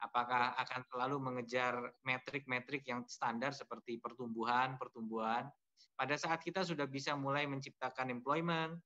Apakah 0.00 0.56
akan 0.56 0.80
selalu 0.88 1.16
mengejar 1.20 1.76
metrik-metrik 2.06 2.86
yang 2.88 3.04
standar 3.04 3.52
seperti 3.52 4.00
pertumbuhan 4.00 4.80
pertumbuhan 4.80 5.50
pada 5.94 6.14
saat 6.18 6.42
kita 6.42 6.66
sudah 6.66 6.90
bisa 6.90 7.14
mulai 7.14 7.46
menciptakan 7.46 8.10
employment, 8.10 8.78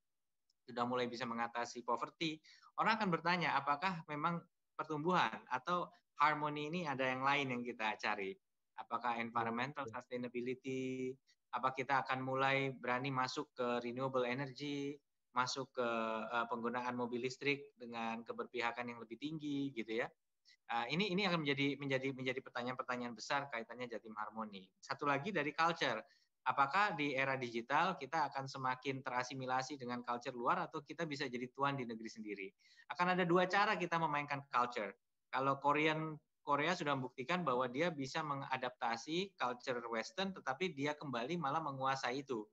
sudah 0.68 0.84
mulai 0.84 1.08
bisa 1.08 1.24
mengatasi 1.24 1.80
poverty, 1.80 2.36
orang 2.76 3.00
akan 3.00 3.08
bertanya 3.08 3.56
apakah 3.56 4.04
memang 4.04 4.44
pertumbuhan 4.76 5.40
atau 5.48 5.88
harmoni 6.20 6.68
ini 6.68 6.80
ada 6.84 7.08
yang 7.08 7.24
lain 7.24 7.56
yang 7.56 7.62
kita 7.64 7.96
cari. 7.96 8.36
Apakah 8.78 9.18
environmental 9.18 9.88
sustainability, 9.90 11.10
apa 11.50 11.74
kita 11.74 12.06
akan 12.06 12.22
mulai 12.22 12.70
berani 12.70 13.10
masuk 13.10 13.50
ke 13.56 13.82
renewable 13.82 14.22
energy, 14.22 14.94
masuk 15.34 15.66
ke 15.74 15.88
uh, 16.28 16.46
penggunaan 16.46 16.94
mobil 16.94 17.24
listrik 17.26 17.74
dengan 17.74 18.22
keberpihakan 18.22 18.92
yang 18.94 18.98
lebih 19.02 19.18
tinggi 19.18 19.74
gitu 19.74 20.04
ya. 20.04 20.06
Uh, 20.68 20.84
ini 20.92 21.08
ini 21.10 21.24
akan 21.24 21.42
menjadi 21.42 21.80
menjadi 21.80 22.08
menjadi 22.12 22.40
pertanyaan-pertanyaan 22.44 23.14
besar 23.16 23.48
kaitannya 23.48 23.88
Jatim 23.88 24.12
Harmoni. 24.14 24.68
Satu 24.78 25.08
lagi 25.08 25.32
dari 25.32 25.50
culture. 25.50 26.04
Apakah 26.48 26.96
di 26.96 27.12
era 27.12 27.36
digital 27.36 28.00
kita 28.00 28.32
akan 28.32 28.48
semakin 28.48 29.04
terasimilasi 29.04 29.76
dengan 29.76 30.00
culture 30.00 30.32
luar 30.32 30.64
atau 30.64 30.80
kita 30.80 31.04
bisa 31.04 31.28
jadi 31.28 31.44
tuan 31.52 31.76
di 31.76 31.84
negeri 31.84 32.08
sendiri? 32.08 32.48
Akan 32.88 33.12
ada 33.12 33.28
dua 33.28 33.44
cara 33.44 33.76
kita 33.76 34.00
memainkan 34.00 34.40
culture. 34.48 34.96
Kalau 35.28 35.60
Korean 35.60 36.16
Korea 36.40 36.72
sudah 36.72 36.96
membuktikan 36.96 37.44
bahwa 37.44 37.68
dia 37.68 37.92
bisa 37.92 38.24
mengadaptasi 38.24 39.36
culture 39.36 39.84
Western, 39.92 40.32
tetapi 40.32 40.72
dia 40.72 40.96
kembali 40.96 41.36
malah 41.36 41.60
menguasai 41.60 42.24
itu, 42.24 42.48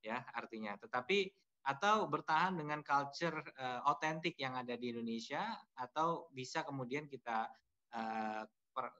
ya 0.00 0.24
artinya. 0.32 0.80
Tetapi 0.80 1.28
atau 1.68 2.08
bertahan 2.08 2.56
dengan 2.56 2.80
culture 2.80 3.44
uh, 3.60 3.84
otentik 3.92 4.40
yang 4.40 4.56
ada 4.56 4.80
di 4.80 4.96
Indonesia, 4.96 5.60
atau 5.76 6.32
bisa 6.32 6.64
kemudian 6.64 7.04
kita 7.04 7.52
uh, 7.92 8.48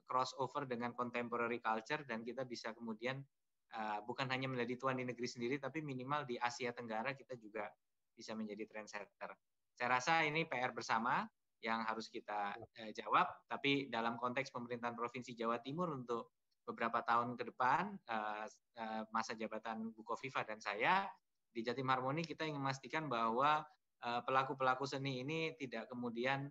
crossover 0.05 0.69
dengan 0.69 0.93
contemporary 0.93 1.57
culture 1.57 2.05
dan 2.05 2.21
kita 2.21 2.45
bisa 2.45 2.69
kemudian 2.77 3.25
uh, 3.73 3.99
bukan 4.05 4.29
hanya 4.29 4.45
menjadi 4.45 4.77
tuan 4.77 4.99
di 4.99 5.05
negeri 5.07 5.25
sendiri, 5.25 5.55
tapi 5.57 5.81
minimal 5.81 6.27
di 6.27 6.37
Asia 6.37 6.69
Tenggara 6.75 7.17
kita 7.17 7.33
juga 7.39 7.65
bisa 8.13 8.37
menjadi 8.37 8.67
trendsetter. 8.69 9.31
Saya 9.75 9.89
rasa 9.99 10.23
ini 10.23 10.47
PR 10.47 10.71
bersama 10.71 11.25
yang 11.63 11.81
harus 11.87 12.11
kita 12.11 12.53
uh, 12.55 12.91
jawab. 12.93 13.25
Tapi 13.49 13.89
dalam 13.89 14.21
konteks 14.21 14.53
pemerintahan 14.53 14.93
Provinsi 14.93 15.33
Jawa 15.33 15.57
Timur 15.63 15.89
untuk 15.91 16.37
beberapa 16.65 17.01
tahun 17.05 17.37
ke 17.37 17.53
depan 17.53 17.93
uh, 18.09 18.45
uh, 18.81 19.03
masa 19.13 19.37
jabatan 19.37 19.93
Bu 19.93 20.01
Kofifa 20.01 20.41
dan 20.41 20.57
saya 20.57 21.05
di 21.53 21.61
Jatim 21.61 21.87
Harmoni 21.87 22.25
kita 22.25 22.43
ingin 22.43 22.59
memastikan 22.59 23.07
bahwa 23.07 23.63
pelaku-pelaku 24.05 24.85
seni 24.85 25.25
ini 25.25 25.57
tidak 25.57 25.89
kemudian 25.89 26.45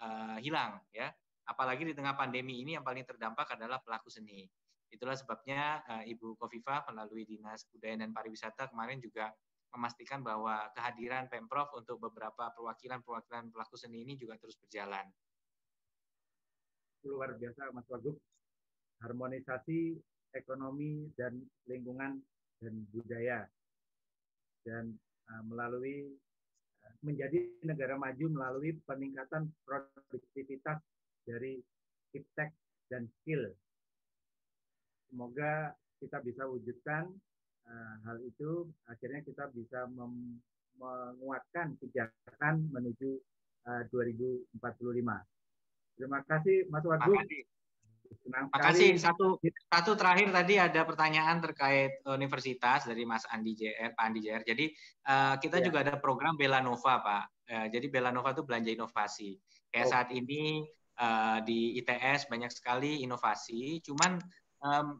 uh, 0.00 0.36
hilang 0.40 0.80
ya. 0.90 1.12
Apalagi 1.48 1.82
di 1.82 1.94
tengah 1.96 2.14
pandemi 2.14 2.62
ini 2.62 2.78
yang 2.78 2.86
paling 2.86 3.02
terdampak 3.02 3.58
adalah 3.58 3.82
pelaku 3.82 4.06
seni. 4.06 4.46
Itulah 4.90 5.14
sebabnya 5.14 5.86
uh, 5.86 6.02
Ibu 6.02 6.34
Kofifa 6.34 6.82
melalui 6.90 7.22
Dinas 7.22 7.62
Budaya 7.70 7.94
dan 8.02 8.10
Pariwisata 8.10 8.74
kemarin 8.74 8.98
juga 8.98 9.30
memastikan 9.70 10.26
bahwa 10.26 10.66
kehadiran 10.74 11.30
Pemprov 11.30 11.70
untuk 11.78 12.02
beberapa 12.02 12.50
perwakilan-perwakilan 12.58 13.54
pelaku 13.54 13.78
seni 13.78 14.02
ini 14.02 14.18
juga 14.18 14.34
terus 14.42 14.58
berjalan. 14.58 15.06
Luar 17.06 17.38
biasa 17.38 17.70
Mas 17.70 17.86
Wagub. 17.86 18.18
Harmonisasi 19.00 19.96
ekonomi 20.36 21.08
dan 21.16 21.38
lingkungan 21.70 22.20
dan 22.60 22.74
budaya. 22.90 23.46
Dan 24.66 24.98
uh, 25.30 25.42
melalui 25.46 26.10
uh, 26.84 26.94
menjadi 27.06 27.62
negara 27.64 27.94
maju 27.94 28.26
melalui 28.28 28.76
peningkatan 28.84 29.48
produktivitas 29.64 30.82
dari 31.24 31.62
iptek 32.12 32.50
dan 32.90 33.06
skill. 33.22 33.54
Semoga 35.10 35.74
kita 35.98 36.22
bisa 36.22 36.46
wujudkan 36.46 37.10
uh, 37.66 37.94
hal 38.06 38.22
itu 38.22 38.70
akhirnya 38.86 39.20
kita 39.26 39.50
bisa 39.50 39.90
menguatkan 40.78 41.74
pijakan 41.82 42.70
menuju 42.70 43.18
uh, 43.66 43.82
2045. 43.90 44.54
Terima 45.98 46.20
kasih 46.24 46.70
Mas 46.70 46.86
Wagub. 46.86 47.18
Terima 48.10 48.46
kasih. 48.50 48.98
Satu 48.98 49.38
satu 49.70 49.92
terakhir 49.94 50.34
tadi 50.34 50.54
ada 50.58 50.82
pertanyaan 50.82 51.38
terkait 51.38 52.02
universitas 52.10 52.86
dari 52.86 53.06
Mas 53.06 53.22
Andi 53.30 53.54
JR, 53.54 53.94
Pak 53.94 54.04
Andi 54.06 54.20
JR. 54.22 54.42
Jadi 54.42 54.66
uh, 55.06 55.34
kita 55.38 55.62
ya. 55.62 55.64
juga 55.70 55.82
ada 55.86 55.94
program 55.98 56.34
Bela 56.34 56.58
Nova, 56.58 57.02
Pak. 57.02 57.24
Uh, 57.50 57.66
jadi 57.70 57.86
Bela 57.90 58.10
Nova 58.10 58.34
itu 58.34 58.42
belanja 58.42 58.70
inovasi. 58.70 59.38
Kayak 59.70 59.86
oh. 59.86 59.92
saat 59.94 60.08
ini 60.10 60.66
uh, 60.98 61.38
di 61.46 61.78
ITS 61.78 62.26
banyak 62.26 62.50
sekali 62.50 63.02
inovasi. 63.06 63.78
Cuman 63.86 64.18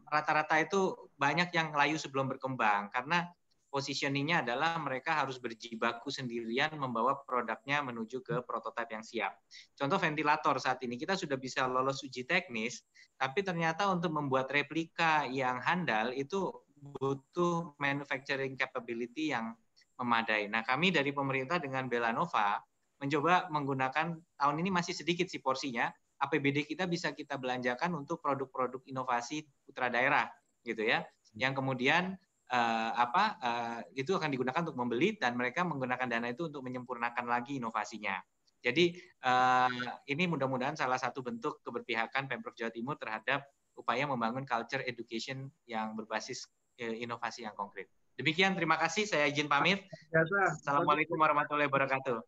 rata-rata 0.09 0.57
um, 0.57 0.63
itu 0.65 0.81
banyak 1.15 1.53
yang 1.53 1.69
layu 1.73 1.97
sebelum 2.01 2.25
berkembang 2.25 2.89
karena 2.89 3.29
positioningnya 3.71 4.43
adalah 4.43 4.75
mereka 4.83 5.15
harus 5.23 5.39
berjibaku 5.39 6.11
sendirian 6.11 6.75
membawa 6.75 7.23
produknya 7.23 7.79
menuju 7.79 8.19
ke 8.19 8.43
prototipe 8.43 8.91
yang 8.91 9.05
siap. 9.05 9.39
Contoh 9.79 9.95
ventilator 9.95 10.59
saat 10.59 10.83
ini 10.83 10.99
kita 10.99 11.15
sudah 11.15 11.39
bisa 11.39 11.63
lolos 11.71 12.03
uji 12.03 12.27
teknis, 12.27 12.83
tapi 13.15 13.45
ternyata 13.47 13.87
untuk 13.87 14.11
membuat 14.11 14.51
replika 14.51 15.23
yang 15.31 15.63
handal 15.63 16.11
itu 16.11 16.51
butuh 16.81 17.77
manufacturing 17.79 18.59
capability 18.59 19.31
yang 19.31 19.55
memadai. 19.95 20.51
Nah, 20.51 20.67
kami 20.67 20.91
dari 20.91 21.15
pemerintah 21.15 21.61
dengan 21.61 21.87
Belanova 21.87 22.59
mencoba 22.99 23.47
menggunakan 23.49 24.13
tahun 24.37 24.55
ini 24.61 24.69
masih 24.69 24.93
sedikit 24.93 25.29
sih 25.29 25.39
porsinya, 25.39 25.89
APBD 26.21 26.69
kita 26.69 26.85
bisa 26.85 27.11
kita 27.11 27.35
belanjakan 27.41 27.97
untuk 27.97 28.21
produk-produk 28.21 28.85
inovasi 28.85 29.41
putra 29.65 29.89
daerah 29.89 30.29
gitu 30.61 30.85
ya. 30.85 31.01
Yang 31.33 31.63
kemudian 31.63 32.13
uh, 32.53 32.91
apa 32.93 33.23
uh, 33.41 33.79
itu 33.97 34.13
akan 34.13 34.29
digunakan 34.29 34.61
untuk 34.61 34.77
membeli 34.77 35.17
dan 35.17 35.33
mereka 35.33 35.65
menggunakan 35.65 36.05
dana 36.05 36.29
itu 36.29 36.47
untuk 36.51 36.61
menyempurnakan 36.61 37.25
lagi 37.25 37.57
inovasinya. 37.57 38.21
Jadi 38.61 38.93
uh, 39.25 39.97
ini 40.05 40.29
mudah-mudahan 40.29 40.77
salah 40.77 41.01
satu 41.01 41.25
bentuk 41.25 41.65
keberpihakan 41.65 42.29
pemprov 42.29 42.53
Jawa 42.53 42.69
Timur 42.69 42.93
terhadap 43.01 43.41
upaya 43.73 44.05
membangun 44.05 44.45
culture 44.45 44.85
education 44.85 45.49
yang 45.65 45.97
berbasis 45.97 46.45
uh, 46.77 46.93
inovasi 46.93 47.49
yang 47.49 47.57
konkret. 47.57 47.89
Demikian 48.13 48.53
terima 48.53 48.77
kasih. 48.77 49.09
Saya 49.09 49.25
izin 49.25 49.49
pamit. 49.49 49.81
Assalamualaikum 50.13 51.17
warahmatullahi 51.17 51.65
wabarakatuh 51.65 52.21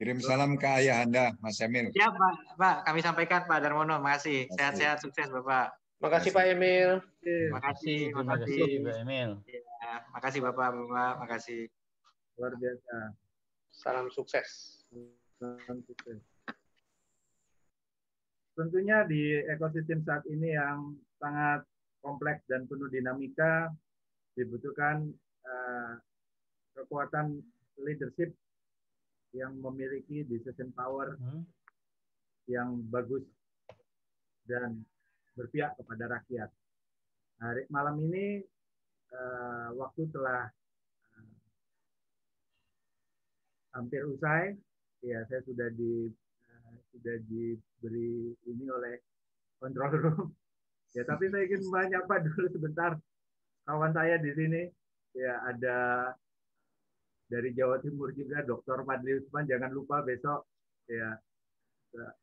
Kirim 0.00 0.16
salam 0.16 0.56
ke 0.56 0.64
ayah 0.64 1.04
Anda, 1.04 1.36
Mas 1.44 1.60
Emil. 1.60 1.92
Ya, 1.92 2.08
Pak. 2.08 2.56
Pak, 2.56 2.76
kami 2.88 3.04
sampaikan 3.04 3.44
Pak 3.44 3.60
Darmono. 3.60 4.00
Makasih. 4.00 4.48
Sehat-sehat, 4.48 5.04
sukses, 5.04 5.28
Bapak. 5.28 5.76
Makasih 6.00 6.32
Pak 6.32 6.56
Emil. 6.56 7.04
Makasih, 7.52 8.08
makasih 8.16 8.80
Pak 8.80 8.96
Emil. 9.04 9.44
Ya, 9.44 10.00
makasih 10.16 10.40
Bapak, 10.40 10.72
Bapak, 10.72 11.12
makasih. 11.20 11.68
Luar 12.40 12.56
biasa. 12.56 13.12
Salam 13.76 14.08
sukses. 14.08 14.80
Salam 15.36 15.84
sukses. 15.84 16.24
Tentunya 18.56 19.04
di 19.04 19.36
ekosistem 19.52 20.00
saat 20.00 20.24
ini 20.32 20.56
yang 20.56 20.96
sangat 21.20 21.60
kompleks 22.00 22.40
dan 22.48 22.64
penuh 22.64 22.88
dinamika 22.88 23.68
dibutuhkan 24.32 25.12
uh, 25.44 26.00
kekuatan 26.72 27.44
leadership 27.84 28.32
yang 29.30 29.54
memiliki 29.62 30.26
decision 30.26 30.74
power 30.74 31.14
hmm. 31.18 31.42
yang 32.50 32.82
bagus 32.90 33.22
dan 34.46 34.82
berpihak 35.38 35.78
kepada 35.78 36.18
rakyat. 36.18 36.50
Hari 37.40 37.64
malam 37.70 37.96
ini 38.10 38.42
uh, 39.14 39.70
waktu 39.78 40.10
telah 40.10 40.50
uh, 41.16 41.36
hampir 43.78 44.02
usai. 44.04 44.58
Ya, 45.00 45.24
saya 45.32 45.40
sudah 45.48 45.72
di 45.72 46.12
uh, 46.50 46.74
sudah 46.92 47.16
diberi 47.24 48.36
ini 48.44 48.66
oleh 48.68 49.00
control 49.62 49.92
room. 49.96 50.28
Ya, 50.92 51.06
tapi 51.06 51.30
saya 51.30 51.46
ingin 51.46 51.70
menyapa 51.70 52.18
dulu 52.18 52.50
sebentar 52.50 52.98
kawan 53.64 53.94
saya 53.94 54.18
di 54.18 54.34
sini. 54.34 54.62
Ya, 55.14 55.38
ada 55.46 55.78
dari 57.30 57.54
Jawa 57.54 57.78
Timur 57.78 58.10
juga 58.10 58.42
Dr. 58.42 58.82
Fadli 58.82 59.22
Usman 59.22 59.46
jangan 59.46 59.70
lupa 59.70 60.02
besok 60.02 60.50
ya 60.90 61.14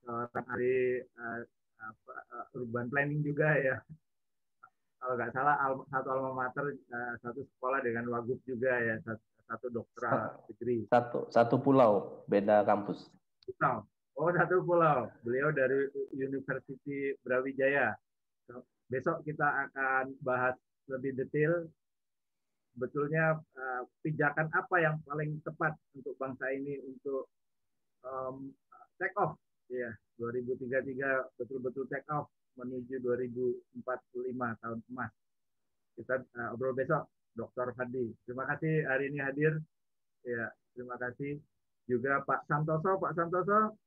seorang 0.03 0.45
ahli 0.51 0.99
uh, 0.99 1.39
apa, 1.79 2.15
uh, 2.35 2.57
urban 2.59 2.91
planning 2.91 3.23
juga 3.23 3.55
ya. 3.55 3.79
Kalau 4.97 5.13
nggak 5.15 5.31
salah 5.31 5.55
satu 5.87 6.07
alma 6.11 6.31
mater 6.35 6.75
uh, 6.75 7.13
satu 7.23 7.47
sekolah 7.55 7.79
dengan 7.79 8.11
wagub 8.11 8.39
juga 8.43 8.75
ya 8.75 8.99
satu, 9.07 9.25
satu 9.47 9.67
dokteral 9.71 10.43
degree. 10.51 10.83
satu 10.91 11.31
satu 11.31 11.55
pulau 11.63 12.23
beda 12.27 12.67
kampus. 12.67 13.07
Pulau. 13.47 13.87
Oh 14.17 14.29
satu 14.33 14.59
pulau. 14.67 15.07
Beliau 15.23 15.55
dari 15.55 15.87
University 16.11 17.15
Brawijaya. 17.23 17.95
Besok 18.87 19.23
kita 19.27 19.67
akan 19.67 20.15
bahas 20.23 20.55
lebih 20.87 21.15
detail 21.19 21.67
sebetulnya 22.77 23.41
uh, 23.57 23.81
pijakan 24.05 24.53
apa 24.53 24.75
yang 24.77 25.01
paling 25.01 25.41
tepat 25.41 25.73
untuk 25.97 26.13
bangsa 26.21 26.53
ini 26.53 26.77
untuk 26.85 27.25
um, 28.05 28.53
take 29.01 29.17
off 29.17 29.33
ya 29.73 29.89
2033 30.21 31.41
betul-betul 31.41 31.89
take 31.89 32.05
off 32.13 32.29
menuju 32.53 33.01
2045 33.01 33.81
tahun 34.61 34.79
emas 34.93 35.11
kita 35.97 36.21
uh, 36.21 36.53
obrol 36.53 36.77
besok 36.77 37.09
Dr. 37.37 37.73
Fadli. 37.77 38.09
Terima 38.25 38.49
kasih 38.49 38.85
hari 38.89 39.13
ini 39.13 39.21
hadir. 39.21 39.61
Ya, 40.25 40.49
terima 40.73 40.97
kasih 40.97 41.37
juga 41.85 42.25
Pak 42.25 42.49
Santoso. 42.49 42.97
Pak 42.97 43.13
Santoso. 43.13 43.77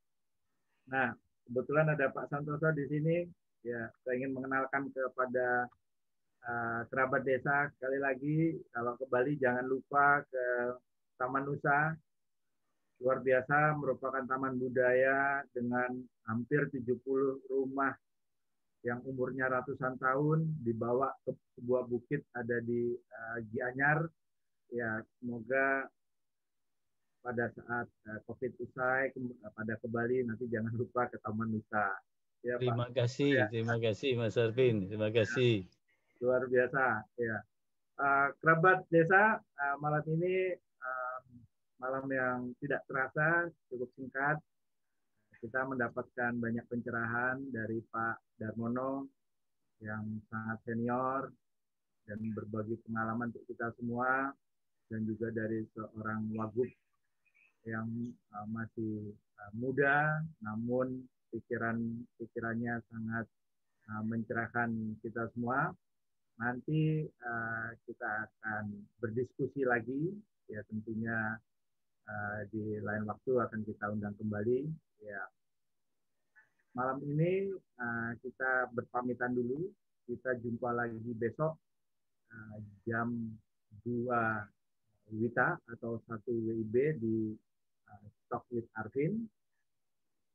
Nah, 0.86 1.11
kebetulan 1.47 1.91
ada 1.91 2.07
Pak 2.14 2.30
Santoso 2.30 2.70
di 2.74 2.86
sini. 2.86 3.26
Ya, 3.66 3.91
saya 4.07 4.14
ingin 4.16 4.32
mengenalkan 4.32 4.88
kepada 4.95 5.68
uh, 6.47 6.80
kerabat 6.88 7.22
desa 7.26 7.68
sekali 7.76 7.99
lagi 8.01 8.38
kalau 8.72 8.97
ke 8.97 9.05
Bali 9.11 9.36
jangan 9.36 9.66
lupa 9.66 10.24
ke 10.28 10.45
Taman 11.20 11.45
Nusa. 11.45 11.93
Luar 13.01 13.24
biasa 13.24 13.80
merupakan 13.80 14.20
taman 14.28 14.61
budaya 14.61 15.41
dengan 15.57 15.88
hampir 16.28 16.68
70 16.68 17.01
rumah 17.49 17.97
yang 18.84 19.01
umurnya 19.09 19.49
ratusan 19.49 19.97
tahun 19.97 20.45
dibawa 20.61 21.09
ke 21.24 21.32
sebuah 21.57 21.88
bukit 21.88 22.20
ada 22.36 22.61
di 22.61 22.93
uh, 22.93 23.38
Gianyar. 23.53 24.05
Ya, 24.68 25.01
semoga 25.16 25.88
pada 27.24 27.49
saat 27.57 27.88
uh, 28.09 28.20
COVID 28.28 28.53
usai 28.61 29.12
pada 29.57 29.74
ke 29.80 29.88
Bali 29.88 30.20
nanti 30.24 30.45
jangan 30.53 30.76
lupa 30.76 31.09
ke 31.09 31.16
Taman 31.24 31.57
Nusa. 31.57 31.97
Ya, 32.41 32.57
terima 32.57 32.88
Pak. 32.88 32.97
kasih, 32.97 33.32
ya. 33.36 33.47
terima 33.53 33.76
kasih 33.76 34.16
Mas 34.16 34.36
Arvin, 34.41 34.88
terima 34.88 35.12
kasih. 35.12 35.68
Luar 36.21 36.45
biasa, 36.45 37.01
ya. 37.16 37.39
Uh, 37.97 38.29
kerabat 38.41 38.85
desa 38.93 39.41
uh, 39.41 39.77
malam 39.81 40.01
ini 40.16 40.53
uh, 40.57 41.21
malam 41.81 42.05
yang 42.12 42.53
tidak 42.61 42.85
terasa 42.85 43.49
cukup 43.73 43.89
singkat. 43.97 44.37
Kita 45.41 45.64
mendapatkan 45.64 46.37
banyak 46.37 46.64
pencerahan 46.68 47.41
dari 47.49 47.81
Pak 47.89 48.37
Darmono 48.37 49.09
yang 49.81 50.05
sangat 50.29 50.61
senior 50.68 51.33
dan 52.05 52.21
berbagi 52.37 52.77
pengalaman 52.85 53.33
untuk 53.33 53.49
kita 53.49 53.73
semua 53.81 54.29
dan 54.93 55.01
juga 55.09 55.33
dari 55.33 55.64
seorang 55.73 56.29
wagub 56.37 56.68
yang 57.64 57.89
uh, 58.37 58.45
masih 58.53 59.16
muda 59.57 60.21
namun 60.45 61.01
pikiran 61.33 61.81
pikirannya 62.21 62.77
sangat 62.93 63.25
mencerahkan 64.05 65.01
kita 65.01 65.27
semua. 65.33 65.73
Nanti 66.41 67.05
uh, 67.05 67.68
kita 67.84 68.24
akan 68.24 68.72
berdiskusi 68.97 69.61
lagi 69.68 70.09
ya 70.49 70.64
tentunya 70.72 71.36
uh, 72.09 72.41
di 72.49 72.80
lain 72.80 73.05
waktu 73.05 73.32
akan 73.36 73.61
kita 73.68 73.93
undang 73.93 74.16
kembali 74.16 74.64
ya. 75.05 75.20
Malam 76.72 77.05
ini 77.05 77.53
uh, 77.76 78.16
kita 78.24 78.72
berpamitan 78.72 79.36
dulu. 79.36 79.68
Kita 80.09 80.32
jumpa 80.41 80.72
lagi 80.72 81.12
besok 81.12 81.61
uh, 82.32 82.57
jam 82.88 83.36
2 83.84 84.09
Wita 85.11 85.59
atau 85.76 85.99
satu 86.07 86.30
WIB 86.30 87.03
di 87.03 87.34
Talk 88.30 88.47
with 88.55 88.70
Arvin. 88.78 89.26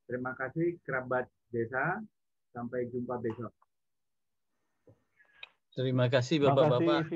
Terima 0.04 0.36
kasih 0.36 0.76
kerabat 0.84 1.24
desa. 1.48 1.98
Sampai 2.52 2.84
jumpa 2.92 3.16
besok. 3.24 3.55
Terima 5.76 6.08
kasih 6.08 6.40
Bapak-bapak. 6.40 7.12